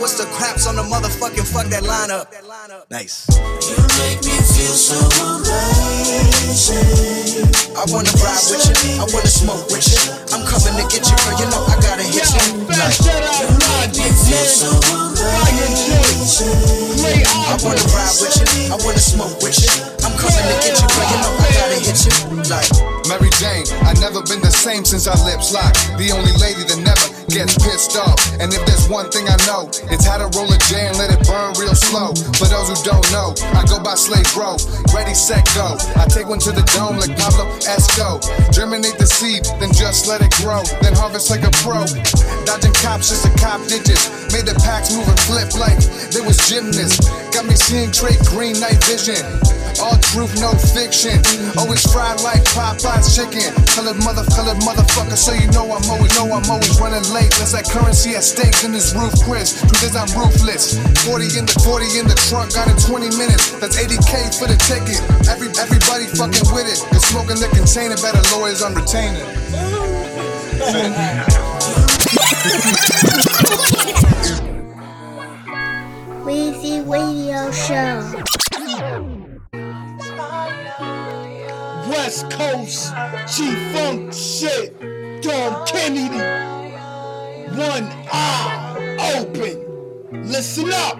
Woo-ha! 0.00 0.08
What's 0.08 0.16
the 0.16 0.24
craps 0.32 0.66
on 0.66 0.76
the 0.76 0.82
motherfucking 0.82 1.46
fuck 1.46 1.66
that 1.68 1.84
lineup? 1.84 2.32
Nice. 2.90 3.28
You 3.68 3.76
make 4.00 4.24
me 4.24 4.32
feel 4.32 4.72
so 4.72 4.96
amazing. 5.36 6.72
I 7.76 7.84
wanna 7.92 8.08
ride 8.24 8.44
with 8.48 8.64
you. 8.64 8.96
I 8.96 9.04
wanna 9.12 9.28
smoke 9.28 9.68
with 9.68 9.84
you. 9.92 10.00
I'm 10.32 10.44
coming 10.48 10.76
to 10.80 10.84
get 10.88 11.04
you, 11.04 11.16
girl. 11.20 11.36
You 11.36 11.46
know 11.52 11.64
I 11.68 11.76
gotta 11.84 12.02
hit 12.04 12.32
you. 12.32 12.64
Like, 12.64 12.96
you 12.96 13.12
make 13.76 13.92
me 13.92 14.08
feel 14.08 14.48
so 14.48 14.72
amazing. 15.20 16.48
I 17.28 17.56
wanna 17.60 17.84
ride 17.92 18.16
with 18.20 18.40
you. 18.40 18.72
I 18.72 18.76
wanna 18.80 19.00
smoke 19.04 19.36
with 19.42 19.60
you. 19.60 19.68
I'm 20.00 20.16
coming 20.16 20.44
to 20.48 20.56
get 20.64 20.80
you, 20.80 20.88
girl. 20.88 21.06
You 21.12 21.18
know 21.20 21.32
I 21.36 21.48
gotta 21.52 21.76
hit 21.76 22.00
you. 22.08 22.12
Like. 22.48 22.72
Mary 23.10 23.30
Jane, 23.42 23.66
I 23.90 23.92
never 23.98 24.22
been 24.22 24.38
the 24.38 24.54
same 24.54 24.84
since 24.84 25.10
our 25.10 25.18
lips 25.26 25.50
locked. 25.50 25.98
The 25.98 26.14
only 26.14 26.30
lady 26.38 26.62
that 26.62 26.78
never 26.78 27.10
gets 27.26 27.58
pissed 27.58 27.98
off. 27.98 28.14
And 28.38 28.54
if 28.54 28.62
there's 28.70 28.86
one 28.86 29.10
thing 29.10 29.26
I 29.26 29.34
know, 29.50 29.66
it's 29.92 30.06
how 30.06 30.18
to 30.18 30.30
roll 30.38 30.50
a 30.50 30.58
J 30.70 30.86
and 30.86 30.96
let 30.98 31.10
it 31.10 31.20
burn 31.26 31.54
real 31.58 31.74
slow. 31.74 32.14
For 32.38 32.46
those 32.46 32.70
who 32.70 32.76
don't 32.86 33.04
know, 33.10 33.34
I 33.54 33.66
go 33.66 33.82
by 33.82 33.94
Slave 33.94 34.26
Bro. 34.34 34.56
Ready, 34.94 35.14
set, 35.14 35.44
go. 35.54 35.76
I 35.96 36.06
take 36.06 36.26
one 36.26 36.38
to 36.46 36.52
the 36.52 36.62
dome 36.74 36.98
like 36.98 37.16
Pablo 37.18 37.50
Esco. 37.66 38.22
Germinate 38.52 38.98
the 38.98 39.06
seed, 39.06 39.44
then 39.58 39.72
just 39.72 40.06
let 40.06 40.22
it 40.22 40.32
grow. 40.42 40.62
Then 40.82 40.94
harvest 40.94 41.30
like 41.30 41.42
a 41.42 41.52
pro. 41.62 41.84
Dodging 42.46 42.74
cops 42.80 43.10
just 43.10 43.26
a 43.26 43.32
cop 43.38 43.60
digits. 43.66 44.08
Made 44.32 44.46
the 44.46 44.54
packs 44.62 44.94
move 44.94 45.08
and 45.08 45.20
flip 45.26 45.54
like 45.58 45.78
they 46.14 46.22
was 46.22 46.38
gymnasts. 46.48 47.10
Got 47.34 47.46
me 47.46 47.54
seeing 47.54 47.90
Drake 47.90 48.22
green 48.30 48.58
night 48.60 48.82
vision. 48.86 49.26
All 49.78 49.94
truth, 50.10 50.34
no 50.42 50.50
fiction. 50.74 51.22
Always 51.54 51.86
fried 51.86 52.18
like 52.26 52.42
Popeyes 52.50 53.14
chicken. 53.14 53.54
Colored 53.70 54.02
mother, 54.02 54.26
colored 54.34 54.58
motherfucker, 54.66 55.14
so 55.14 55.32
you 55.32 55.46
know 55.54 55.70
I'm 55.70 55.84
always, 55.86 56.10
know 56.18 56.26
I'm 56.26 56.48
always 56.50 56.74
running 56.80 57.06
late. 57.14 57.30
There's 57.38 57.54
that 57.54 57.70
currency 57.70 58.18
at 58.18 58.24
stake 58.24 58.64
in 58.64 58.72
this 58.72 58.90
roof, 58.96 59.14
Chris. 59.22 59.54
Because 59.62 59.94
I'm 59.94 60.10
ruthless. 60.18 60.74
40 61.06 61.38
in 61.38 61.46
the 61.46 61.54
40 61.62 62.00
in 62.00 62.06
the 62.10 62.18
trunk, 62.26 62.54
got 62.54 62.66
in 62.66 62.76
20 62.76 63.14
minutes. 63.14 63.54
That's 63.62 63.78
80k 63.78 64.34
for 64.34 64.50
the 64.50 64.58
ticket. 64.66 64.98
Every 65.30 65.52
everybody 65.60 66.10
fucking 66.18 66.48
with 66.50 66.66
it. 66.66 66.80
Cause 66.90 67.06
smoking 67.06 67.38
the 67.38 67.48
container, 67.54 67.94
better 68.02 68.22
lawyers 68.34 68.62
on 68.62 68.74
retainer. 68.74 69.22
Weezy 76.24 76.86
Radio 76.86 77.50
Show. 77.50 79.19
West 81.90 82.30
Coast, 82.30 82.94
G 83.34 83.50
Funk 83.74 84.14
shit, 84.14 84.78
Dom 85.22 85.66
Kennedy. 85.66 86.22
One 87.50 87.90
eye 88.12 89.18
open. 89.18 90.22
Listen 90.22 90.70
up. 90.72 90.98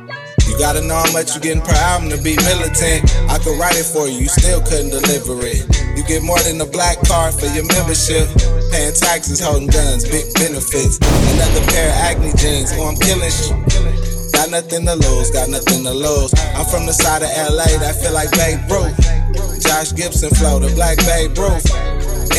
You 0.48 0.58
gotta 0.58 0.82
know 0.82 0.96
how 0.96 1.12
much 1.12 1.36
you 1.36 1.40
getting 1.40 1.62
per 1.62 1.74
album 1.74 2.10
to 2.10 2.18
be 2.18 2.34
militant. 2.42 3.06
I 3.30 3.38
could 3.38 3.54
write 3.60 3.78
it 3.78 3.86
for 3.86 4.08
you, 4.08 4.26
you 4.26 4.28
still 4.28 4.60
couldn't 4.62 4.90
deliver 4.90 5.38
it. 5.46 5.62
You 5.96 6.02
get 6.04 6.24
more 6.24 6.40
than 6.40 6.60
a 6.60 6.66
black 6.66 6.98
card 7.06 7.34
for 7.34 7.46
your 7.46 7.66
membership. 7.70 8.26
Paying 8.74 8.94
taxes, 8.94 9.38
holding 9.38 9.70
guns, 9.70 10.02
big 10.02 10.26
benefits. 10.34 10.98
Another 11.38 11.62
pair 11.70 11.86
of 11.86 12.02
acne 12.10 12.32
jeans, 12.34 12.72
oh 12.74 12.90
I'm 12.90 12.96
killing 12.98 13.30
shit. 13.30 14.32
Got 14.32 14.50
nothing 14.50 14.86
to 14.86 14.96
lose, 14.96 15.30
got 15.30 15.50
nothing 15.50 15.84
to 15.84 15.94
lose. 15.94 16.34
I'm 16.58 16.66
from 16.66 16.86
the 16.86 16.92
side 16.92 17.22
of 17.22 17.30
LA 17.30 17.78
that 17.78 17.94
feel 18.02 18.12
like 18.12 18.32
Babe 18.32 18.58
Ruth. 18.66 19.19
Josh 19.60 19.92
Gibson 19.92 20.30
flow, 20.30 20.58
the 20.58 20.72
black 20.74 20.96
Babe 21.04 21.36
Ruth. 21.36 21.64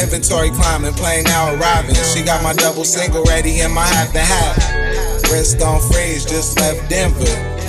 Inventory 0.02 0.50
climbing, 0.52 0.94
plane 0.94 1.24
now 1.26 1.54
arriving. 1.54 1.96
She 2.14 2.24
got 2.24 2.42
my 2.44 2.54
double 2.54 2.86
single 2.86 3.24
ready 3.26 3.62
in 3.62 3.72
my 3.72 3.86
half 3.86 4.12
to 4.14 4.20
half. 4.20 4.58
Wrist 5.32 5.62
on 5.62 5.80
freeze, 5.92 6.26
just 6.26 6.60
left 6.60 6.90
Denver. 6.90 7.26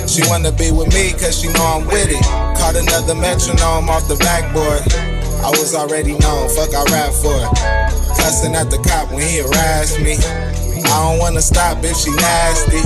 She 0.07 0.21
wanna 0.27 0.51
be 0.51 0.71
with 0.71 0.93
me 0.93 1.13
cause 1.13 1.39
she 1.39 1.47
know 1.53 1.79
I'm 1.79 1.85
with 1.87 2.09
it. 2.09 2.23
Caught 2.57 2.75
another 2.75 3.15
metronome 3.15 3.89
off 3.89 4.07
the 4.07 4.17
backboard. 4.17 4.83
I 5.43 5.49
was 5.59 5.75
already 5.75 6.17
known, 6.17 6.49
fuck 6.49 6.73
I 6.73 6.83
rap 6.91 7.13
for 7.13 7.35
it. 7.35 7.49
Cussing 8.17 8.55
at 8.55 8.69
the 8.69 8.79
cop 8.83 9.11
when 9.11 9.27
he 9.27 9.37
harassed 9.39 9.99
me. 9.99 10.17
I 10.19 11.09
don't 11.09 11.19
wanna 11.19 11.41
stop 11.41 11.83
if 11.83 11.95
she 11.95 12.11
nasty. 12.11 12.81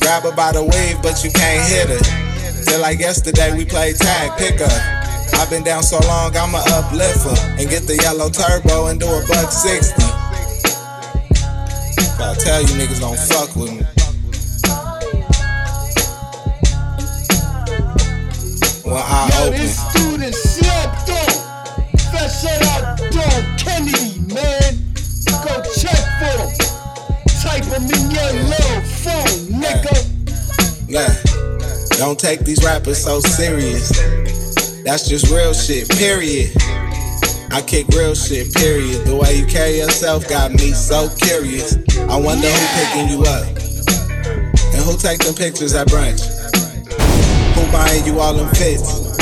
Grab 0.00 0.22
her 0.24 0.32
by 0.32 0.52
the 0.52 0.62
wave, 0.62 1.00
but 1.02 1.24
you 1.24 1.30
can't 1.30 1.64
hit 1.68 1.88
her. 1.88 2.64
Till 2.64 2.80
like 2.80 2.98
yesterday 2.98 3.56
we 3.56 3.64
played 3.64 3.96
tag, 3.96 4.36
pick 4.38 4.60
up. 4.60 4.93
I've 5.36 5.50
been 5.50 5.62
down 5.64 5.82
so 5.82 5.98
long, 6.06 6.36
I'ma 6.36 6.58
uplift 6.72 7.24
her 7.24 7.36
and 7.58 7.68
get 7.68 7.82
the 7.86 7.96
yellow 8.02 8.30
turbo 8.30 8.86
and 8.86 8.98
do 9.00 9.06
a 9.06 9.20
buck 9.28 9.50
60. 9.50 9.94
Gotta 12.18 12.40
tell 12.40 12.62
you 12.62 12.68
niggas 12.78 13.00
don't 13.00 13.18
fuck 13.18 13.54
with 13.56 13.72
me. 13.72 13.84
When 18.84 18.96
I 19.02 19.30
Yo, 19.32 19.46
open. 19.48 19.58
this 19.60 19.76
dude 19.94 20.22
is 20.22 20.36
slept 20.42 21.10
on. 21.10 21.34
Shout 22.28 22.62
out 22.74 22.98
Dom 23.12 23.56
Kennedy, 23.56 24.20
man. 24.32 24.78
Go 25.44 25.62
check 25.74 26.02
for 26.18 26.34
him. 26.40 26.50
Type 27.42 27.64
him 27.64 27.84
in 27.84 28.10
your 28.10 28.32
little 28.48 28.80
phone, 29.02 29.60
nigga. 29.60 29.96
Yeah. 30.88 31.12
Don't 31.98 32.18
take 32.18 32.40
these 32.40 32.62
rappers 32.64 33.02
so 33.02 33.20
serious. 33.20 33.90
That's 34.84 35.08
just 35.08 35.32
real 35.32 35.54
shit, 35.54 35.88
period. 35.96 36.52
I 37.50 37.64
kick 37.66 37.88
real 37.96 38.14
shit, 38.14 38.52
period. 38.52 39.06
The 39.06 39.16
way 39.16 39.40
you 39.40 39.46
carry 39.46 39.78
yourself 39.78 40.28
got 40.28 40.52
me 40.52 40.72
so 40.76 41.08
curious. 41.24 41.80
I 42.04 42.20
wonder 42.20 42.44
who 42.44 42.66
picking 42.76 43.08
you 43.08 43.24
up. 43.24 43.48
And 44.76 44.84
who 44.84 44.98
take 45.00 45.24
them 45.24 45.32
pictures 45.32 45.74
at 45.74 45.88
brunch? 45.88 46.20
Who 47.56 47.72
buying 47.72 48.04
you 48.04 48.20
all 48.20 48.34
them 48.34 48.52
fits? 48.52 49.16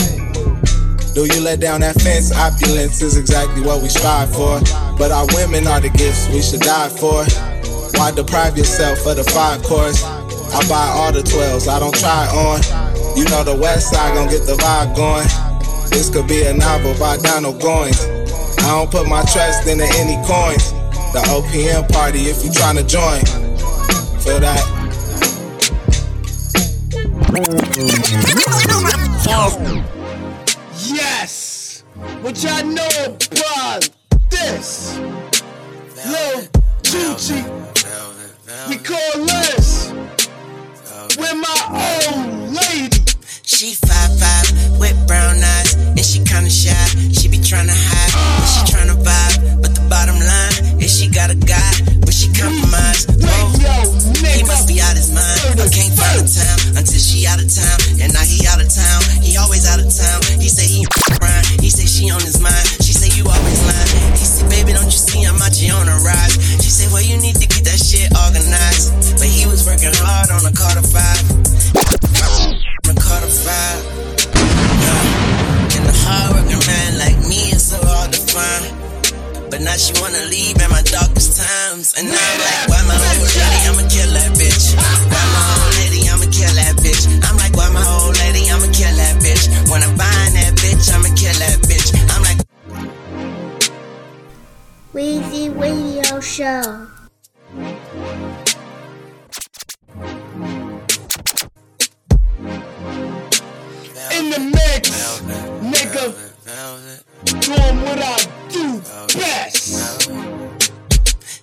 Do 1.14 1.30
you 1.30 1.40
let 1.40 1.60
down 1.60 1.82
that 1.82 1.94
fence? 2.02 2.34
Opulence 2.34 3.00
is 3.00 3.16
exactly 3.16 3.62
what 3.62 3.82
we 3.82 3.88
strive 3.88 4.34
for. 4.34 4.58
But 4.98 5.12
our 5.12 5.26
women 5.30 5.68
are 5.68 5.78
the 5.78 5.90
gifts 5.90 6.26
we 6.30 6.42
should 6.42 6.66
die 6.66 6.88
for. 6.88 7.22
Why 7.94 8.10
deprive 8.10 8.58
yourself 8.58 9.06
of 9.06 9.14
the 9.14 9.24
five 9.30 9.62
course? 9.62 10.02
I 10.02 10.58
buy 10.68 10.90
all 10.98 11.12
the 11.12 11.22
12s, 11.22 11.68
I 11.68 11.78
don't 11.78 11.94
try 11.94 12.26
on. 12.34 12.58
You 13.16 13.26
know 13.26 13.44
the 13.44 13.54
west 13.54 13.90
side 13.90 14.14
gon' 14.14 14.26
get 14.26 14.44
the 14.44 14.54
vibe 14.54 14.96
going. 14.96 15.51
This 15.92 16.08
could 16.08 16.26
be 16.26 16.42
a 16.44 16.54
novel 16.54 16.94
by 16.98 17.16
Donald 17.18 17.60
Goines. 17.60 18.08
I 18.60 18.68
don't 18.68 18.90
put 18.90 19.06
my 19.06 19.22
trust 19.22 19.68
into 19.68 19.84
any 19.84 20.16
coins. 20.26 20.72
The 21.12 21.20
OPM 21.28 21.92
party 21.92 22.20
if 22.20 22.42
you 22.42 22.50
tryna 22.50 22.88
join. 22.88 23.20
Feel 24.20 24.40
that? 24.40 24.62
Yes! 30.88 31.84
What 32.22 32.42
y'all 32.42 32.64
know 32.64 32.88
about 33.06 33.88
this? 34.30 34.98
Lil 36.06 36.48
Gucci. 36.82 37.42
We 38.68 38.76
call 38.78 39.26
this. 39.26 39.92
With 41.18 41.36
my 41.36 41.58
old 41.68 42.52
lady. 42.54 43.04
She 43.44 43.74
five 43.74 44.18
five 44.18 44.80
with 44.80 45.06
brown 45.06 45.36
eyes, 45.36 45.71
and 45.96 46.04
she 46.04 46.18
kinda 46.24 46.50
shy. 46.50 46.72
She 47.12 47.28
be 47.28 47.38
tryna 47.38 47.76
hide, 47.76 48.12
but 48.40 48.48
she 48.48 48.60
tryna 48.72 48.96
vibe. 48.96 49.62
But 49.62 49.74
the 49.74 49.84
bottom 49.88 50.16
line 50.16 50.80
is 50.80 50.90
she 50.90 51.08
got 51.08 51.30
a 51.30 51.36
guy, 51.36 51.72
but 52.00 52.14
she 52.14 52.32
compromised. 52.32 53.12
Oh, 53.22 53.52
he 54.32 54.42
must 54.44 54.66
be 54.68 54.80
out 54.80 54.96
his 54.96 55.12
mind. 55.12 55.60
I 55.60 55.68
can't 55.68 55.92
find 55.92 56.16
a 56.20 56.26
time 56.26 56.60
until 56.80 56.98
she 56.98 57.26
out 57.26 57.40
of 57.40 57.48
town, 57.52 57.78
and 58.00 58.12
now 58.12 58.24
he 58.24 58.46
out 58.48 58.60
of 58.60 58.68
town. 58.72 59.00
He 59.20 59.36
always 59.36 59.68
out 59.68 59.80
of 59.80 59.88
town. 59.92 60.20
He 60.40 60.48
say 60.48 60.64
he 60.66 60.86
around. 61.20 61.46
He 61.60 61.68
say 61.68 61.84
she 61.84 62.10
on 62.10 62.20
his 62.20 62.40
mind. 62.40 62.66
She 62.80 62.92
say 62.92 63.12
you 63.12 63.28
always 63.28 63.60
lying. 63.68 64.16
He 64.16 64.24
say 64.24 64.48
baby 64.48 64.72
don't 64.72 64.88
you 64.88 65.00
see 65.00 65.22
I'm 65.24 65.40
out 65.40 65.54
here 65.54 65.76
on 65.76 65.88
a 65.88 65.96
rise. 66.00 66.34
She 66.64 66.70
say 66.72 66.88
well 66.92 67.04
you 67.04 67.20
need 67.20 67.36
to 67.36 67.46
get 67.46 67.64
that 67.68 67.78
shit 67.78 68.08
organized, 68.16 69.20
but 69.20 69.28
he 69.28 69.46
was 69.46 69.66
working 69.68 69.92
hard 69.92 70.32
on 70.32 70.42
a 70.48 70.52
Carter 70.52 70.82
five. 70.82 71.20
On 72.82 73.22
a 73.22 73.26
five. 73.28 74.31
Man 76.12 76.98
like 76.98 77.18
me 77.26 77.50
is 77.50 77.70
so 77.70 77.78
hard 77.82 78.12
to 78.12 78.20
find. 78.30 78.70
But 79.50 79.62
now 79.62 79.76
she 79.76 79.92
wanna 80.00 80.24
leave 80.28 80.56
in 80.60 80.70
my 80.70 80.82
darkest 80.82 81.40
times. 81.40 81.94
And 81.98 82.08
now 82.08 82.16
I'm 82.16 82.40
like, 82.40 82.68
why 82.68 82.80
my 82.86 82.96
old 83.18 83.32
lady? 83.34 83.60
I'ma 83.66 83.84
kill 83.88 84.10
that 84.14 84.30
bitch. 84.36 84.76
Why 84.76 85.24
my 85.32 85.42
old 85.58 85.74
lady? 85.80 86.08
I'ma 86.08 86.28
kill 86.30 86.54
that 86.54 86.76
bitch. 86.84 87.08
I'm 87.24 87.36
like, 87.36 87.56
why 87.56 87.68
my 87.72 87.82
lady? 88.20 88.48
I'ma 88.50 88.68
kill 88.70 88.94
that 88.94 89.16
bitch. 89.24 89.48
When 89.70 89.82
I'm 89.82 89.96
buying 89.96 90.34
that 90.36 90.54
bitch, 90.60 90.92
I'ma 90.92 91.10
kill 91.16 91.36
that 91.40 91.58
bitch. 91.64 91.88
I'm 92.12 92.22
like, 92.28 92.40
Weezy 94.94 95.48
Radio 95.58 96.20
Show. 96.20 96.88
In 104.22 104.30
the 104.30 104.38
mix, 104.38 105.18
nigga. 105.66 106.14
Doing 107.42 107.82
what 107.82 107.98
I 107.98 108.22
do 108.54 108.78
best. 109.18 110.06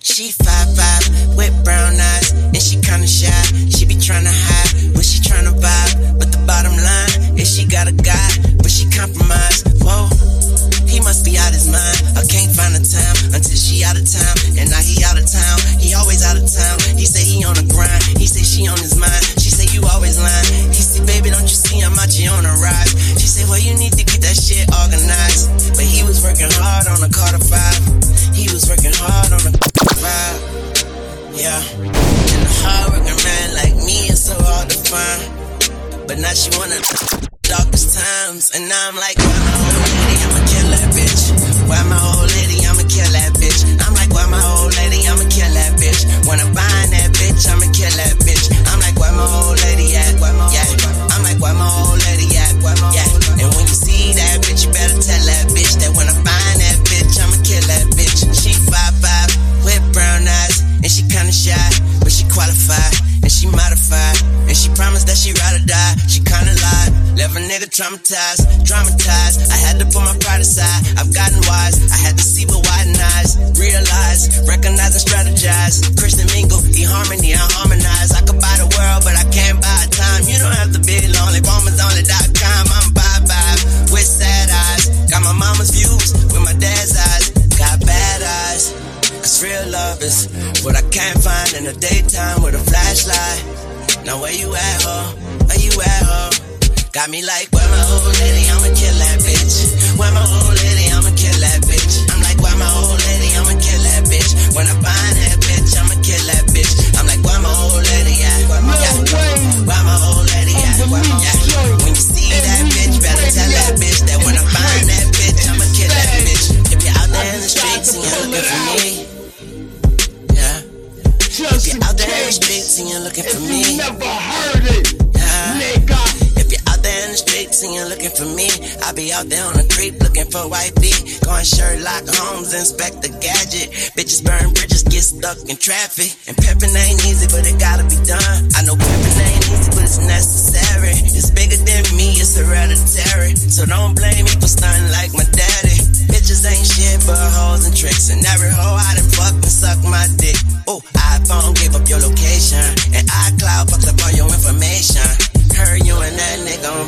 She 0.00 0.32
five 0.32 0.68
five 0.72 1.04
with 1.36 1.52
brown 1.62 2.00
eyes, 2.00 2.32
and 2.32 2.56
she 2.56 2.80
kinda 2.80 3.06
shy. 3.06 3.28
She 3.68 3.84
be 3.84 3.96
tryna 3.96 4.32
hide, 4.32 4.94
but 4.94 5.04
she 5.04 5.20
tryna 5.20 5.60
vibe. 5.60 6.18
But 6.18 6.32
the 6.32 6.40
bottom 6.48 6.72
line 6.72 7.36
is 7.38 7.54
she 7.54 7.66
got 7.66 7.86
a 7.86 7.92
guy, 7.92 8.30
but 8.56 8.70
she 8.70 8.88
compromised. 8.88 9.68
Whoa, 9.84 10.08
he 10.88 11.00
must 11.00 11.22
be 11.22 11.36
out 11.36 11.52
his 11.52 11.68
mind. 11.68 12.00
I 12.16 12.24
can't 12.24 12.48
find 12.48 12.72
a 12.72 12.80
time 12.80 13.16
until 13.36 13.60
she 13.60 13.84
out 13.84 14.00
of 14.00 14.08
town, 14.08 14.56
and 14.56 14.70
now 14.70 14.80
he 14.80 15.04
out 15.04 15.20
of 15.20 15.28
town. 15.28 15.58
He 15.76 15.92
always 15.92 16.24
out 16.24 16.40
of 16.40 16.48
town. 16.48 16.80
He 16.96 17.04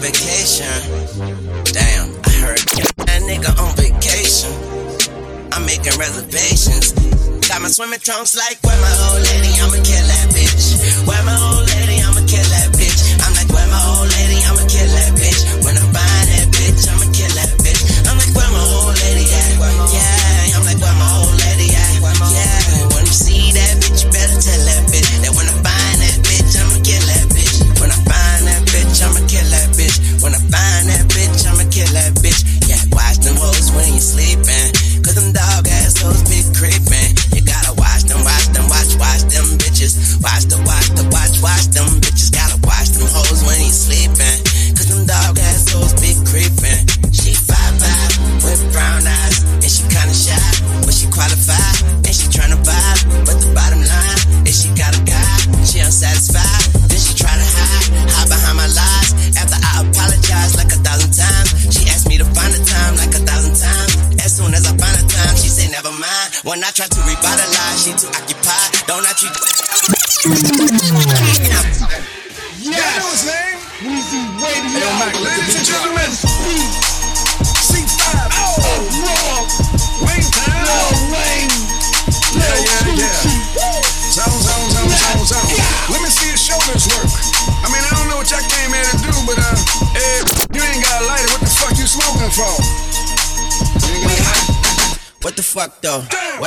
vacation. 0.02 0.66
Damn, 1.70 2.10
I 2.26 2.32
heard 2.42 2.58
that 3.06 3.22
nigga 3.22 3.54
on 3.54 3.70
vacation. 3.78 4.50
I'm 5.52 5.64
making 5.64 5.94
reservations. 5.94 6.90
Got 7.46 7.62
my 7.62 7.68
swimming 7.68 8.00
trunks 8.00 8.34
like 8.34 8.58
where 8.66 8.74
my 8.82 8.90
old 9.06 9.22
lady, 9.22 9.54
I'ma 9.62 9.78
kill 9.86 10.02
that 10.02 10.26
bitch. 10.34 11.06
Where 11.06 11.22
my 11.22 11.38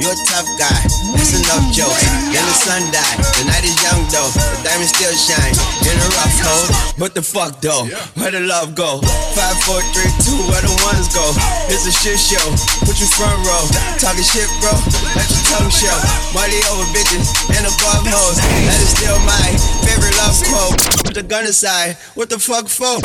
You 0.00 0.08
a 0.08 0.16
tough 0.24 0.48
guy. 0.56 0.80
That's 1.12 1.36
enough 1.36 1.68
jokes. 1.76 2.00
Then 2.32 2.40
the 2.40 2.56
sun 2.56 2.88
died. 2.88 3.20
The 3.36 3.44
night 3.52 3.68
is 3.68 3.76
young 3.84 4.00
though. 4.08 4.32
The 4.32 4.64
diamond 4.64 4.88
still 4.88 5.12
shine. 5.12 5.52
In 5.84 5.92
a 5.92 6.08
rough 6.16 6.36
hole. 6.40 6.68
What 6.96 7.12
the 7.12 7.20
fuck 7.20 7.60
though? 7.60 7.84
Where 8.16 8.32
the 8.32 8.40
love 8.40 8.72
go? 8.72 9.04
Five, 9.36 9.60
four, 9.68 9.84
three, 9.92 10.08
two, 10.24 10.40
where 10.48 10.64
the 10.64 10.72
ones 10.88 11.12
go? 11.12 11.36
It's 11.68 11.84
a 11.84 11.92
shit 11.92 12.16
show. 12.16 12.40
Put 12.88 12.96
you 12.96 13.08
front 13.12 13.44
row. 13.44 13.64
Talking 14.00 14.24
shit, 14.24 14.48
bro. 14.64 14.72
Let 15.12 15.28
your 15.28 15.44
tongue 15.52 15.68
show. 15.68 15.92
Money 16.32 16.64
over 16.72 16.88
bitches 16.96 17.28
and 17.52 17.68
above 17.68 18.08
hoes. 18.08 18.40
That 18.40 18.80
is 18.80 18.96
still 18.96 19.20
my 19.28 19.48
favorite 19.84 20.16
love 20.16 20.40
quote. 20.48 20.80
Put 21.04 21.12
the 21.12 21.26
gun 21.28 21.44
aside. 21.44 22.00
What 22.16 22.32
the 22.32 22.40
fuck 22.40 22.72
for? 22.72 23.04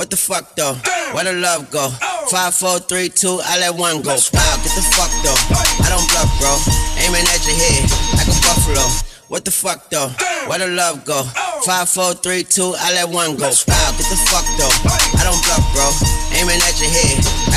What 0.00 0.08
the 0.08 0.16
fuck 0.16 0.56
though? 0.56 0.72
Where 1.12 1.28
the 1.28 1.34
love 1.34 1.70
go? 1.70 1.90
Five, 2.32 2.54
four, 2.54 2.78
three, 2.78 3.10
two, 3.10 3.36
I 3.44 3.60
let 3.60 3.76
one 3.76 4.00
go. 4.00 4.16
Wow, 4.16 4.56
get 4.64 4.72
the 4.72 4.80
fuck 4.96 5.12
though. 5.20 5.36
I 5.84 5.92
don't 5.92 6.08
bluff, 6.08 6.32
bro. 6.40 6.56
Aiming 7.04 7.28
at 7.28 7.44
your 7.44 7.52
head 7.60 7.84
like 8.16 8.24
a 8.24 8.32
buffalo. 8.40 8.80
What 9.28 9.44
the 9.44 9.50
fuck 9.50 9.90
though? 9.90 10.08
Where 10.48 10.58
the 10.58 10.68
love 10.68 11.04
go? 11.04 11.20
Five, 11.68 11.90
four, 11.90 12.14
three, 12.14 12.44
two, 12.44 12.72
I 12.80 12.96
let 12.96 13.12
one 13.12 13.36
go. 13.36 13.52
Wow, 13.52 13.92
get 14.00 14.08
the 14.08 14.16
fuck 14.32 14.48
though. 14.56 14.72
I 15.20 15.20
don't 15.20 15.36
bluff, 15.44 15.68
bro. 15.76 15.92
Aiming 16.32 16.64
at 16.64 16.80
your 16.80 16.88
head 16.88 17.49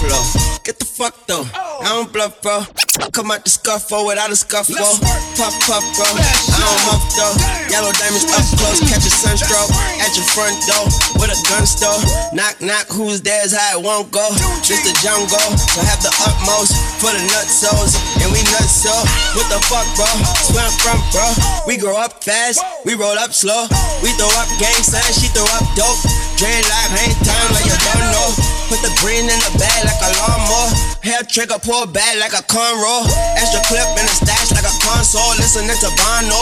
Get 0.00 0.80
the 0.80 0.88
fuck 0.88 1.12
though. 1.28 1.44
I 1.52 1.92
don't 1.92 2.08
bluff, 2.08 2.40
bro. 2.40 2.64
Come 3.12 3.28
out 3.28 3.44
the 3.44 3.52
scuffle 3.52 4.00
oh, 4.00 4.08
without 4.08 4.32
a 4.32 4.36
scuffle. 4.36 4.76
Puff, 5.36 5.52
puff, 5.68 5.84
bro. 5.92 6.08
I 6.08 6.56
don't 6.56 6.82
muff 6.88 7.04
though. 7.12 7.36
Yellow 7.68 7.92
diamonds 7.92 8.24
up 8.32 8.44
close, 8.56 8.80
catch 8.88 9.04
a 9.04 9.12
sunstroke 9.12 9.68
at 10.00 10.16
your 10.16 10.24
front 10.32 10.56
door 10.64 10.88
with 11.20 11.28
a 11.28 11.38
gun 11.52 11.68
store. 11.68 12.00
Knock, 12.32 12.64
knock, 12.64 12.88
who's 12.88 13.20
there's 13.20 13.52
how 13.52 13.76
it 13.76 13.84
won't 13.84 14.08
go. 14.08 14.24
Just 14.64 14.88
the 14.88 14.96
jungle, 15.04 15.36
so 15.58 15.84
have 15.84 16.00
the 16.00 16.12
utmost 16.24 16.72
for 16.96 17.12
the 17.12 17.20
nutsos, 17.28 18.00
and 18.24 18.32
we 18.32 18.40
nuts 18.56 18.80
so. 18.80 18.94
What 19.36 19.52
the 19.52 19.60
fuck, 19.68 19.84
bro? 20.00 20.08
That's 20.08 20.48
where 20.56 20.64
I'm 20.64 20.76
from, 20.80 21.00
bro. 21.12 21.28
We 21.68 21.76
grow 21.76 22.00
up 22.00 22.24
fast, 22.24 22.64
we 22.88 22.96
roll 22.96 23.20
up 23.20 23.36
slow. 23.36 23.68
We 24.00 24.16
throw 24.16 24.32
up 24.40 24.48
gang 24.56 24.80
signs, 24.80 25.20
she 25.20 25.28
throw 25.36 25.44
up 25.60 25.64
dope. 25.76 26.00
Drain 26.40 26.64
life, 26.72 26.92
hang 26.96 27.12
time 27.20 27.48
like 27.52 27.68
you 27.68 27.76
don't 27.76 28.08
know. 28.16 28.49
Put 28.70 28.86
the 28.86 28.94
green 29.02 29.26
in 29.26 29.34
the 29.42 29.50
bag 29.58 29.82
like 29.82 29.98
a 29.98 30.14
lawnmower. 30.22 30.70
Hair 31.02 31.26
trigger, 31.26 31.58
pull 31.58 31.90
back 31.90 32.14
like 32.22 32.38
a 32.38 32.42
cornrow. 32.46 33.02
Extra 33.34 33.58
clip 33.66 33.82
in 33.98 34.06
the 34.06 34.14
stash 34.14 34.54
like 34.54 34.62
a 34.62 34.70
console. 34.86 35.34
Listening 35.42 35.74
to 35.74 35.90
Bono, 35.98 36.38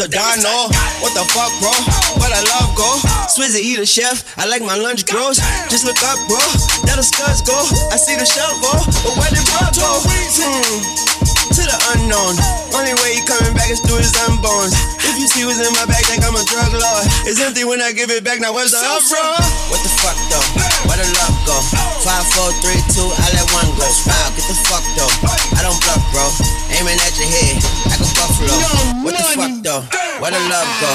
to 0.00 0.08
Dono. 0.08 0.72
What 1.04 1.12
the 1.12 1.28
fuck, 1.28 1.52
bro? 1.60 1.68
Where 2.16 2.32
the 2.32 2.40
love 2.48 2.72
go? 2.72 2.88
Swizzy 3.28 3.60
eat 3.60 3.78
a 3.78 3.84
chef. 3.84 4.24
I 4.40 4.48
like 4.48 4.62
my 4.64 4.80
lunch 4.80 5.04
gross. 5.04 5.44
Just 5.68 5.84
look 5.84 6.00
up, 6.08 6.16
bro. 6.24 6.40
That 6.88 6.96
the 6.96 7.04
scuds 7.04 7.44
go. 7.44 7.60
I 7.92 8.00
see 8.00 8.16
the 8.16 8.24
shovel, 8.24 8.72
but 9.04 9.12
where 9.20 9.28
did 9.28 9.44
bro 9.44 9.68
go? 9.76 10.00
Hmm. 10.40 11.27
To 11.58 11.66
the 11.66 11.74
unknown. 11.98 12.38
Only 12.70 12.94
way 13.02 13.18
he 13.18 13.22
coming 13.26 13.50
back 13.50 13.66
is 13.66 13.82
through 13.82 13.98
his 13.98 14.14
unborns. 14.30 14.70
If 15.02 15.18
you 15.18 15.26
see 15.26 15.42
what's 15.42 15.58
in 15.58 15.74
my 15.74 15.90
bag, 15.90 16.06
think 16.06 16.22
I'm 16.22 16.38
a 16.38 16.44
drug 16.46 16.70
lord. 16.70 17.02
It's 17.26 17.42
empty 17.42 17.66
when 17.66 17.82
I 17.82 17.90
give 17.90 18.14
it 18.14 18.22
back. 18.22 18.38
Now 18.38 18.54
where's 18.54 18.70
the 18.70 18.78
uproar? 18.78 19.34
What 19.66 19.82
the 19.82 19.90
fuck 19.98 20.14
though? 20.30 20.46
Where 20.86 21.02
the 21.02 21.10
love 21.18 21.34
go? 21.50 21.58
Five, 22.06 22.22
four, 22.30 22.54
three, 22.62 22.78
two, 22.94 23.10
I 23.10 23.26
let 23.34 23.50
one 23.50 23.66
go. 23.74 23.90
Wow, 24.06 24.30
get 24.38 24.46
the 24.46 24.54
fuck 24.70 24.86
though. 24.94 25.10
I 25.58 25.66
don't 25.66 25.74
bluff, 25.82 25.98
bro. 26.14 26.30
Aiming 26.78 26.94
at 27.02 27.18
your 27.18 27.26
head 27.26 27.58
like 27.90 28.06
a 28.06 28.10
buffalo. 28.14 28.54
What 29.02 29.18
the 29.18 29.26
fuck 29.34 29.54
though? 29.66 29.82
Where 30.22 30.30
the 30.30 30.38
love 30.46 30.70
go? 30.78 30.90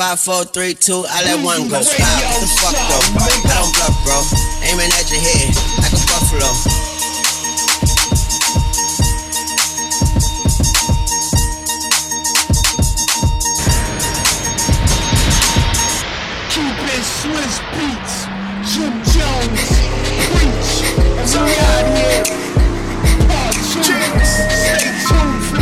Five, 0.00 0.16
four, 0.16 0.48
three, 0.48 0.72
two, 0.72 1.04
I 1.12 1.28
let 1.28 1.44
one 1.44 1.68
go. 1.68 1.76
Wow, 1.76 2.16
get 2.24 2.40
the 2.40 2.48
fuck 2.56 2.72
though. 2.72 3.04
I 3.20 3.52
don't 3.52 3.68
bluff, 3.68 3.92
bro. 4.00 4.16
Aiming 4.64 4.88
at 4.96 5.12
your 5.12 5.20
head 5.20 5.52
like 5.84 5.92
a 5.92 6.00
buffalo. 6.08 6.95
Preach. 21.36 21.36
And 21.36 21.44
we 21.44 21.56
out 21.58 21.96
here. 21.96 22.24
Part 23.28 23.54
two. 23.54 24.24
Stay 24.24 24.90
tuned 25.06 25.42
for 25.42 25.56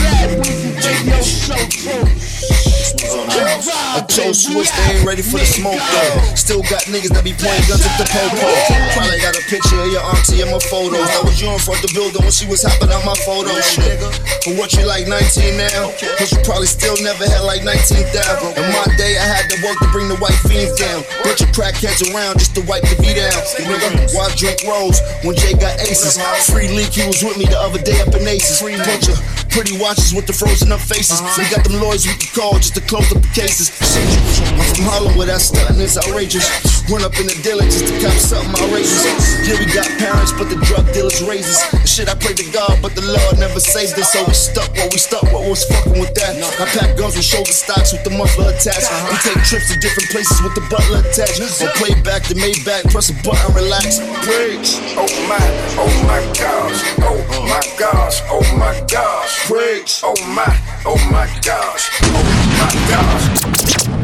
that. 3.04 3.24
Weezy 3.24 3.28
Radio 3.28 3.60
Show 3.60 4.32
too. 4.34 4.58
I 4.58 4.64
told 4.64 4.66
they 4.66 4.94
ain't 4.96 5.06
ready 5.06 5.22
for 5.22 5.38
the 5.38 5.46
smoke 5.46 5.80
though. 5.80 6.34
Still 6.34 6.62
got 6.66 6.84
niggas 6.88 7.12
that 7.12 7.24
be 7.24 7.36
pointing 7.36 7.66
guns 7.68 7.84
at 7.84 7.94
the 8.00 8.06
popo. 8.08 8.48
Probably 8.96 9.20
got 9.20 9.36
a 9.36 9.44
picture 9.46 9.78
of 9.80 9.88
your 9.92 10.04
auntie 10.04 10.40
in 10.40 10.48
my 10.50 10.60
photos. 10.70 11.04
That 11.12 11.24
was 11.24 11.40
you 11.40 11.50
in 11.52 11.60
front 11.60 11.84
of 11.84 11.90
the 11.90 11.92
building 11.94 12.22
when 12.22 12.34
she 12.34 12.46
was 12.48 12.64
hopping 12.64 12.90
out 12.90 13.04
my 13.04 13.16
photos. 13.24 13.60
Shit. 13.64 14.00
For 14.44 14.52
what 14.56 14.72
you 14.76 14.84
like 14.84 15.08
19 15.08 15.56
now? 15.56 15.92
Cause 16.16 16.32
you 16.32 16.40
probably 16.44 16.68
still 16.68 16.96
never 17.00 17.24
had 17.24 17.44
like 17.44 17.64
19 17.64 18.04
down. 18.12 18.34
In 18.56 18.66
my 18.72 18.86
day, 18.96 19.16
I 19.16 19.26
had 19.26 19.48
to 19.52 19.56
work 19.64 19.78
to 19.80 19.88
bring 19.92 20.08
the 20.08 20.18
white 20.20 20.36
fiends 20.44 20.76
down. 20.76 21.04
Bunch 21.24 21.40
of 21.40 21.50
crackheads 21.54 22.04
around 22.12 22.40
just 22.40 22.54
to 22.56 22.62
wipe 22.68 22.84
the 22.88 22.96
beat 23.00 23.16
down. 23.16 23.32
Nigga, 23.64 24.12
why 24.12 24.28
drink 24.36 24.60
rolls 24.68 25.00
when 25.24 25.36
Jay 25.36 25.54
got 25.56 25.80
aces? 25.80 26.20
Free 26.50 26.68
Leak, 26.68 26.92
he 26.92 27.06
was 27.06 27.22
with 27.24 27.38
me 27.38 27.46
the 27.46 27.58
other 27.58 27.80
day 27.80 28.00
up 28.00 28.12
in 28.14 28.26
Aces. 28.26 28.60
Bunch 28.60 29.08
of 29.08 29.16
pretty 29.54 29.78
watches 29.78 30.10
with 30.10 30.26
the 30.26 30.34
frozen 30.34 30.74
up 30.74 30.82
faces. 30.82 31.22
Uh-huh. 31.22 31.38
We 31.38 31.46
got 31.46 31.62
them 31.62 31.78
lawyers 31.78 32.02
we 32.10 32.18
can 32.18 32.26
call 32.34 32.58
just 32.58 32.74
to 32.74 32.82
close 32.82 33.06
up 33.14 33.22
the 33.22 33.30
cases. 33.30 33.70
I'm 33.70 34.66
from 34.74 34.82
Harlem 34.90 35.14
where 35.14 35.30
that 35.30 35.38
stunting 35.38 35.78
is 35.78 35.94
outrageous. 35.94 36.42
Run 36.90 37.06
up 37.06 37.14
in 37.22 37.30
the 37.30 37.38
dealer 37.38 37.62
just 37.70 37.86
to 37.86 37.94
cop 38.02 38.18
something 38.18 38.50
outrageous. 38.58 39.06
Yeah, 39.46 39.54
we 39.62 39.70
got 39.70 39.86
parents, 40.02 40.34
but 40.34 40.50
the 40.50 40.58
drug 40.66 40.90
dealers 40.90 41.22
raises. 41.22 41.62
Shit, 41.86 42.10
I 42.10 42.18
pray 42.18 42.34
to 42.34 42.46
God, 42.50 42.82
but 42.82 42.98
the 42.98 43.06
Lord 43.06 43.38
never 43.38 43.62
saved 43.62 43.94
us. 43.94 44.10
So 44.10 44.26
we 44.26 44.34
stuck 44.34 44.74
what 44.74 44.90
we 44.90 44.98
stuck, 44.98 45.22
what 45.30 45.46
was 45.46 45.62
fucking 45.70 46.02
with 46.02 46.12
that. 46.18 46.34
I 46.58 46.66
pack 46.74 46.98
guns 46.98 47.14
with 47.14 47.24
shoulder 47.24 47.54
stocks 47.54 47.94
with 47.94 48.02
the 48.02 48.10
muffler 48.10 48.50
attached. 48.50 48.90
Uh-huh. 48.90 49.14
We 49.14 49.16
take 49.22 49.40
trips 49.46 49.70
to 49.70 49.78
different 49.78 50.10
places 50.10 50.34
with 50.42 50.58
the 50.58 50.66
butler 50.66 51.06
attached. 51.06 51.38
Or 51.62 51.70
play 51.78 51.94
back 52.02 52.26
the 52.26 52.34
Maybach, 52.34 52.90
press 52.90 53.14
a 53.14 53.16
button, 53.22 53.54
relax. 53.54 54.02
Preach. 54.26 54.82
Oh 54.98 55.06
my, 55.30 55.38
oh 55.78 55.94
my 56.10 56.20
gosh, 56.34 56.82
oh 57.06 57.22
my 57.46 57.62
gosh, 57.78 58.18
oh 58.34 58.42
my 58.58 58.74
gosh. 58.90 59.43
Preach. 59.44 60.00
Oh 60.02 60.16
my, 60.32 60.48
oh 60.86 60.96
my 61.12 61.28
gosh, 61.44 61.90
oh 62.00 62.24
my 62.56 62.72
gosh. 62.88 63.44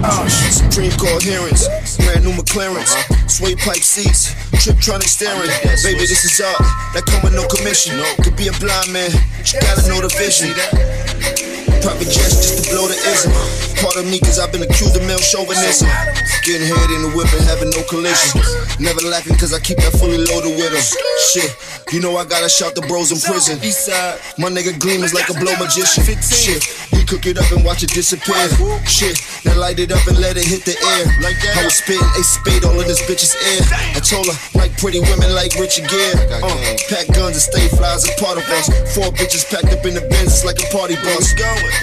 Oh, 0.05 0.29
Supreme 0.29 0.93
hearings, 1.23 1.67
brand 1.97 2.25
new 2.25 2.33
McLarens, 2.33 2.93
sway 3.27 3.55
pipe 3.55 3.83
seats, 3.83 4.35
Tiptronic 4.53 5.09
steering. 5.09 5.49
Baby, 5.83 6.01
this 6.01 6.25
is 6.27 6.41
art 6.45 6.59
that 6.93 7.05
come 7.07 7.23
with 7.23 7.35
no 7.35 7.49
commission. 7.49 7.97
No. 7.97 8.05
Could 8.23 8.37
be 8.37 8.49
a 8.49 8.53
blind 8.61 8.93
man, 8.93 9.11
you 9.11 9.61
gotta 9.61 9.89
know 9.89 10.03
the 10.03 10.13
vision. 10.19 10.53
Jets 12.05 12.17
just 12.17 12.65
to 12.65 12.71
blow 12.75 12.87
the 12.87 12.95
ism. 12.95 13.70
Part 13.81 13.97
of 13.97 14.05
me, 14.05 14.21
cause 14.21 14.39
I've 14.39 14.53
been 14.53 14.63
accused 14.63 14.97
of 14.97 15.03
male 15.09 15.21
chauvinism. 15.21 15.89
Getting 16.45 16.69
head 16.69 16.89
in 16.93 17.05
the 17.09 17.13
whip 17.17 17.29
and 17.33 17.45
having 17.45 17.73
no 17.73 17.83
collision. 17.89 18.41
Never 18.81 19.01
lacking, 19.09 19.37
cause 19.37 19.53
I 19.53 19.61
keep 19.61 19.81
that 19.81 19.93
fully 19.97 20.21
loaded 20.21 20.57
with 20.57 20.73
them. 20.73 20.85
Shit, 21.33 21.51
you 21.93 22.01
know 22.01 22.17
I 22.17 22.25
gotta 22.25 22.49
shout 22.49 22.77
the 22.77 22.85
bros 22.89 23.13
in 23.13 23.21
prison. 23.21 23.61
My 24.37 24.49
nigga 24.49 24.77
Gleam 24.79 25.05
is 25.05 25.13
like 25.13 25.29
a 25.29 25.37
blow 25.37 25.57
magician. 25.57 26.05
Shit, 26.21 26.65
he 26.93 27.05
cook 27.05 27.25
it 27.27 27.37
up 27.37 27.49
and 27.53 27.65
watch 27.65 27.83
it 27.83 27.93
disappear. 27.93 28.49
Shit, 28.85 29.21
now 29.45 29.57
light 29.57 29.81
it 29.81 29.93
up 29.93 30.05
and 30.09 30.17
let 30.21 30.37
it 30.37 30.45
hit 30.45 30.65
the 30.65 30.77
air. 30.77 31.05
like 31.25 31.37
I 31.57 31.65
was 31.65 31.77
spitting 31.81 32.05
a 32.17 32.23
spade 32.25 32.65
all 32.65 32.77
in 32.81 32.87
this 32.89 33.01
bitch's 33.05 33.37
ear. 33.37 33.65
I 33.97 34.01
told 34.01 34.29
her, 34.29 34.37
like 34.57 34.77
pretty 34.77 35.01
women 35.01 35.33
like 35.33 35.57
Richard 35.57 35.89
Gere. 35.89 36.17
Uh, 36.41 36.57
pack 36.89 37.09
guns 37.13 37.37
and 37.37 37.45
stay 37.45 37.69
flies 37.77 38.09
a 38.09 38.13
part 38.21 38.37
of 38.37 38.45
us. 38.57 38.69
Four 38.97 39.13
bitches 39.17 39.45
packed 39.49 39.73
up 39.73 39.85
in 39.85 39.93
the 39.97 40.05
Benz, 40.09 40.41
it's 40.41 40.45
like 40.45 40.61
a 40.61 40.69
party 40.73 40.97
bus. 41.01 41.33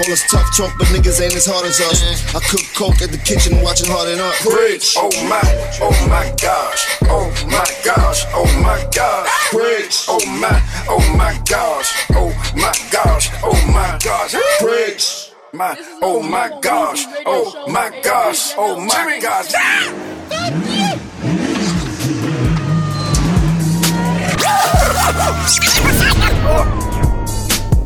All 0.02 0.10
this 0.10 0.26
tough 0.30 0.50
talk, 0.58 0.74
but 0.78 0.90
niggas 0.90 1.22
ain't 1.22 1.38
as 1.38 1.46
hard 1.46 1.66
as 1.66 1.80
us. 1.82 1.87
I 1.90 2.42
cook 2.50 2.60
coke 2.76 3.02
at 3.02 3.12
the 3.12 3.18
kitchen, 3.18 3.62
watching 3.62 3.90
Harden 3.90 4.20
Up. 4.20 4.36
Bridge, 4.44 4.94
oh 4.98 5.08
my, 5.30 5.40
oh 5.80 6.08
my 6.10 6.36
gosh, 6.36 6.86
oh 7.04 7.32
my 7.48 7.64
gosh, 7.86 8.26
oh 8.34 8.46
my 8.62 8.86
gosh. 8.94 9.52
Bridge, 9.54 9.96
oh 10.10 10.20
my, 10.36 10.62
oh 10.90 11.16
my 11.16 11.40
gosh, 11.48 11.94
oh 12.12 12.28
my 12.58 12.74
gosh, 12.92 13.30
oh 13.42 13.56
my 13.72 13.98
gosh. 14.04 14.36
Bridge, 14.60 15.32
my, 15.54 15.80
oh 16.02 16.22
my 16.22 16.50
gosh, 16.62 17.06
oh 17.26 17.66
my 17.70 17.90
gosh, 18.04 18.54
oh 18.58 18.82
my 18.82 19.20
gosh. 19.22 19.54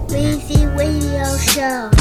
Weezy 0.09 0.65
Radio 0.75 1.37
Show. 1.37 2.00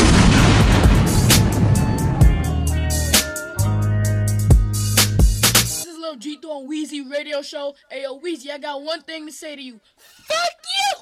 This 6.21 6.27
is 6.27 6.45
Lil 6.45 6.53
on 6.53 6.69
Weezy 6.69 7.11
Radio 7.11 7.41
Show. 7.41 7.75
Hey 7.91 8.03
yo, 8.03 8.19
Weezy, 8.19 8.51
I 8.51 8.59
got 8.59 8.83
one 8.83 9.01
thing 9.03 9.27
to 9.27 9.33
say 9.33 9.57
to 9.57 9.63
you. 9.63 9.81
Fuck 9.97 10.53
you! 10.77 10.99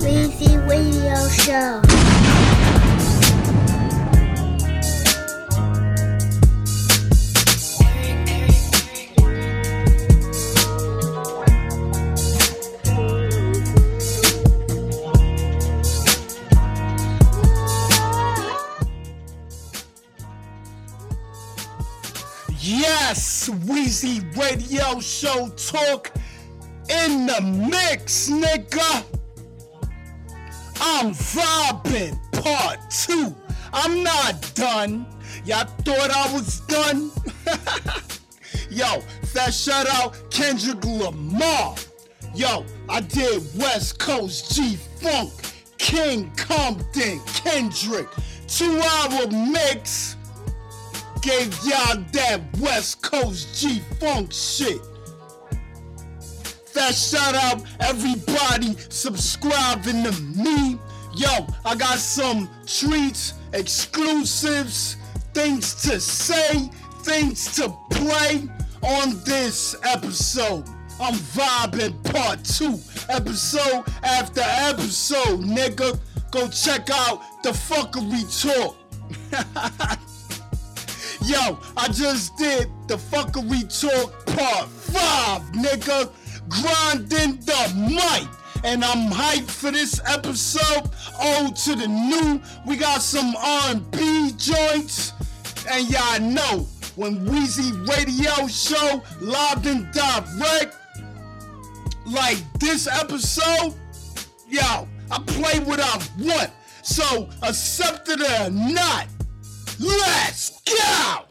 Weezy 0.00 0.68
Radio 0.68 1.28
Show. 1.28 1.85
Radio 24.86 25.00
Show 25.00 25.48
talk 25.56 26.12
in 26.88 27.26
the 27.26 27.40
mix, 27.40 28.28
nigga. 28.28 29.04
I'm 30.80 31.12
vibing, 31.12 32.18
part 32.42 32.78
two. 32.90 33.34
I'm 33.72 34.02
not 34.04 34.52
done. 34.54 35.06
Y'all 35.44 35.64
thought 35.64 36.10
I 36.10 36.32
was 36.32 36.60
done? 36.60 37.10
Yo, 38.70 39.02
that 39.34 39.52
shout 39.52 39.88
out 39.88 40.16
Kendrick 40.30 40.84
Lamar. 40.84 41.74
Yo, 42.34 42.64
I 42.88 43.00
did 43.00 43.42
West 43.56 43.98
Coast 43.98 44.54
G 44.54 44.76
Funk, 45.00 45.32
King 45.78 46.30
Compton, 46.36 47.20
Kendrick, 47.26 48.08
two 48.46 48.80
hour 48.80 49.26
mix. 49.30 50.16
Gave 51.22 51.52
y'all 51.64 52.04
that 52.12 52.40
West 52.60 53.02
Coast 53.02 53.60
G 53.60 53.80
Funk 53.98 54.32
shit. 54.32 54.80
That 56.74 56.94
shout 56.94 57.34
out 57.34 57.62
everybody 57.80 58.76
subscribing 58.90 60.04
to 60.04 60.12
me. 60.36 60.78
Yo, 61.14 61.46
I 61.64 61.74
got 61.74 61.98
some 61.98 62.50
treats, 62.66 63.32
exclusives, 63.54 64.96
things 65.32 65.74
to 65.82 65.98
say, 65.98 66.70
things 67.02 67.54
to 67.56 67.74
play 67.90 68.48
on 68.82 69.18
this 69.24 69.74
episode. 69.82 70.64
I'm 71.00 71.14
vibing 71.14 72.02
part 72.12 72.44
two, 72.44 72.78
episode 73.08 73.84
after 74.02 74.42
episode, 74.44 75.40
nigga. 75.40 75.98
Go 76.30 76.48
check 76.48 76.90
out 76.90 77.42
the 77.42 77.50
fuckery 77.50 78.24
talk. 78.42 78.76
Yo, 81.24 81.58
I 81.76 81.88
just 81.88 82.36
did 82.36 82.68
the 82.88 82.96
fuckery 82.96 83.64
talk 83.80 84.26
part 84.26 84.68
five, 84.68 85.42
nigga. 85.52 86.10
Grinding 86.48 87.40
the 87.40 87.90
mic. 87.90 88.28
And 88.64 88.84
I'm 88.84 89.10
hyped 89.10 89.50
for 89.50 89.70
this 89.70 90.00
episode. 90.06 90.90
Old 91.20 91.56
to 91.56 91.74
the 91.74 91.88
new. 91.88 92.40
We 92.66 92.76
got 92.76 93.02
some 93.02 93.34
R&B 93.36 94.32
joints. 94.36 95.12
And 95.68 95.88
y'all 95.90 96.20
know 96.20 96.66
when 96.94 97.26
Weezy 97.26 97.86
Radio 97.88 98.46
Show 98.46 99.02
live 99.20 99.66
and 99.66 99.90
direct, 99.92 100.76
like 102.06 102.38
this 102.60 102.86
episode, 102.86 103.74
yo, 104.48 104.86
I 105.10 105.18
play 105.26 105.58
what 105.60 105.80
I 105.80 106.00
want. 106.20 106.50
So 106.82 107.28
accept 107.42 108.08
it 108.08 108.20
or 108.20 108.50
not. 108.50 109.06
Let's 109.78 110.58
go! 110.64 111.24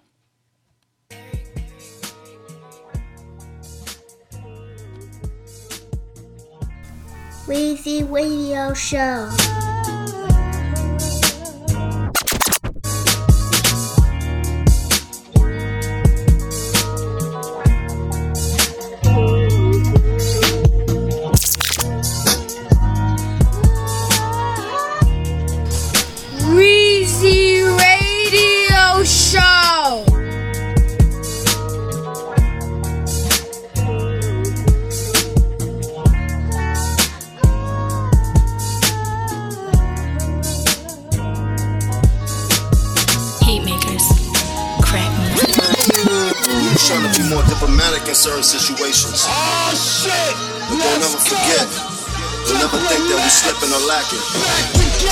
Weezy 7.48 8.12
Radio 8.12 8.74
Show. 8.74 9.74
Certain 48.26 48.41
situations. 48.41 49.21
Oh 49.30 49.69
shit! 49.78 50.34
But 50.65 50.82
don't 50.82 50.97
ever 50.97 51.21
forget. 51.21 51.69
Don't 52.49 52.57
ever 52.57 52.82
think 52.89 53.05
that 53.05 53.21
we're 53.21 53.30
slipping 53.30 53.69
or 53.69 53.86
lacking. 53.86 54.17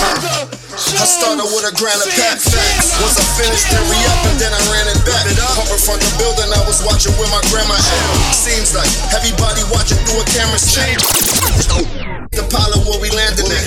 Huh. 0.02 0.50
I 0.98 1.06
started 1.06 1.46
with 1.46 1.62
a 1.70 1.74
grand 1.78 2.02
of 2.02 2.10
pack 2.18 2.42
facts. 2.42 2.90
Once 2.98 3.22
I 3.22 3.26
finished, 3.38 3.70
then 3.70 3.86
re 3.86 4.02
up 4.10 4.34
and 4.34 4.38
then 4.42 4.50
I 4.50 4.62
ran 4.74 4.90
it 4.90 4.98
back. 5.06 5.30
Up 5.46 5.70
in 5.70 5.78
front 5.78 6.02
the 6.02 6.10
building, 6.18 6.50
I 6.58 6.62
was 6.66 6.82
watching 6.82 7.14
where 7.22 7.30
my 7.30 7.38
grandma 7.54 7.78
at. 7.78 8.34
Seems 8.34 8.74
like 8.74 8.90
everybody 9.14 9.62
watching 9.70 10.02
through 10.10 10.26
a 10.26 10.28
camera 10.34 10.58
shade. 10.58 10.98
The 12.34 12.42
pilot 12.50 12.82
where 12.82 12.98
we 12.98 13.14
landed 13.14 13.46
at. 13.46 13.62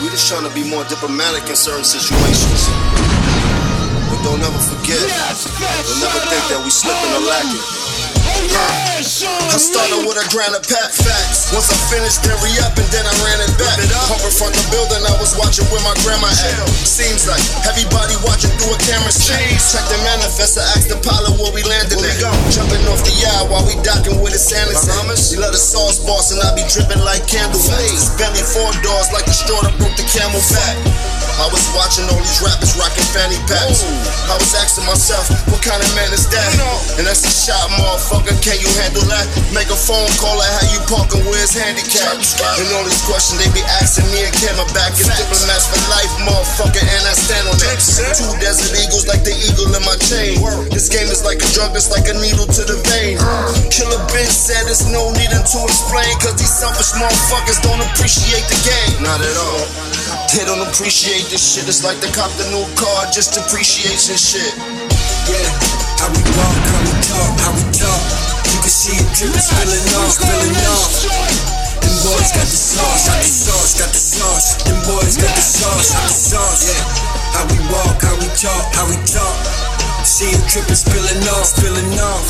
We 0.00 0.08
just 0.08 0.24
trying 0.24 0.48
to 0.48 0.52
be 0.56 0.64
more 0.64 0.88
diplomatic 0.88 1.44
in 1.52 1.56
certain 1.56 1.84
situations. 1.84 2.64
But 4.08 4.24
don't 4.24 4.40
ever 4.40 4.62
forget. 4.72 5.04
Don't 5.04 6.00
never 6.00 6.20
think 6.32 6.44
that 6.48 6.64
we 6.64 6.72
slipping 6.72 7.12
or 7.12 7.28
lacking. 7.28 7.85
I 8.36 9.56
started 9.56 10.04
with 10.04 10.20
a 10.20 10.26
grand 10.28 10.52
of 10.52 10.60
pack 10.68 10.92
facts. 10.92 11.48
Once 11.48 11.72
I 11.72 11.78
finished, 11.88 12.20
then 12.28 12.36
re 12.44 12.52
up 12.60 12.76
and 12.76 12.84
then 12.92 13.08
I 13.08 13.14
ran 13.24 13.40
it 13.40 13.52
back. 13.56 13.80
Up 14.12 14.20
in 14.20 14.28
front 14.28 14.52
the 14.52 14.60
building, 14.68 15.00
I 15.00 15.16
was 15.16 15.32
watching 15.40 15.64
where 15.72 15.80
my 15.80 15.96
grandma 16.04 16.28
at. 16.28 16.68
Seems 16.84 17.24
like 17.24 17.40
everybody 17.64 18.12
watching 18.28 18.52
through 18.60 18.76
a 18.76 18.80
camera 18.84 19.08
shade. 19.08 19.56
Check 19.56 19.88
the 19.88 19.96
manifest, 20.04 20.60
I 20.60 20.64
asked 20.76 20.92
the 20.92 21.00
pilot 21.00 21.40
where 21.40 21.52
we 21.56 21.64
landed 21.64 22.04
at. 22.04 22.20
Jumping 22.52 22.84
off 22.92 23.00
the 23.08 23.16
yard 23.16 23.48
while 23.48 23.64
we 23.64 23.80
docking 23.80 24.20
with 24.20 24.36
a 24.36 24.40
Santa 24.40 24.76
We 25.32 25.40
let 25.40 25.56
the 25.56 25.60
sauce 25.60 26.00
boss 26.04 26.32
and 26.32 26.40
I 26.44 26.52
be 26.52 26.64
dripping 26.68 27.00
like 27.00 27.24
candle 27.24 27.60
wax. 27.72 28.12
Bentley 28.20 28.44
four 28.44 28.68
doors 28.84 29.08
like 29.16 29.24
the 29.24 29.36
straw 29.36 29.64
that 29.64 29.72
broke 29.80 29.96
the 29.96 30.04
camel 30.12 30.44
back. 30.52 30.76
I 31.36 31.52
was 31.52 31.68
watching 31.76 32.08
all 32.08 32.16
these 32.16 32.40
rappers 32.40 32.72
rocking 32.80 33.04
fanny 33.12 33.36
packs. 33.44 33.84
I 34.24 34.40
was 34.40 34.56
asking 34.56 34.88
myself, 34.88 35.28
what 35.52 35.60
kind 35.60 35.84
of 35.84 35.90
man 35.92 36.08
is 36.16 36.24
that? 36.32 36.48
And 36.96 37.04
that's 37.04 37.28
a 37.28 37.32
shot, 37.32 37.60
motherfucker. 37.76 38.25
Motherfucker, 38.26 38.42
can 38.42 38.58
you 38.58 38.70
handle 38.82 39.06
that? 39.06 39.26
Make 39.54 39.70
a 39.70 39.78
phone 39.78 40.10
call 40.18 40.34
at 40.42 40.50
how 40.50 40.66
you 40.74 40.80
parking, 40.90 41.22
where's 41.30 41.54
handicapped? 41.54 42.26
And 42.58 42.66
all 42.74 42.84
these 42.84 43.02
questions 43.06 43.38
they 43.38 43.50
be 43.54 43.62
asking 43.78 44.06
me 44.10 44.26
and 44.26 44.34
Kim 44.34 44.58
back 44.74 44.92
is 44.98 45.06
diplomats 45.06 45.70
for 45.70 45.80
life, 45.90 46.10
motherfucker, 46.26 46.82
and 46.82 47.02
I 47.06 47.14
stand 47.14 47.46
on 47.46 47.56
that. 47.62 47.78
Two 48.18 48.30
desert 48.42 48.74
eagles 48.74 49.06
like 49.06 49.22
the 49.22 49.34
eagle 49.34 49.70
in 49.70 49.82
my 49.86 49.96
chain. 50.10 50.42
This 50.70 50.88
game 50.90 51.06
is 51.08 51.22
like 51.22 51.38
a 51.38 51.48
drug, 51.54 51.74
it's 51.76 51.90
like 51.90 52.08
a 52.10 52.16
needle 52.18 52.46
to 52.46 52.62
the 52.66 52.78
vein. 52.90 53.18
Uh. 53.20 53.52
Killer 53.70 54.00
Ben 54.10 54.28
said 54.28 54.66
there's 54.66 54.86
no 54.90 55.12
need 55.14 55.30
to 55.30 55.58
explain, 55.62 56.10
cause 56.18 56.36
these 56.36 56.52
selfish 56.52 56.96
motherfuckers 56.98 57.62
don't 57.62 57.82
appreciate 57.92 58.44
the 58.50 58.58
game. 58.66 59.06
Not 59.06 59.22
at 59.22 59.36
all. 59.38 59.64
They 60.34 60.44
don't 60.44 60.64
appreciate 60.66 61.30
this 61.30 61.54
shit. 61.54 61.68
It's 61.68 61.84
like 61.84 61.98
they 62.02 62.10
cop 62.10 62.30
the 62.36 62.48
new 62.50 62.66
car, 62.74 63.06
just 63.14 63.38
appreciation 63.38 64.18
shit. 64.18 64.95
Yeah, 65.26 65.50
how 65.98 66.06
we 66.14 66.22
walk, 66.38 66.54
how 66.54 66.80
we 66.86 66.94
talk, 67.02 67.32
how 67.42 67.52
we 67.58 67.64
talk. 67.74 68.02
You 68.46 68.58
can 68.62 68.70
see 68.70 68.94
it 68.94 69.10
dripping, 69.10 69.42
spilling 69.42 69.86
off, 69.98 70.14
spilling 70.14 70.54
off. 70.70 70.90
Them 71.82 71.96
boys 72.06 72.30
got 72.30 72.46
the 72.46 72.54
sauce, 72.54 73.10
got 73.10 73.18
the 73.18 73.26
sauce, 73.26 73.72
got 73.74 73.90
the 73.90 73.98
sauce. 73.98 74.46
Them 74.62 74.78
boys 74.86 75.18
got 75.18 75.34
the 75.34 75.42
sauce, 75.42 75.90
got 75.98 76.06
the 76.06 76.14
sauce. 76.14 76.62
Yeah, 76.70 76.78
how 77.34 77.42
we 77.50 77.58
walk, 77.74 77.98
how 78.06 78.14
we 78.22 78.30
talk, 78.38 78.64
how 78.70 78.86
we 78.86 78.94
talk. 79.02 79.34
See 80.06 80.30
it 80.30 80.46
dripping, 80.46 80.78
spilling 80.78 81.26
off, 81.34 81.50
spilling 81.50 81.98
off. 81.98 82.26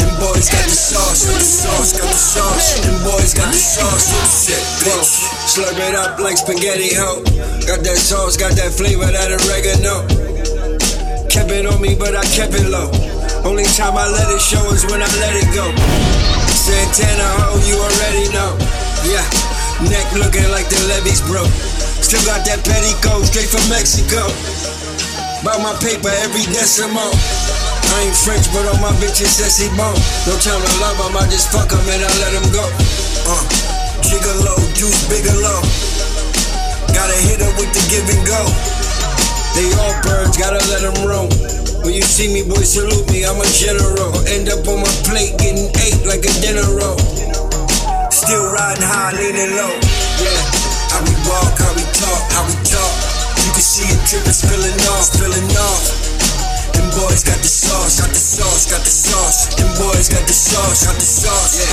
Them 0.00 0.08
boys 0.16 0.48
got 0.48 0.64
the 0.64 0.72
sauce, 0.72 1.28
got 1.28 1.36
the 1.36 1.44
sauce, 1.44 1.92
got 1.92 2.08
the 2.08 2.16
sauce. 2.16 2.68
Them 2.88 2.96
boys 3.04 3.36
got 3.36 3.52
the 3.52 3.60
sauce, 3.60 4.08
shit, 4.48 4.64
bitch. 4.80 5.28
Slurp 5.44 5.76
it 5.76 5.92
up 5.92 6.16
like 6.24 6.40
spaghetti, 6.40 6.96
ho. 6.96 7.20
Got 7.68 7.84
that 7.84 8.00
sauce, 8.00 8.40
got 8.40 8.56
that 8.56 8.72
flavor, 8.72 9.04
that 9.12 9.28
oregano. 9.28 10.27
It 11.58 11.66
on 11.66 11.82
me, 11.82 11.98
but 11.98 12.14
I 12.14 12.22
kept 12.30 12.54
it 12.54 12.70
low. 12.70 12.86
Only 13.42 13.66
time 13.74 13.98
I 13.98 14.06
let 14.06 14.30
it 14.30 14.38
show 14.38 14.62
is 14.70 14.86
when 14.86 15.02
I 15.02 15.10
let 15.18 15.34
it 15.34 15.50
go. 15.50 15.66
Santana, 16.54 17.26
ho, 17.34 17.58
you 17.66 17.74
already 17.74 18.30
know. 18.30 18.54
Yeah, 19.02 19.26
neck 19.90 20.06
looking 20.14 20.46
like 20.54 20.70
the 20.70 20.78
levees 20.86 21.18
broke. 21.26 21.50
Still 21.98 22.22
got 22.30 22.46
that 22.46 22.62
petticoat 22.62 23.26
straight 23.26 23.50
from 23.50 23.66
Mexico. 23.66 24.22
Buy 25.42 25.58
my 25.58 25.74
paper 25.82 26.14
every 26.22 26.46
decimal. 26.46 27.10
I 27.10 28.06
ain't 28.06 28.14
French, 28.14 28.46
but 28.54 28.62
all 28.70 28.78
my 28.78 28.94
bitches 29.02 29.42
sexy 29.42 29.66
bone. 29.74 29.98
No 30.30 30.38
time 30.38 30.62
to 30.62 30.72
love 30.78 31.02
them, 31.02 31.18
I 31.18 31.26
just 31.26 31.50
fuck 31.50 31.74
them 31.74 31.82
and 31.90 32.06
I 32.06 32.10
let 32.22 32.38
them 32.38 32.46
go. 32.54 32.62
Uh, 33.26 33.42
gigolo, 34.06 34.54
juice 34.78 35.10
bigelow. 35.10 35.58
Gotta 36.94 37.18
hit 37.18 37.42
her 37.42 37.50
with 37.58 37.74
the 37.74 37.82
give 37.90 38.06
and 38.06 38.22
go. 38.22 38.77
They 39.54 39.68
all 39.78 39.94
birds, 40.02 40.36
gotta 40.36 40.60
let 40.68 40.82
them 40.82 40.98
roam. 41.06 41.30
When 41.84 41.94
you 41.94 42.02
see 42.02 42.28
me, 42.28 42.42
boy, 42.42 42.60
salute 42.66 43.06
me, 43.08 43.24
I'm 43.24 43.40
a 43.40 43.48
general. 43.48 44.12
End 44.28 44.50
up 44.50 44.66
on 44.68 44.82
my 44.84 44.94
plate, 45.08 45.38
getting 45.38 45.70
ate 45.80 46.04
like 46.04 46.26
a 46.26 46.32
dinner 46.44 46.66
roll. 46.76 46.98
Still 48.12 48.50
riding 48.52 48.84
high, 48.84 49.16
leaning 49.16 49.56
low. 49.56 49.72
Yeah, 50.20 50.42
how 50.92 51.00
we 51.00 51.14
walk, 51.24 51.54
how 51.56 51.72
we 51.72 51.84
talk, 51.96 52.22
how 52.34 52.44
we 52.44 52.54
talk. 52.66 52.94
You 53.46 53.50
can 53.56 53.64
see 53.64 53.88
it 53.88 54.00
dripping, 54.04 54.36
spilling 54.36 54.76
off, 54.92 55.08
spilling 55.08 55.48
off. 55.56 55.82
Them 56.76 56.90
boys 56.92 57.24
got 57.24 57.40
the 57.40 57.48
sauce, 57.48 58.02
got 58.02 58.10
the 58.10 58.20
sauce, 58.20 58.68
got 58.68 58.82
the 58.84 58.92
sauce. 58.92 59.54
Them 59.56 59.70
boys 59.80 60.12
got 60.12 60.26
the 60.26 60.36
sauce, 60.36 60.84
got 60.84 60.98
the 60.98 61.08
sauce. 61.08 61.56
Yeah, 61.56 61.72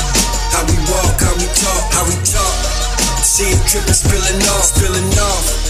how 0.56 0.64
we 0.70 0.78
walk, 0.88 1.18
how 1.20 1.34
we 1.36 1.48
talk, 1.60 1.84
how 1.92 2.06
we 2.08 2.16
talk. 2.24 2.56
See 3.26 3.52
it 3.52 3.60
dripping, 3.68 3.98
spilling 3.98 4.42
off, 4.54 4.64
spilling 4.70 5.12
off. 5.20 5.65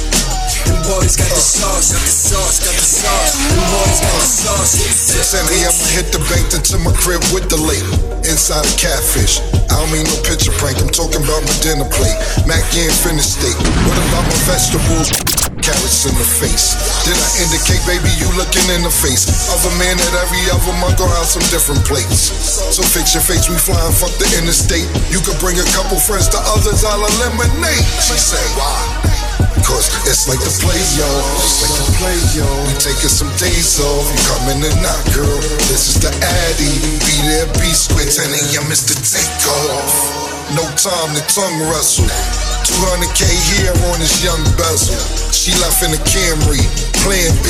Them 0.65 0.81
boys 0.85 1.15
got 1.15 1.29
the 1.29 1.39
sauce, 1.39 1.93
got 1.93 2.01
the 2.01 2.11
sauce, 2.11 2.57
got 2.65 2.73
the 2.73 2.81
sauce. 2.81 3.33
Them 3.37 3.63
boys 3.71 3.99
got 4.01 4.17
the 4.17 4.27
sauce. 4.27 5.49
Hey, 5.49 5.65
I'ma 5.65 5.85
hit 5.93 6.11
the 6.11 6.19
bank 6.29 6.53
into 6.53 6.77
my 6.79 6.93
crib 6.97 7.21
with 7.33 7.49
the 7.49 7.57
lady. 7.57 7.93
Inside 8.25 8.65
a 8.65 8.73
catfish. 8.77 9.41
I 9.69 9.79
don't 9.79 9.91
mean 9.91 10.05
no 10.05 10.15
picture 10.23 10.53
prank, 10.57 10.81
I'm 10.81 10.89
talking 10.89 11.21
about 11.21 11.41
my 11.45 11.55
dinner 11.61 11.87
plate. 11.89 12.17
Mac 12.47 12.63
and 12.73 12.93
finished 12.93 13.37
steak. 13.37 13.57
What 13.85 13.97
about 14.09 14.25
my 14.25 14.37
vegetables? 14.49 15.34
Carrots 15.63 16.03
in 16.03 16.15
the 16.19 16.27
face. 16.27 16.75
Did 17.07 17.15
I 17.15 17.29
indicate, 17.47 17.79
baby, 17.87 18.11
you 18.19 18.27
looking 18.35 18.65
in 18.75 18.83
the 18.83 18.91
face 18.91 19.27
of 19.55 19.63
a 19.63 19.73
man 19.79 19.95
that 19.95 20.13
every 20.19 20.43
other 20.51 20.75
month 20.83 20.99
go 20.99 21.07
out 21.15 21.27
some 21.27 21.43
different 21.47 21.79
plates? 21.87 22.33
So 22.75 22.83
fix 22.83 23.15
your 23.15 23.23
face, 23.23 23.47
we 23.47 23.55
flying, 23.55 23.95
fuck 23.95 24.11
the 24.19 24.27
interstate. 24.35 24.87
You 25.07 25.23
could 25.23 25.39
bring 25.39 25.55
a 25.55 25.67
couple 25.71 25.95
friends 25.95 26.27
to 26.35 26.39
others, 26.55 26.83
I'll 26.83 26.99
eliminate. 26.99 27.85
She 28.03 28.19
said, 28.19 28.43
why? 28.59 29.15
Cause 29.63 29.89
it's 30.05 30.27
like 30.27 30.43
the 30.43 30.51
play, 30.61 30.77
yo. 30.99 31.09
It's 31.41 31.63
like 31.63 31.75
the 31.79 31.87
play, 31.97 32.19
yo. 32.35 32.45
We 32.67 32.75
taking 32.77 33.09
some 33.09 33.31
days 33.39 33.79
off. 33.81 34.05
You 34.11 34.19
coming 34.29 34.61
or 34.61 34.75
not, 34.83 35.01
girl? 35.15 35.39
This 35.71 35.89
is 35.89 35.97
the 36.03 36.11
Addy. 36.21 36.99
Be 37.01 37.15
there, 37.31 37.47
be 37.57 37.71
square. 37.73 38.05
10 38.05 38.29
a.m. 38.29 38.69
is 38.69 38.85
the 38.85 38.93
takeoff. 39.01 40.34
No 40.53 40.61
time 40.77 41.09
to 41.17 41.23
tongue 41.33 41.57
wrestle. 41.65 42.05
200k 42.05 43.25
here 43.25 43.73
on 43.89 43.97
this 43.97 44.21
young 44.21 44.37
bezel. 44.53 44.93
She 45.33 45.49
left 45.57 45.81
in 45.81 45.89
the 45.89 46.01
Camry, 46.05 46.61
plan 47.01 47.33
B. 47.41 47.49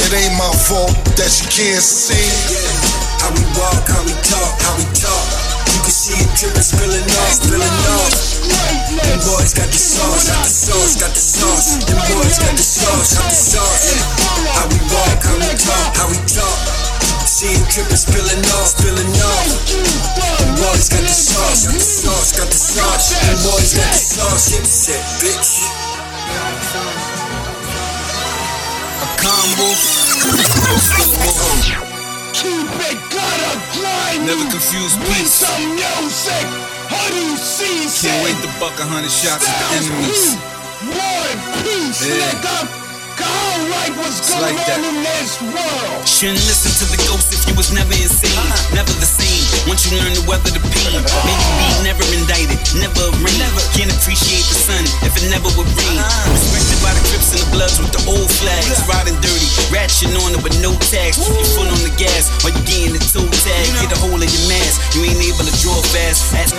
It 0.00 0.12
ain't 0.16 0.32
my 0.40 0.48
fault 0.64 0.96
that 1.20 1.28
she 1.28 1.44
can't 1.52 1.84
see. 1.84 2.16
How 3.20 3.28
we 3.36 3.44
walk, 3.60 3.84
how 3.84 4.00
we 4.08 4.16
talk, 4.24 4.52
how 4.64 4.72
we 4.80 4.88
talk. 4.96 5.26
You 5.68 5.80
can 5.84 5.92
see 5.92 6.16
it 6.16 6.32
dripping, 6.32 6.64
spilling 6.64 7.04
off, 7.04 7.44
spilling 7.44 7.76
off. 7.92 8.12
Them 9.04 9.20
boys 9.28 9.52
got 9.52 9.68
the 9.68 9.76
sauce, 9.76 10.32
got 10.32 10.44
the 10.44 10.48
sauce, 10.48 10.96
got 10.96 11.12
the 11.12 11.20
sauce. 11.20 11.76
Them 11.84 12.00
boys 12.08 12.40
got 12.40 12.56
the 12.56 12.64
sauce, 12.64 13.20
got 13.20 13.28
the 13.28 13.36
sauce. 13.36 13.84
How 14.56 14.64
we 14.72 14.80
walk, 14.88 15.20
how 15.28 15.36
we 15.36 15.50
talk, 15.60 15.88
how 15.92 16.08
we 16.08 16.16
talk. 16.24 16.77
See 17.38 17.54
it 17.54 17.70
dripping, 17.70 17.94
spilling 17.94 18.42
off, 18.58 18.66
spilling 18.74 19.14
off. 19.14 19.46
Boys 20.58 20.90
got 20.90 21.06
the 21.06 21.14
sauce, 21.14 21.70
got 21.70 21.78
the 21.78 21.86
sauce, 21.86 22.34
got 22.34 22.50
the 22.50 22.58
sauce. 22.58 23.14
Them 23.14 23.38
boys 23.46 23.78
got 23.78 23.86
the 23.94 24.02
sauce, 24.02 24.50
hit 24.50 24.66
set, 24.66 24.98
bitch. 25.22 25.62
A 28.98 29.06
combo. 29.22 29.70
Keep 32.34 32.74
it. 32.90 32.98
Never 34.26 34.42
confuse 34.50 34.98
With 34.98 35.06
peace. 35.06 35.38
some 35.38 35.78
music. 35.78 36.42
How 36.90 37.06
do 37.06 37.22
you 37.22 37.36
see? 37.38 37.86
Can't 38.02 38.18
wait 38.26 38.34
to 38.42 38.50
buck 38.58 38.74
a 38.82 38.82
hundred 38.82 39.14
shots 39.14 39.46
at 39.46 39.54
the 39.62 39.78
enemies. 39.78 40.34
War 40.90 41.22
and 41.30 41.40
peace, 41.62 42.02
Yeah. 42.02 42.34
nigga. 42.34 42.77
Call 43.18 43.58
right 43.74 43.92
what's 43.98 44.22
It's 44.22 44.30
going 44.30 44.54
like 44.54 44.62
on 44.70 44.80
that. 44.80 44.94
in 44.94 44.96
this 45.02 45.32
world. 45.42 46.06
Shouldn't 46.06 46.38
listen 46.46 46.70
to 46.80 46.86
the 46.94 47.00
ghost 47.10 47.34
if 47.34 47.42
you 47.50 47.54
was 47.58 47.74
never 47.74 47.90
insane. 47.92 48.30
Never 48.70 48.94
the 49.02 49.08
same. 49.10 49.42
Once 49.66 49.84
you 49.90 49.98
learn 49.98 50.14
to 50.14 50.22
weather 50.30 50.54
the 50.54 50.62
pain. 50.62 50.94
Maybe 51.26 51.46
be 51.58 51.68
never 51.82 52.04
indicted, 52.14 52.62
never 52.78 53.10
rain. 53.20 53.42
Can't 53.74 53.90
appreciate 53.90 54.46
the 54.46 54.56
sun 54.56 54.84
if 55.02 55.12
it 55.18 55.26
never 55.30 55.50
would 55.58 55.66
rain. 55.66 55.98
Uh-huh. 55.98 56.30
Respected 56.32 56.78
by 56.80 56.92
the 56.94 57.02
Crips 57.10 57.34
and 57.34 57.42
the 57.42 57.50
Bloods 57.50 57.76
with 57.82 57.90
the 57.90 58.02
old 58.10 58.30
flags. 58.30 58.78
Riding 58.86 59.18
dirty, 59.18 59.48
ratchet 59.74 60.14
on 60.22 60.34
it 60.38 60.42
with 60.42 60.54
no 60.62 60.72
tags. 60.90 61.18
Keep 61.18 61.34
your 61.34 61.50
foot 61.58 61.68
on 61.70 61.80
the 61.82 61.94
gas 61.98 62.30
while 62.46 62.54
you 62.54 62.62
getting 62.64 62.94
the 62.94 63.02
toe 63.02 63.26
tag. 63.44 63.66
Get 63.82 63.90
a 63.94 63.98
hold 63.98 64.22
of 64.22 64.30
your 64.30 64.44
mask. 64.46 64.94
You 64.94 65.02
ain't 65.10 65.18
able 65.26 65.42
to 65.46 65.54
draw 65.58 65.76
fast. 65.90 66.30
Ask 66.38 66.54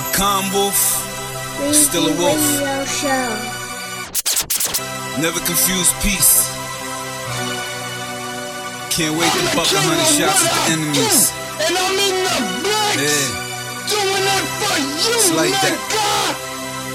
A 0.00 0.04
calm 0.16 0.48
wolf, 0.52 0.76
still 1.72 2.08
a 2.08 2.14
wolf. 2.16 3.61
Never 5.20 5.40
confuse 5.40 5.92
peace. 6.02 6.48
Can't 8.90 9.16
wait 9.16 9.30
to 9.32 9.56
buck 9.56 9.68
a 9.72 9.80
hundred 9.80 10.08
shots 10.08 10.40
at 10.44 10.52
the 10.52 10.62
enemies. 10.72 11.32
And 11.62 11.76
I'm 11.76 11.96
in 12.00 12.16
the 12.24 12.36
black. 12.64 12.96
Yeah, 12.96 13.28
Doing 13.88 14.24
it 14.24 14.44
for 14.60 14.76
you, 14.80 15.14
it's 15.14 15.30
like 15.32 15.52
that. 15.62 16.51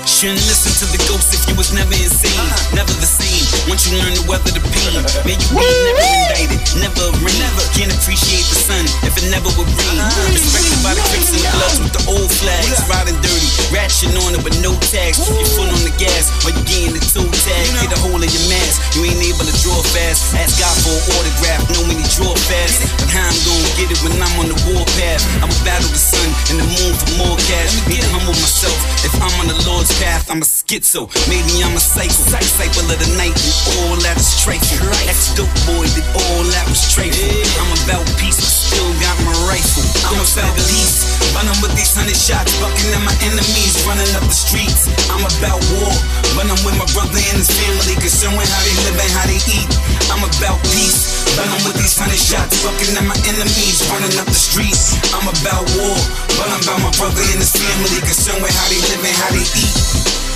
Shouldn't 0.08 0.40
listen 0.48 0.72
to 0.72 0.88
the 0.96 1.04
ghost 1.04 1.36
if 1.36 1.44
you 1.52 1.54
was 1.60 1.76
never 1.76 1.92
insane. 1.92 2.32
Never 2.72 2.96
the 2.96 3.06
same. 3.06 3.44
Once 3.68 3.92
you 3.92 4.00
learn 4.00 4.16
to 4.16 4.24
weather 4.24 4.56
the 4.56 4.64
pain. 4.64 5.04
May 5.28 5.36
you 5.36 5.50
be 5.52 5.68
never 5.84 6.00
indicted, 6.00 6.64
never 6.80 7.12
rain. 7.20 7.44
Can't 7.76 7.92
appreciate 7.92 8.48
the 8.48 8.56
sun 8.56 8.88
if 9.04 9.20
it 9.20 9.28
never 9.28 9.52
would 9.60 9.68
rain. 9.68 10.00
Respected 10.32 10.80
by 10.80 10.96
the 10.96 11.04
Crips 11.12 11.36
and 11.36 11.44
the 11.44 11.52
Bloods 11.52 11.78
with 11.84 11.92
the 11.92 12.04
old 12.08 12.32
flags. 12.32 12.80
Riding 12.88 13.20
dirty, 13.20 13.52
ratchet 13.70 14.16
on 14.24 14.32
it 14.32 14.42
with 14.48 14.56
no 14.64 14.72
tags. 14.80 15.20
Keep 15.20 15.44
your 15.44 15.52
foot 15.60 15.70
on 15.76 15.84
the 15.84 15.92
gas 16.00 16.32
while 16.42 16.56
you 16.56 16.64
getting 16.64 16.96
the 16.96 17.04
toe 17.04 17.28
tag. 17.44 17.68
Get 17.84 17.92
a 17.92 18.00
hole 18.00 18.24
in 18.24 18.32
your 18.32 18.48
mask. 18.48 18.96
You 18.96 19.12
ain't 19.12 19.22
able 19.28 19.44
to 19.44 19.56
draw 19.60 19.76
fast. 19.92 20.34
Ask 20.40 20.56
God 20.56 20.72
for 20.88 20.96
an 20.96 21.04
autograph. 21.20 21.68
Know 21.76 21.84
when 21.84 22.00
he 22.00 22.08
draw 22.16 22.32
fast. 22.48 22.96
But 22.96 23.12
how 23.12 23.28
I'm 23.28 23.38
gonna 23.44 23.76
get 23.76 23.92
it 23.92 24.00
when 24.08 24.16
I'm 24.24 24.34
on 24.40 24.48
the 24.48 24.58
warpath? 24.72 25.22
I'ma 25.44 25.54
battle 25.68 25.92
the 25.92 26.00
sun 26.00 26.32
and 26.56 26.64
the 26.64 26.68
moon 26.80 26.96
for 26.96 27.12
more 27.28 27.38
cash. 27.44 27.76
Need 27.92 28.02
to 28.02 28.10
humble 28.16 28.34
myself. 28.40 28.74
If 29.04 29.12
I'm 29.20 29.36
on 29.44 29.52
the 29.52 29.60
Lord's 29.68 29.94
path, 30.00 30.30
I'm 30.30 30.42
a 30.42 30.46
schizo. 30.46 31.10
Maybe 31.30 31.64
I'm 31.64 31.76
a 31.76 31.80
psycho. 31.80 32.38
Disciple 32.38 32.90
of 32.90 32.98
the 32.98 33.10
night 33.18 33.34
and 33.34 33.56
all 33.78 33.96
that 34.06 34.18
is 34.18 34.30
trifling. 34.44 34.90
Ex 35.10 35.34
dope 35.36 35.50
boy 35.66 35.86
did 35.94 36.06
all 36.14 36.44
that 36.54 36.66
was 36.70 36.82
trifling. 36.94 37.46
I'm 37.62 37.72
about 37.86 38.06
peace, 38.18 38.38
still 38.68 38.92
got 39.00 39.16
my 39.24 39.36
rifle. 39.48 39.86
I'm 40.12 40.20
about 40.20 40.56
peace. 40.68 41.08
Running 41.32 41.56
with 41.64 41.74
these 41.78 41.94
hundred 41.96 42.20
shots, 42.20 42.52
bucking 42.60 42.92
at 42.92 43.04
my 43.08 43.16
enemies, 43.24 43.80
running 43.88 44.10
up 44.18 44.26
the 44.28 44.36
streets. 44.36 44.92
I'm 45.08 45.24
about 45.24 45.60
war, 45.78 45.92
I'm 46.38 46.60
with 46.64 46.76
my 46.80 46.88
brother 46.96 47.20
and 47.20 47.38
his 47.40 47.52
family, 47.52 47.96
concerned 48.00 48.36
with 48.36 48.48
how 48.48 48.62
they 48.64 48.76
live 48.88 48.98
and 48.98 49.12
how 49.16 49.26
they 49.28 49.40
eat. 49.52 49.70
I'm 50.12 50.24
about 50.24 50.60
peace. 50.72 51.28
Running 51.38 51.62
with 51.64 51.78
these 51.78 51.96
hundred 51.96 52.20
shots, 52.20 52.64
fucking 52.66 52.98
at 52.98 53.06
my 53.06 53.18
enemies, 53.30 53.84
running 53.92 54.16
up 54.20 54.28
the 54.28 54.38
streets. 54.38 54.98
I'm 55.14 55.28
about 55.28 55.64
war, 55.78 55.98
I'm 56.42 56.58
about 56.58 56.80
my 56.82 56.92
brother 56.98 57.24
and 57.24 57.40
his 57.40 57.54
family, 57.54 58.02
concerned 58.04 58.42
with 58.42 58.52
how 58.52 58.68
they 58.68 58.82
live 58.92 59.04
and 59.06 59.16
how 59.16 59.30
they 59.32 59.46
eat. 59.46 60.27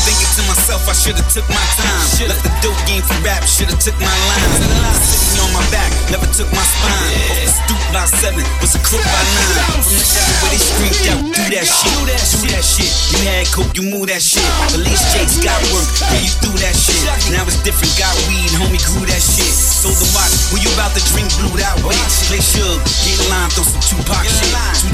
Thinking 0.00 0.30
to 0.36 0.42
myself, 0.48 0.88
I 0.88 0.94
should've 0.94 1.28
took 1.28 1.46
my 1.50 1.64
time. 1.76 2.28
Left 2.28 2.42
the 2.44 2.52
dope 2.64 2.78
game 2.88 3.04
for 3.04 3.18
rap, 3.20 3.44
should've 3.44 3.76
took 3.76 3.96
my 4.00 4.08
lines. 4.08 4.64
Sitting 5.04 5.40
on 5.44 5.50
my 5.52 5.64
back, 5.68 5.92
never 6.08 6.28
took 6.32 6.48
my 6.56 6.64
spine. 6.64 7.12
Off 7.28 7.40
the 7.44 7.50
stoop 7.52 7.82
by 7.92 8.04
seven, 8.08 8.44
was 8.64 8.72
a 8.76 8.80
crook 8.80 9.04
by 9.04 9.22
nine. 9.36 9.82
From 9.84 9.92
the 9.92 10.06
ever 10.06 10.34
where 10.40 10.50
they 10.54 10.62
screamed 10.62 11.04
out, 11.12 11.20
do 11.26 11.44
that 11.52 11.66
shit, 11.68 11.92
do 11.92 12.48
that 12.48 12.64
shit. 12.64 12.90
You 13.12 13.18
had 13.28 13.44
coke, 13.52 13.72
you 13.76 13.84
move 13.90 14.08
that 14.08 14.22
shit. 14.24 14.46
Police 14.72 15.04
chase 15.12 15.36
got 15.44 15.60
work, 15.74 15.88
yeah, 16.08 16.24
you 16.24 16.32
threw 16.40 16.56
that 16.64 16.72
shit. 16.72 17.04
Now 17.34 17.44
it's 17.44 17.60
different, 17.60 17.92
got 18.00 18.16
weed, 18.24 18.48
homie 18.56 18.80
grew 18.94 19.04
that 19.04 19.20
shit. 19.20 19.52
So 19.52 19.92
the 19.92 20.08
watch, 20.16 20.32
when 20.54 20.64
you 20.64 20.70
about 20.72 20.96
to 20.96 21.02
drink 21.12 21.28
blue 21.36 21.52
that 21.60 21.76
way. 21.84 21.98
Play 22.30 22.40
Suge, 22.40 22.80
get 23.04 23.18
in 23.20 23.26
line, 23.28 23.50
throw 23.52 23.66
some 23.66 23.82
Tupac 23.84 24.24
shit. 24.24 24.39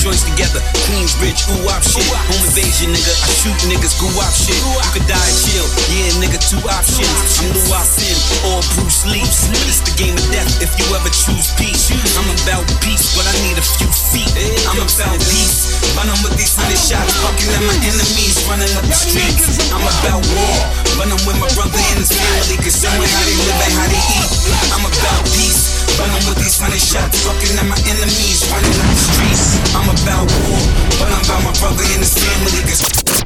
Joints 0.06 0.22
together, 0.22 0.62
Queensbridge, 0.86 1.50
ooh 1.50 1.66
wop 1.66 1.82
shit. 1.82 2.06
Home 2.06 2.44
invasion, 2.46 2.94
nigga, 2.94 3.10
I 3.10 3.28
shoot 3.42 3.58
niggas, 3.66 3.98
go 3.98 4.06
wop 4.14 4.30
shit. 4.30 4.54
You 4.54 4.78
could 4.94 5.02
die 5.10 5.18
and 5.18 5.34
chill, 5.42 5.66
yeah, 5.90 6.14
nigga, 6.22 6.38
two 6.38 6.62
options. 6.62 7.10
I'm 7.42 7.50
Lou 7.50 7.66
Sin 7.82 8.14
or 8.46 8.62
Bruce 8.78 9.02
Lee. 9.10 9.26
But 9.26 9.66
it's 9.66 9.82
the 9.82 9.90
game 9.98 10.14
of 10.14 10.22
death 10.30 10.62
if 10.62 10.78
you 10.78 10.86
ever 10.94 11.10
choose 11.10 11.50
peace. 11.58 11.90
I'm 12.14 12.22
about 12.22 12.70
peace, 12.86 13.18
but 13.18 13.26
I 13.26 13.34
need 13.50 13.58
a 13.58 13.66
few 13.66 13.90
feet. 14.14 14.30
I'm 14.70 14.78
about 14.78 15.18
peace. 15.26 15.74
Running 15.98 16.22
with 16.22 16.38
these 16.38 16.54
hundred 16.54 16.78
shots, 16.78 17.10
fucking 17.26 17.50
at 17.50 17.66
my 17.66 17.74
enemies, 17.82 18.46
running 18.46 18.70
up 18.78 18.86
the 18.86 18.94
streets. 18.94 19.58
I'm 19.74 19.82
about 19.82 20.22
war, 20.22 20.58
but 21.02 21.10
I'm 21.10 21.18
with 21.26 21.42
my 21.42 21.50
brother 21.58 21.82
and 21.82 21.98
his 21.98 22.14
family, 22.14 22.62
with 22.62 22.78
how 22.78 22.94
they 23.26 23.34
live 23.42 23.58
and 23.58 23.74
how 23.74 23.86
they 23.90 24.02
eat. 24.22 24.30
I'm 24.70 24.86
about 24.86 25.26
peace. 25.34 25.75
Running 25.96 26.28
with 26.28 26.36
these 26.36 26.60
hundred 26.60 26.80
shots, 26.80 27.24
fucking 27.24 27.56
at 27.56 27.64
my 27.64 27.78
enemies, 27.88 28.44
running 28.52 28.76
up 28.76 28.88
the 28.92 29.00
streets. 29.00 29.56
I'm 29.72 29.88
about 29.88 30.28
war, 30.28 30.60
but 31.00 31.08
I'm 31.08 31.24
about 31.24 31.42
my 31.44 31.54
brother 31.56 31.84
and 31.88 32.04
his 32.04 32.12
family, 32.12 32.60
cause 32.68 33.25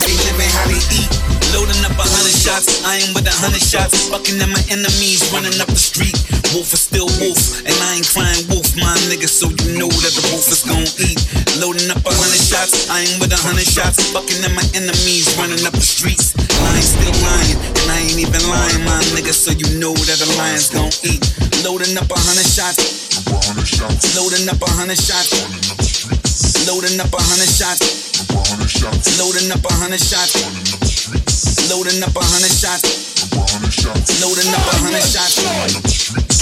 how 0.60 0.68
they 0.68 0.82
eat. 0.92 1.10
Loading 1.56 1.82
up 1.82 1.96
a 1.98 2.06
hundred 2.06 2.36
shots, 2.36 2.84
I 2.86 3.00
am 3.00 3.10
with 3.16 3.26
a 3.26 3.34
hundred 3.42 3.64
shots, 3.64 4.06
fucking 4.12 4.38
at 4.38 4.50
my 4.52 4.62
enemies, 4.70 5.24
running 5.32 5.56
up 5.58 5.66
the 5.66 5.80
street. 5.80 6.14
Wolf 6.54 6.70
is 6.70 6.82
still 6.86 7.10
wolf, 7.18 7.64
and 7.66 7.74
I 7.90 7.98
ain't 7.98 8.06
crying 8.06 8.44
wolf, 8.46 8.68
my 8.78 8.94
nigga, 9.10 9.26
so 9.26 9.50
you 9.50 9.78
know 9.80 9.90
that 9.90 10.12
the 10.14 10.24
wolf 10.30 10.46
is 10.52 10.62
gon' 10.62 10.86
eat. 11.02 11.18
Loading 11.58 11.90
up 11.90 12.02
a 12.06 12.12
hundred 12.12 12.42
shots, 12.42 12.86
I 12.90 13.02
am 13.02 13.18
with 13.18 13.34
a 13.34 13.40
hundred 13.40 13.66
shots, 13.66 13.98
fucking 14.14 14.40
at 14.46 14.54
my 14.54 14.66
enemies, 14.78 15.26
running 15.40 15.62
up 15.66 15.74
the 15.74 15.82
streets. 15.82 16.36
Lying 16.62 16.86
still 16.86 17.16
lying, 17.24 17.58
and 17.58 17.86
I 17.90 17.98
ain't 18.06 18.20
even 18.20 18.42
lying, 18.46 18.84
my 18.86 19.00
nigga, 19.16 19.34
so 19.34 19.50
you 19.50 19.66
know 19.82 19.94
that 20.06 20.18
the 20.22 20.28
lion's 20.38 20.70
gon' 20.70 20.94
eat. 21.02 21.22
Loading 21.66 21.98
up 21.98 22.06
a 22.06 22.18
hundred 22.18 22.46
shots, 22.46 22.78
loading 24.14 24.46
up 24.46 24.60
a 24.62 24.70
hundred 24.70 24.98
shots, 24.98 26.29
loading 26.66 27.00
up 27.00 27.12
a 27.12 27.16
hundred 27.20 27.48
shots, 27.48 28.28
loading 29.18 29.50
up 29.52 29.64
a 29.64 29.72
hundred 29.74 30.00
shots, 30.00 30.34
loading 31.70 32.02
up 32.02 32.16
a 32.16 32.22
hundred 32.24 32.50
shots, 32.50 32.84
loading 34.20 34.52
up 34.52 34.66
a 34.66 34.76
hundred 34.80 35.02
shots. 35.02 35.36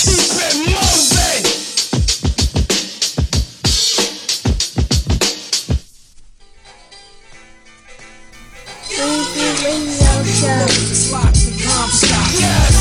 Keep 0.04 0.38
it 0.40 0.54
moving. 0.64 1.44
Weezy 8.98 9.46
Radio 9.62 10.12
Show. 10.24 10.66
Yes, 12.38 12.77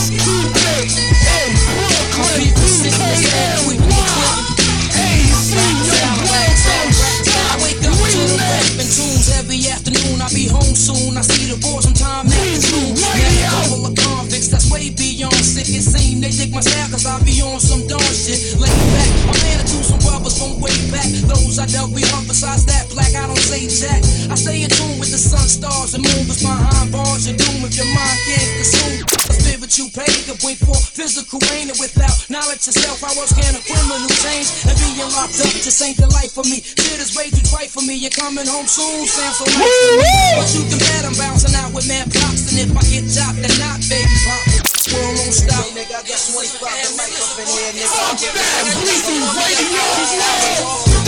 afternoon. 10.28 10.28
I 10.28 10.34
be 10.34 10.48
home 10.48 10.76
soon. 10.76 11.18
I 11.18 11.22
see 11.22 11.52
the 11.52 11.58
boys 11.62 11.84
sometime 11.84 12.28
afternoon. 12.28 12.96
Now 12.96 13.14
a 13.16 13.50
couple 13.50 13.86
of 13.88 13.96
convicts 13.96 14.48
that's 14.48 14.70
way 14.72 14.90
beyond 14.90 15.34
sick. 15.36 15.68
It 15.70 15.84
seem 15.84 16.22
they 16.22 16.32
dig 16.32 16.54
my 16.54 16.62
style 16.62 16.90
cause 16.90 17.06
I 17.06 17.20
be 17.24 17.42
on 17.42 17.60
some 17.60 17.88
dawn 17.88 18.02
shit. 18.02 18.60
Lay 18.60 18.68
back, 18.68 19.12
I'm 19.28 19.36
handed 19.36 19.67
to 20.38 20.44
some 20.44 20.54
from 20.54 20.62
way 20.62 20.76
back. 20.94 21.10
Those 21.26 21.60
I 21.60 21.66
dealt 21.66 21.92
with 21.92 22.06
besides 22.28 22.66
that 22.66 22.90
black, 22.94 23.14
I 23.16 23.26
don't 23.28 23.38
say 23.38 23.66
jack. 23.68 24.02
I 24.30 24.36
stay 24.36 24.64
in 24.64 24.70
tune 24.70 25.00
with 25.00 25.12
the 25.12 25.18
sun, 25.18 25.48
stars, 25.48 25.94
and 25.94 26.04
moon. 26.04 26.26
Cause 26.30 26.42
behind 26.42 26.92
bars, 26.92 27.26
you're 27.26 27.38
doomed 27.38 27.66
if 27.66 27.76
your 27.78 27.90
mind 27.90 28.20
can't 28.30 28.52
consume. 28.62 29.02
A 29.58 29.70
you 29.78 29.90
pay, 29.92 30.10
can 30.26 30.38
wait 30.42 30.58
for 30.58 30.78
physical 30.78 31.40
rain. 31.52 31.70
And 31.70 31.78
without 31.80 32.16
knowledge 32.30 32.66
yourself, 32.66 33.02
how 33.02 33.14
else 33.18 33.34
can 33.34 33.54
a 33.54 33.62
criminal 33.62 34.10
change? 34.24 34.48
And 34.66 34.78
being 34.80 35.10
locked 35.12 35.38
up 35.42 35.54
just 35.60 35.82
ain't 35.84 35.98
the 35.98 36.08
life 36.14 36.32
for 36.34 36.46
me. 36.46 36.62
Shit 36.62 37.02
is 37.02 37.14
way 37.18 37.30
too 37.30 37.44
trite 37.50 37.70
for 37.70 37.82
me. 37.82 37.98
You're 37.98 38.14
coming 38.14 38.48
home 38.48 38.66
soon, 38.66 39.06
sounds 39.06 39.38
so 39.42 39.46
nice. 39.46 40.40
But 40.40 40.50
you 40.56 40.64
can 40.70 40.80
bet 40.80 41.04
I'm 41.06 41.16
bouncing 41.18 41.56
out 41.58 41.74
with 41.74 41.88
mad 41.88 42.10
props. 42.14 42.54
And 42.54 42.58
if 42.64 42.72
I 42.74 42.84
get 42.90 43.06
chopped, 43.10 43.42
then 43.42 43.54
not, 43.60 43.82
baby 43.90 44.18
pop. 44.26 44.57
World 44.94 45.18
won't 45.20 45.34
stop. 45.34 45.66
Nigga, 45.76 45.96
I 45.96 46.04
got 46.04 46.20
25 46.32 46.64
the 46.64 46.92
mic 46.96 47.12
up 47.20 47.40
in 47.40 47.48
here, 47.48 47.72
nigga. 47.76 47.92
Fuck 47.92 48.20
that, 48.36 48.64
Breezy 48.80 49.20
Radio 49.36 51.07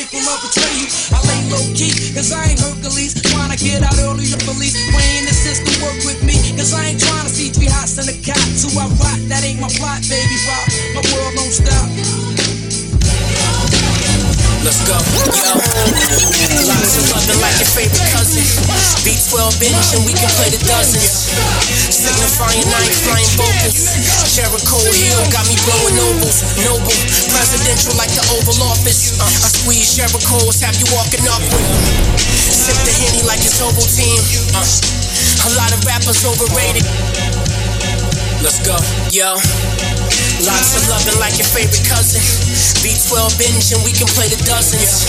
faithful 0.00 0.32
of 0.32 0.40
betray. 0.40 0.88
I 1.12 1.18
lay 1.28 1.40
low 1.52 1.64
key, 1.76 1.92
cause 2.14 2.32
I 2.32 2.52
ain't 2.52 2.60
Hercules. 2.60 3.12
Trying 3.20 3.52
to 3.52 3.58
get 3.60 3.82
out 3.82 3.96
early 4.00 4.24
to 4.32 4.38
police. 4.48 4.76
Praying 4.92 5.26
the 5.28 5.34
system 5.34 5.74
work 5.84 5.98
with 6.08 6.22
me, 6.24 6.36
cause 6.56 6.72
I 6.72 6.92
ain't 6.92 7.00
trying 7.00 7.26
to 7.26 7.32
see 7.32 7.50
three 7.50 7.68
hots 7.68 7.98
in 8.00 8.08
a 8.08 8.16
cot. 8.24 8.40
Who 8.64 8.68
I 8.80 8.86
rock, 8.96 9.20
that 9.28 9.44
ain't 9.44 9.60
my 9.60 9.68
plot, 9.76 10.00
baby 10.08 10.36
pop. 10.48 10.64
My 10.96 11.02
world 11.12 11.34
don't 11.36 11.52
stop. 11.52 11.88
Let's 14.64 14.80
go. 14.84 14.96
Yo. 15.36 15.52
Lots 16.68 16.96
of 16.96 17.04
loving 17.12 17.40
like 17.40 17.56
your 17.58 17.70
favorite 17.72 18.09
cousin. 19.10 19.30
B12 19.30 19.60
binge 19.60 19.88
and 19.94 20.02
we 20.06 20.12
can 20.12 20.30
play 20.38 20.50
the 20.50 20.62
dozens. 20.66 21.30
Signifying 21.90 22.62
night 22.70 22.94
flying 23.02 23.26
vocals. 23.34 23.90
Jericho 24.34 24.78
Hill 24.78 25.22
got 25.30 25.46
me 25.48 25.56
blowing 25.66 25.96
nobles. 25.96 26.42
Noble. 26.62 26.94
Presidential 27.30 27.94
like 27.96 28.10
the 28.14 28.22
Oval 28.30 28.62
Office. 28.70 29.18
Uh, 29.18 29.24
I 29.24 29.48
squeeze 29.50 29.96
Jericho's, 29.96 30.60
have 30.62 30.76
you 30.78 30.86
walking 30.94 31.26
up 31.28 31.42
with 31.42 31.64
Sip 32.38 32.76
the 32.86 32.92
Henny 32.92 33.22
like 33.26 33.40
it's 33.42 33.60
Ovaltine. 33.60 34.22
Uh, 34.54 34.62
a 35.46 35.50
lot 35.58 35.72
of 35.74 35.82
rappers 35.84 36.24
overrated. 36.24 36.86
Let's 38.42 38.60
go. 38.62 38.76
Yo. 39.10 39.99
Lots 40.46 40.72
of 40.76 40.82
loving 40.88 41.18
like 41.20 41.36
your 41.36 41.48
favorite 41.52 41.84
cousin. 41.84 42.22
B12 42.80 43.36
binge 43.36 43.70
and 43.76 43.82
we 43.84 43.92
can 43.92 44.08
play 44.16 44.28
the 44.32 44.40
dozens. 44.48 45.04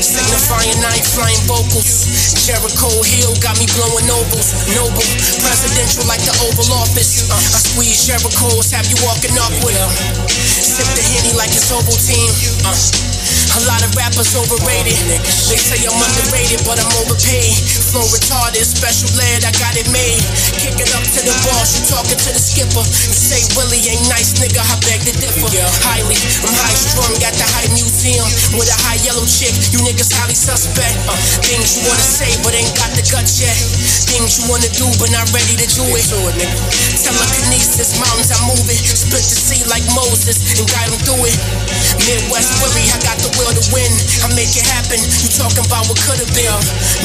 Signifying 0.00 0.78
night 0.80 1.04
flying 1.04 1.40
vocals. 1.44 2.08
Jericho 2.42 2.88
Hill 3.04 3.36
got 3.44 3.58
me 3.60 3.68
blowing 3.76 4.08
nobles. 4.08 4.56
Noble. 4.72 5.04
Presidential 5.44 6.08
like 6.08 6.24
the 6.24 6.34
Oval 6.48 6.72
Office. 6.80 7.28
Uh, 7.28 7.36
I 7.36 7.60
squeeze 7.60 8.08
Jericho's, 8.08 8.72
have 8.72 8.88
you 8.88 8.96
walking 9.04 9.36
up 9.38 9.52
with 9.60 9.76
him. 9.76 9.90
Sip 10.28 10.88
the 10.96 11.04
Henny 11.04 11.36
like 11.36 11.52
it's 11.52 11.68
Ovaltine. 11.70 12.32
Uh, 12.64 12.72
a 13.52 13.60
lot 13.68 13.84
of 13.84 13.92
rappers 13.94 14.32
overrated. 14.32 14.96
They 15.52 15.60
say 15.60 15.84
I'm 15.84 16.00
underrated, 16.00 16.64
but 16.64 16.80
I'm 16.80 16.88
overpaid. 17.04 17.52
Flow 17.92 18.08
retarded, 18.08 18.64
special 18.64 19.12
ed, 19.20 19.44
I 19.44 19.52
got 19.60 19.76
it 19.76 19.84
made. 19.92 20.16
Kick 20.56 20.80
it 20.80 20.88
up 20.96 21.04
to 21.04 21.20
the 21.28 21.36
boss, 21.44 21.76
you 21.76 21.84
talking 21.92 22.16
to 22.16 22.30
the 22.32 22.40
skipper. 22.40 22.80
You 22.80 23.12
say 23.12 23.44
Willie 23.52 23.84
ain't 23.84 24.08
nice, 24.08 24.32
nigga, 24.40 24.64
I 24.64 24.80
beg 24.88 25.04
to 25.04 25.12
differ. 25.12 25.52
Yeah. 25.52 25.68
Highly, 25.84 26.16
I'm 26.40 26.56
high 26.56 26.72
strung 26.72 27.12
at 27.20 27.36
the 27.36 27.44
high 27.44 27.68
museum 27.76 28.24
with 28.56 28.72
a 28.72 28.78
high 28.88 28.96
yellow 29.04 29.28
chick. 29.28 29.52
You 29.76 29.84
niggas 29.84 30.08
highly 30.08 30.32
suspect. 30.32 31.04
Uh, 31.04 31.20
things 31.44 31.76
you 31.76 31.84
wanna 31.84 32.00
say, 32.00 32.32
but 32.40 32.56
ain't 32.56 32.72
got 32.80 32.96
the 32.96 33.04
guts 33.12 33.36
yet. 33.44 33.52
Things 34.08 34.40
you 34.40 34.48
wanna 34.48 34.72
do, 34.72 34.88
but 34.96 35.12
not 35.12 35.28
ready 35.36 35.52
to 35.60 35.66
do 35.68 35.84
it. 35.92 36.08
Telekinesis, 36.96 38.00
mountains 38.00 38.32
I 38.32 38.40
move 38.48 38.72
it. 38.72 38.80
Split 38.88 39.20
the 39.20 39.36
sea 39.36 39.68
like 39.68 39.84
Moses 39.92 40.40
and 40.56 40.64
guide 40.64 40.88
them 40.88 41.00
through 41.04 41.28
it. 41.28 41.36
Midwest 42.08 42.56
Willie, 42.64 42.88
I 42.88 42.96
got 43.04 43.20
the 43.20 43.28
will 43.36 43.52
to 43.52 43.64
win, 43.68 43.92
I 44.24 44.32
make 44.32 44.56
it 44.56 44.64
happen. 44.64 44.96
You 44.96 45.28
talking 45.28 45.68
about 45.68 45.92
what 45.92 46.00
could've 46.00 46.32
been. 46.32 46.56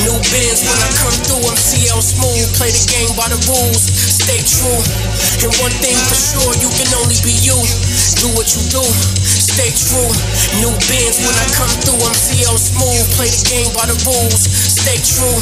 New 0.08 0.16
bins 0.32 0.64
when 0.78 0.86
I 0.86 0.94
come 0.94 1.18
through, 1.26 1.42
I'm 1.50 1.58
CL 1.58 2.02
smooth. 2.06 2.46
Play 2.54 2.70
the 2.70 2.86
game 2.86 3.10
by 3.18 3.26
the 3.34 3.40
rules, 3.50 3.82
stay 3.82 4.38
true. 4.46 4.82
And 5.42 5.50
one 5.58 5.74
thing 5.82 5.98
for 6.06 6.18
sure, 6.18 6.54
you 6.62 6.70
can 6.78 6.90
only 7.02 7.18
be 7.26 7.34
you. 7.42 7.58
Do 8.08 8.32
what 8.40 8.48
you 8.56 8.64
do, 8.72 8.84
stay 9.28 9.68
true. 9.76 10.08
New 10.64 10.72
bins 10.88 11.20
when 11.20 11.36
I 11.36 11.48
come 11.52 11.70
through, 11.84 12.00
I'm 12.00 12.16
CL 12.16 12.56
smooth. 12.56 13.04
Play 13.20 13.28
the 13.28 13.44
game 13.52 13.70
by 13.76 13.84
the 13.84 14.00
rules, 14.08 14.48
stay 14.48 14.96
true. 15.04 15.36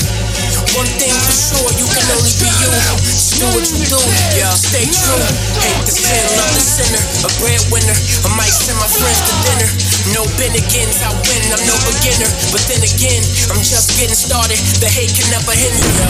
One 0.73 0.89
thing 0.97 1.13
for 1.13 1.35
sure, 1.35 1.69
you 1.77 1.85
can 1.85 2.05
only 2.17 2.33
be 2.41 2.49
you. 2.49 2.71
Just 3.05 3.37
do 3.37 3.45
what 3.53 3.63
you 3.69 3.79
do, 3.85 4.01
yeah, 4.33 4.49
stay 4.57 4.89
true. 4.89 5.21
Hate 5.61 5.83
the 5.85 5.93
sin, 5.93 6.25
love 6.41 6.51
the 6.57 6.63
sinner, 6.63 7.03
a 7.23 7.29
breadwinner. 7.37 7.97
I 8.25 8.29
might 8.33 8.51
send 8.51 8.81
my 8.81 8.89
friends 8.89 9.21
to 9.23 9.33
dinner. 9.45 9.69
No 10.17 10.25
Bennigan's, 10.35 11.05
I 11.05 11.13
win, 11.13 11.43
I'm 11.53 11.63
no 11.69 11.75
beginner. 11.85 12.29
But 12.49 12.65
then 12.65 12.81
again, 12.81 13.21
I'm 13.53 13.61
just 13.61 13.93
getting 13.93 14.17
started. 14.17 14.57
The 14.81 14.89
hate 14.89 15.13
can 15.13 15.29
never 15.29 15.53
hinder. 15.53 15.85
Me. 15.85 16.05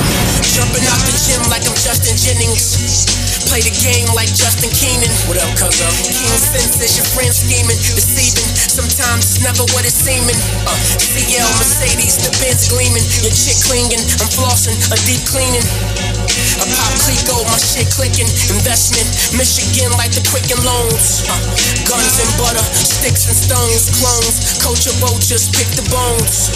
Jumping 0.56 0.88
out 0.88 1.02
the 1.04 1.14
gym 1.20 1.44
like 1.52 1.68
I'm 1.68 1.76
Justin 1.76 2.16
Jennings. 2.16 3.35
Play 3.46 3.62
the 3.62 3.76
game 3.78 4.10
like 4.18 4.32
Justin 4.34 4.74
Keenan. 4.74 5.10
What 5.30 5.38
up, 5.38 5.52
cuz 5.56 5.78
of? 5.80 5.94
King 6.02 6.38
senses, 6.38 6.98
your 6.98 7.08
friend 7.14 7.32
scheming, 7.32 7.78
deceiving. 7.94 8.50
Sometimes 8.56 9.38
it's 9.38 9.42
never 9.46 9.64
what 9.74 9.86
it's 9.86 9.96
seeming. 9.96 10.38
Uh, 10.66 10.76
CL 10.98 11.50
Mercedes, 11.62 12.18
the 12.26 12.32
Benz 12.42 12.68
gleaming. 12.68 13.06
Your 13.22 13.32
chick 13.32 13.58
clinging, 13.64 14.02
I'm 14.20 14.30
flossing, 14.34 14.76
a 14.92 14.98
deep 15.06 15.24
cleaning. 15.30 16.15
I 16.62 16.66
pop 16.72 16.94
Clicquot, 17.04 17.44
my 17.52 17.60
shit 17.60 17.88
clicking. 17.92 18.30
Investment, 18.56 19.08
Michigan 19.36 19.92
like 20.00 20.16
the 20.16 20.24
Quicken 20.32 20.60
Loans. 20.64 21.28
Uh, 21.28 21.36
guns 21.84 22.16
and 22.22 22.32
butter, 22.40 22.64
sticks 22.76 23.28
and 23.28 23.36
stones, 23.36 23.92
clones. 24.00 24.60
Culture 24.64 24.96
vultures, 25.04 25.52
pick 25.52 25.68
the 25.76 25.86
bones. 25.92 26.56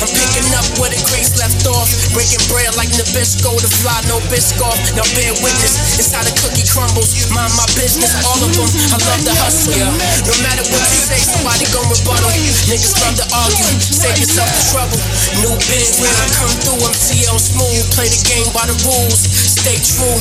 I'm 0.00 0.10
picking 0.10 0.48
up 0.56 0.66
where 0.80 0.90
the 0.90 1.00
grace 1.06 1.36
left 1.38 1.62
off. 1.68 1.86
Breaking 2.16 2.42
bread 2.48 2.72
like 2.74 2.90
Nabisco, 2.96 3.54
the 3.60 3.70
fly, 3.80 4.00
no 4.08 4.18
biscoff. 4.32 4.76
Now 4.96 5.06
bear 5.14 5.32
witness, 5.44 6.00
it's 6.00 6.10
how 6.10 6.24
the 6.24 6.32
cookie 6.40 6.66
crumbles. 6.66 7.12
Mind 7.30 7.52
my 7.54 7.68
business, 7.76 8.16
all 8.24 8.40
of 8.40 8.50
them. 8.56 8.68
I 8.90 8.98
love 9.06 9.22
the 9.28 9.34
hustle. 9.38 9.76
No 10.24 10.34
matter 10.42 10.64
what 10.72 10.84
you 10.88 11.00
say, 11.04 11.20
somebody 11.20 11.68
gon' 11.70 11.86
rebuttal. 11.92 12.32
Niggas 12.66 12.96
love 13.04 13.16
to 13.20 13.26
argue, 13.36 13.70
save 13.80 14.18
yourself 14.18 14.48
the 14.50 14.62
trouble. 14.72 15.00
New 15.44 15.54
biz 15.68 16.00
when 16.00 16.10
I 16.10 16.26
come 16.34 16.54
through, 16.64 16.80
I'm 16.80 16.96
CL 16.96 17.38
smooth. 17.38 17.84
Play 17.94 18.08
the 18.08 18.20
game 18.24 18.48
by 18.50 18.66
the 18.66 18.76
rules, 18.82 19.33
stay 19.34 19.76
true. 19.82 20.18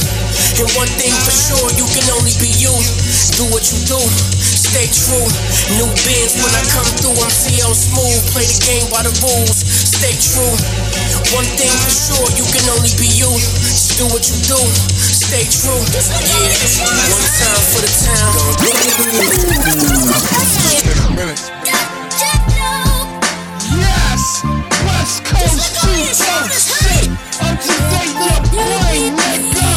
And 0.57 0.69
one 0.73 0.89
thing 0.97 1.13
for 1.21 1.33
sure, 1.33 1.69
you 1.77 1.85
can 1.93 2.05
only 2.17 2.33
be 2.41 2.49
you. 2.57 2.73
Do 3.37 3.45
what 3.53 3.65
you 3.69 3.79
do, 3.85 4.01
stay 4.41 4.89
true. 4.89 5.25
New 5.77 5.89
biz 6.05 6.37
when 6.37 6.53
I 6.53 6.63
come 6.73 6.89
through, 6.97 7.17
I'm 7.17 7.29
CL 7.29 7.73
smooth. 7.73 8.21
Play 8.33 8.45
the 8.45 8.59
game 8.65 8.85
by 8.89 9.05
the 9.05 9.13
rules, 9.21 9.65
stay 9.65 10.13
true. 10.17 10.53
One 11.33 11.49
thing 11.57 11.73
for 11.81 11.93
sure, 11.93 12.27
you 12.37 12.45
can 12.49 12.65
only 12.73 12.93
be 12.97 13.09
you. 13.17 13.29
Just 13.29 13.97
do 13.97 14.05
what 14.09 14.25
you 14.29 14.37
do, 14.45 14.59
stay 14.97 15.45
true. 15.49 15.81
Yeah, 15.93 16.53
one 17.09 17.25
time 17.37 17.63
for 17.73 17.81
the 17.81 17.91
town. 18.05 18.33
West 25.03 25.27
Coast 25.27 25.83
206! 25.83 27.11
Up 27.43 27.59
to 27.59 27.75
date, 27.91 28.15
your 28.23 28.39
boy, 28.55 29.11
nigga! 29.11 29.75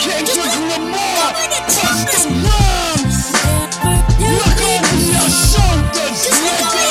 Kendrick 0.00 0.48
Lamar! 0.48 1.36
Rhymes! 2.24 3.36
Look 4.16 4.60
over 4.64 4.96
your 5.12 5.28
shoulders, 5.28 6.24
nigga! 6.24 6.88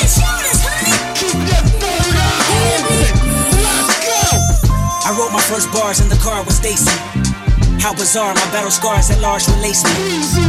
Keep 1.18 1.42
that 1.50 1.66
third 1.82 2.14
eye 2.22 2.54
open! 2.70 3.18
Let's 3.50 3.98
go! 3.98 4.30
I 5.02 5.10
wrote 5.18 5.34
my 5.34 5.42
first 5.42 5.66
bars 5.74 5.98
in 5.98 6.06
the 6.06 6.22
car 6.22 6.46
with 6.46 6.54
Stacy. 6.54 6.86
How 7.82 7.90
bizarre, 7.98 8.30
my 8.30 8.46
battle 8.54 8.70
scars 8.70 9.10
at 9.10 9.18
large 9.18 9.48
release 9.58 9.82
me. 9.82 9.90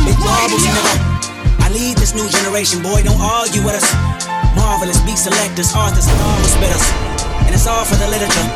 Big 0.06 0.22
marbles, 0.22 0.62
nigga. 0.70 1.66
I 1.66 1.74
lead 1.74 1.98
this 1.98 2.14
new 2.14 2.30
generation, 2.30 2.84
boy, 2.84 3.02
don't 3.02 3.18
argue 3.18 3.66
with 3.66 3.82
us. 3.82 3.90
Marvelous 4.54 5.02
beat 5.02 5.18
selectors, 5.18 5.74
authors, 5.74 6.06
and 6.06 6.22
all 6.22 6.38
spitters. 6.46 7.13
And 7.54 7.60
it's 7.60 7.68
all 7.68 7.86
for 7.86 7.94
the 7.94 8.08
literature. 8.08 8.50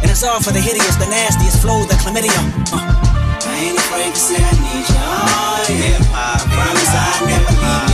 And 0.00 0.08
it's 0.08 0.22
all 0.22 0.40
for 0.40 0.52
the 0.52 0.60
hideous, 0.60 0.94
the 0.94 1.06
nastiest 1.06 1.60
flow, 1.60 1.82
the 1.86 1.94
chlamydia. 1.94 2.30
Uh. 2.70 2.78
I 3.50 3.58
ain't 3.66 3.76
afraid 3.76 4.14
to 4.14 4.20
say 4.20 4.36
I 4.36 4.52
need 4.62 4.86
you. 4.86 4.94
Oh, 4.94 5.66
yeah. 5.70 5.98
I 6.14 6.38
promise 6.54 6.94
I 6.94 7.26
never 7.26 7.88
leave. 7.88 7.93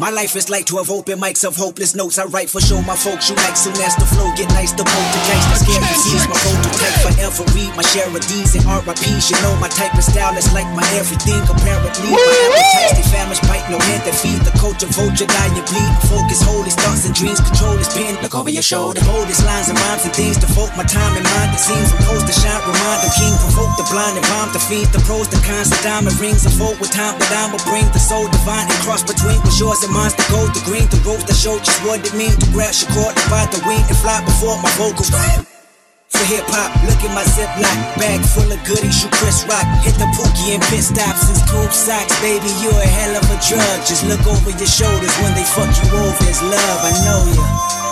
My 0.00 0.08
life 0.08 0.32
is 0.32 0.48
like 0.48 0.64
12 0.64 0.88
open 0.88 1.20
mics 1.20 1.44
of 1.44 1.60
hopeless 1.60 1.92
notes. 1.92 2.16
I 2.16 2.24
write 2.24 2.48
for 2.48 2.56
show 2.56 2.80
my 2.88 2.96
folks 2.96 3.28
you 3.28 3.36
like 3.44 3.52
soon 3.52 3.76
as 3.84 3.92
the 4.00 4.08
flow 4.08 4.32
get 4.32 4.48
nice. 4.56 4.72
The 4.72 4.80
poltergeist, 4.80 5.44
the 5.52 5.56
scary 5.60 5.92
seas, 5.92 6.24
my 6.24 6.40
prototype 6.40 6.96
forever 7.04 7.44
read 7.52 7.68
my 7.76 7.84
share 7.84 8.08
of 8.08 8.24
D's 8.24 8.56
and 8.56 8.64
RIPs. 8.64 9.28
You 9.28 9.36
know 9.44 9.52
my 9.60 9.68
type 9.68 9.92
of 9.92 10.00
style 10.00 10.32
is 10.40 10.48
like 10.56 10.64
my 10.72 10.88
everything. 10.96 11.44
Apparently, 11.44 12.16
my 12.16 12.16
appetites 12.16 12.96
they 12.96 13.04
famished, 13.12 13.44
bite 13.44 13.68
no 13.68 13.76
hand 13.76 14.00
that 14.08 14.16
feed 14.16 14.40
the 14.40 14.56
culture. 14.56 14.88
Vulture, 14.88 15.28
die 15.28 15.52
and 15.52 15.68
bleed. 15.68 15.92
Focus, 16.08 16.40
hold 16.48 16.64
his 16.64 16.80
thoughts 16.80 17.04
and 17.04 17.12
dreams, 17.12 17.44
control 17.44 17.76
his 17.76 17.92
pen. 17.92 18.16
Look 18.24 18.32
over 18.32 18.48
your 18.48 18.64
shoulder, 18.64 19.04
hold 19.04 19.28
his 19.28 19.44
lines 19.44 19.68
and 19.68 19.76
rhymes 19.84 20.08
and 20.08 20.16
things. 20.16 20.40
Devote 20.40 20.72
my 20.80 20.88
time 20.88 21.12
and 21.12 21.28
mind. 21.28 21.52
It 21.52 21.60
seems 21.60 21.92
supposed 21.92 22.24
to 22.24 22.32
shine. 22.40 22.64
Remind 22.64 23.04
the 23.04 23.12
king, 23.20 23.36
provoke 23.44 23.76
the 23.76 23.84
blind 23.92 24.16
and 24.16 24.24
bomb 24.32 24.48
the. 24.56 24.64
The 24.96 25.02
pros, 25.04 25.28
the 25.28 25.36
cons, 25.44 25.68
the 25.68 25.76
diamond 25.84 26.16
rings. 26.16 26.48
A 26.48 26.52
vote 26.56 26.80
with 26.80 26.88
time 26.88 27.20
that 27.20 27.28
I'ma 27.36 27.60
bring 27.68 27.84
the 27.92 28.00
soul 28.00 28.24
divine 28.32 28.64
and 28.64 28.80
cross 28.80 29.02
between 29.04 29.36
what's 29.44 29.60
yours 29.60 29.82
and 29.82 29.89
mine's 29.90 30.14
the 30.14 30.24
gold, 30.30 30.54
the 30.54 30.62
green, 30.64 30.86
the 30.88 30.98
rose 31.02 31.22
that 31.26 31.36
show 31.36 31.58
just 31.58 31.82
what 31.84 32.00
it 32.00 32.14
means 32.14 32.38
to 32.38 32.46
grab 32.54 32.72
your 32.72 32.90
cord, 32.94 33.14
divide 33.14 33.50
the 33.50 33.60
wing 33.66 33.82
and 33.82 33.98
fly 33.98 34.22
before 34.24 34.56
my 34.62 34.70
vocals. 34.78 35.10
For 36.10 36.24
hip 36.26 36.44
hop, 36.50 36.74
look 36.84 37.00
at 37.00 37.12
my 37.14 37.22
ziploc 37.22 37.76
bag 37.96 38.20
full 38.34 38.50
of 38.50 38.60
goodies. 38.66 39.02
You 39.02 39.08
Chris 39.14 39.46
Rock, 39.46 39.64
hit 39.86 39.94
the 39.96 40.10
pookie 40.18 40.54
and 40.54 40.62
pit 40.68 40.82
stops 40.84 41.28
and 41.30 41.38
scoop 41.38 41.72
socks, 41.72 42.14
baby. 42.20 42.50
You're 42.60 42.76
a 42.76 42.86
hell 42.86 43.14
of 43.16 43.24
a 43.30 43.38
drug. 43.40 43.78
Just 43.86 44.04
look 44.04 44.20
over 44.26 44.50
your 44.50 44.70
shoulders 44.70 45.14
when 45.22 45.32
they 45.34 45.46
fuck 45.46 45.70
you 45.70 45.88
over. 45.96 46.24
It's 46.28 46.42
love, 46.42 46.80
I 46.82 46.92
know 47.06 47.20
ya. 47.34 47.89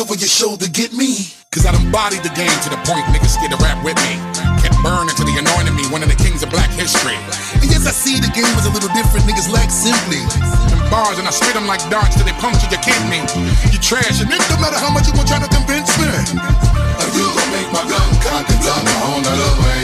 Over 0.00 0.16
your 0.16 0.32
shoulder, 0.32 0.64
get 0.72 0.96
me. 0.96 1.28
Cause 1.52 1.68
I 1.68 1.76
done 1.76 1.92
bodied 1.92 2.24
the 2.24 2.32
game 2.32 2.56
to 2.64 2.68
the 2.72 2.80
point 2.88 3.04
niggas 3.12 3.36
scared 3.36 3.52
to 3.52 3.60
rap 3.60 3.76
with 3.84 4.00
me. 4.00 4.16
Kept 4.64 4.80
burning 4.80 5.12
till 5.12 5.28
they 5.28 5.36
anointed 5.36 5.76
me 5.76 5.84
one 5.92 6.00
of 6.00 6.08
the 6.08 6.16
kings 6.16 6.40
of 6.40 6.48
black 6.48 6.72
history. 6.72 7.20
And 7.60 7.68
yes, 7.68 7.84
I 7.84 7.92
see 7.92 8.16
the 8.16 8.32
game 8.32 8.48
was 8.56 8.64
a 8.64 8.72
little 8.72 8.88
different. 8.96 9.28
Niggas 9.28 9.52
lack 9.52 9.68
simply. 9.68 10.24
Them 10.72 10.80
bars 10.88 11.20
and 11.20 11.28
I 11.28 11.32
spit 11.34 11.52
them 11.52 11.68
like 11.68 11.84
darts 11.92 12.16
till 12.16 12.24
they 12.24 12.36
puncture 12.40 12.72
your 12.72 12.80
kidney. 12.80 13.20
You 13.68 13.78
trash 13.82 14.24
and 14.24 14.32
it 14.32 14.40
don't 14.48 14.62
matter 14.64 14.80
how 14.80 14.88
much 14.88 15.04
you 15.04 15.12
want 15.12 15.28
try 15.28 15.36
to 15.36 15.50
convince 15.52 15.92
me. 16.00 16.08
Are 16.08 17.10
you 17.12 17.24
gonna 17.36 17.52
make 17.52 17.68
my 17.68 17.84
gun 17.84 18.08
cock 18.24 18.48
and 18.48 18.60
turn 18.64 18.82
the 18.88 18.94
other 19.04 19.79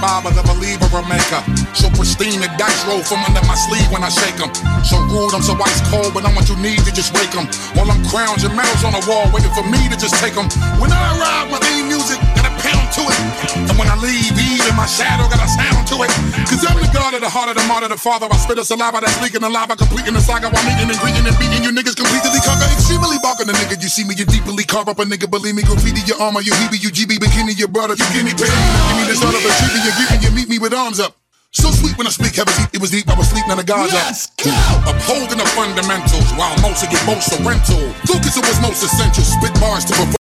Alibaba, 0.00 0.32
the 0.34 0.42
believer 0.48 0.88
or 0.96 1.04
maker. 1.04 1.42
So 1.74 1.90
pristine, 1.90 2.40
the 2.40 2.48
dice 2.56 2.86
roll 2.86 3.02
from 3.02 3.22
under 3.24 3.44
my 3.44 3.54
sleeve 3.54 3.90
when 3.92 4.02
I 4.02 4.08
shake 4.08 4.40
'em. 4.40 4.50
So 4.82 4.96
rude, 5.12 5.34
I'm 5.34 5.42
so 5.42 5.54
ice 5.60 5.80
cold, 5.90 6.14
but 6.14 6.24
I'm 6.24 6.34
what 6.34 6.48
you 6.48 6.56
need 6.56 6.84
to 6.86 6.92
just 6.92 7.12
wake 7.12 7.32
them 7.32 7.48
crowns 8.10 8.42
and 8.42 8.54
medals 8.56 8.82
on 8.82 8.92
the 8.92 9.02
wall 9.06 9.30
waiting 9.32 9.54
for 9.54 9.62
me 9.62 9.88
to 9.88 9.96
just 9.96 10.14
take 10.16 10.36
'em. 10.36 10.48
When 10.80 10.90
I 10.92 11.00
arrive, 11.14 11.50
my 11.50 11.58
theme 11.58 11.88
music 11.88 12.18
to 13.00 13.04
it. 13.08 13.20
And 13.56 13.74
when 13.80 13.88
I 13.88 13.96
leave, 13.96 14.36
even 14.36 14.76
my 14.76 14.84
shadow 14.84 15.24
got 15.32 15.40
a 15.40 15.48
sound 15.48 15.88
to 15.88 16.04
it. 16.04 16.12
Cause 16.44 16.60
I'm 16.68 16.76
the 16.76 16.88
god 16.92 17.16
of 17.16 17.24
the 17.24 17.32
heart 17.32 17.48
of 17.48 17.56
the 17.56 17.64
martyr, 17.64 17.88
the 17.88 17.96
father. 17.96 18.28
I 18.28 18.36
spit 18.36 18.60
a 18.60 18.64
saliva 18.64 19.00
that's 19.00 19.16
leaking 19.24 19.40
the 19.40 19.48
lava, 19.48 19.76
completing 19.76 20.12
the 20.12 20.20
saga 20.20 20.52
while 20.52 20.64
meeting 20.68 20.92
and 20.92 20.98
greeting 21.00 21.24
and 21.24 21.36
beating 21.40 21.64
you 21.64 21.72
niggas 21.72 21.96
completely 21.96 22.40
conquer. 22.44 22.68
Extremely 22.68 23.16
barking 23.24 23.48
the 23.48 23.56
nigga, 23.56 23.80
you 23.80 23.88
see 23.88 24.04
me, 24.04 24.12
you 24.16 24.28
deeply 24.28 24.64
carve 24.68 24.88
up 24.92 25.00
a 25.00 25.04
nigga. 25.08 25.30
Believe 25.30 25.56
me, 25.56 25.64
graffiti 25.64 26.04
your 26.04 26.20
armor, 26.20 26.44
you 26.44 26.52
heebie, 26.52 26.80
you 26.82 26.92
GB, 26.92 27.16
bikini, 27.16 27.56
your 27.56 27.72
brother, 27.72 27.96
you 27.96 28.06
guinea 28.12 28.36
pig. 28.36 28.50
Give 28.52 28.96
me 29.00 29.04
this 29.08 29.22
other, 29.24 29.40
but 29.40 29.52
treat 29.56 29.72
you 29.72 29.92
give 29.96 29.96
me, 29.96 30.16
you 30.20 30.30
meet 30.36 30.48
me 30.48 30.58
with 30.60 30.74
arms 30.76 31.00
up. 31.00 31.16
So 31.52 31.66
sweet 31.72 31.98
when 31.98 32.06
I 32.06 32.14
speak, 32.14 32.36
heavens 32.38 32.54
deep, 32.62 32.70
it 32.74 32.80
was 32.80 32.92
deep, 32.94 33.10
I 33.10 33.18
was 33.18 33.26
sleeping 33.26 33.50
on 33.50 33.58
the 33.58 33.66
Gaza. 33.66 33.90
Let's 33.90 34.30
go! 34.38 34.54
Upholding 34.86 35.38
the 35.38 35.48
fundamentals 35.58 36.30
while 36.38 36.54
most 36.62 36.84
of 36.84 36.90
get 36.94 37.02
most 37.06 37.32
are 37.34 37.42
rental. 37.42 37.80
Focus 38.06 38.38
on 38.38 38.46
what's 38.46 38.62
most 38.62 38.84
essential, 38.84 39.24
spit 39.24 39.50
bars 39.58 39.84
to 39.86 39.94
provoke. 39.94 40.19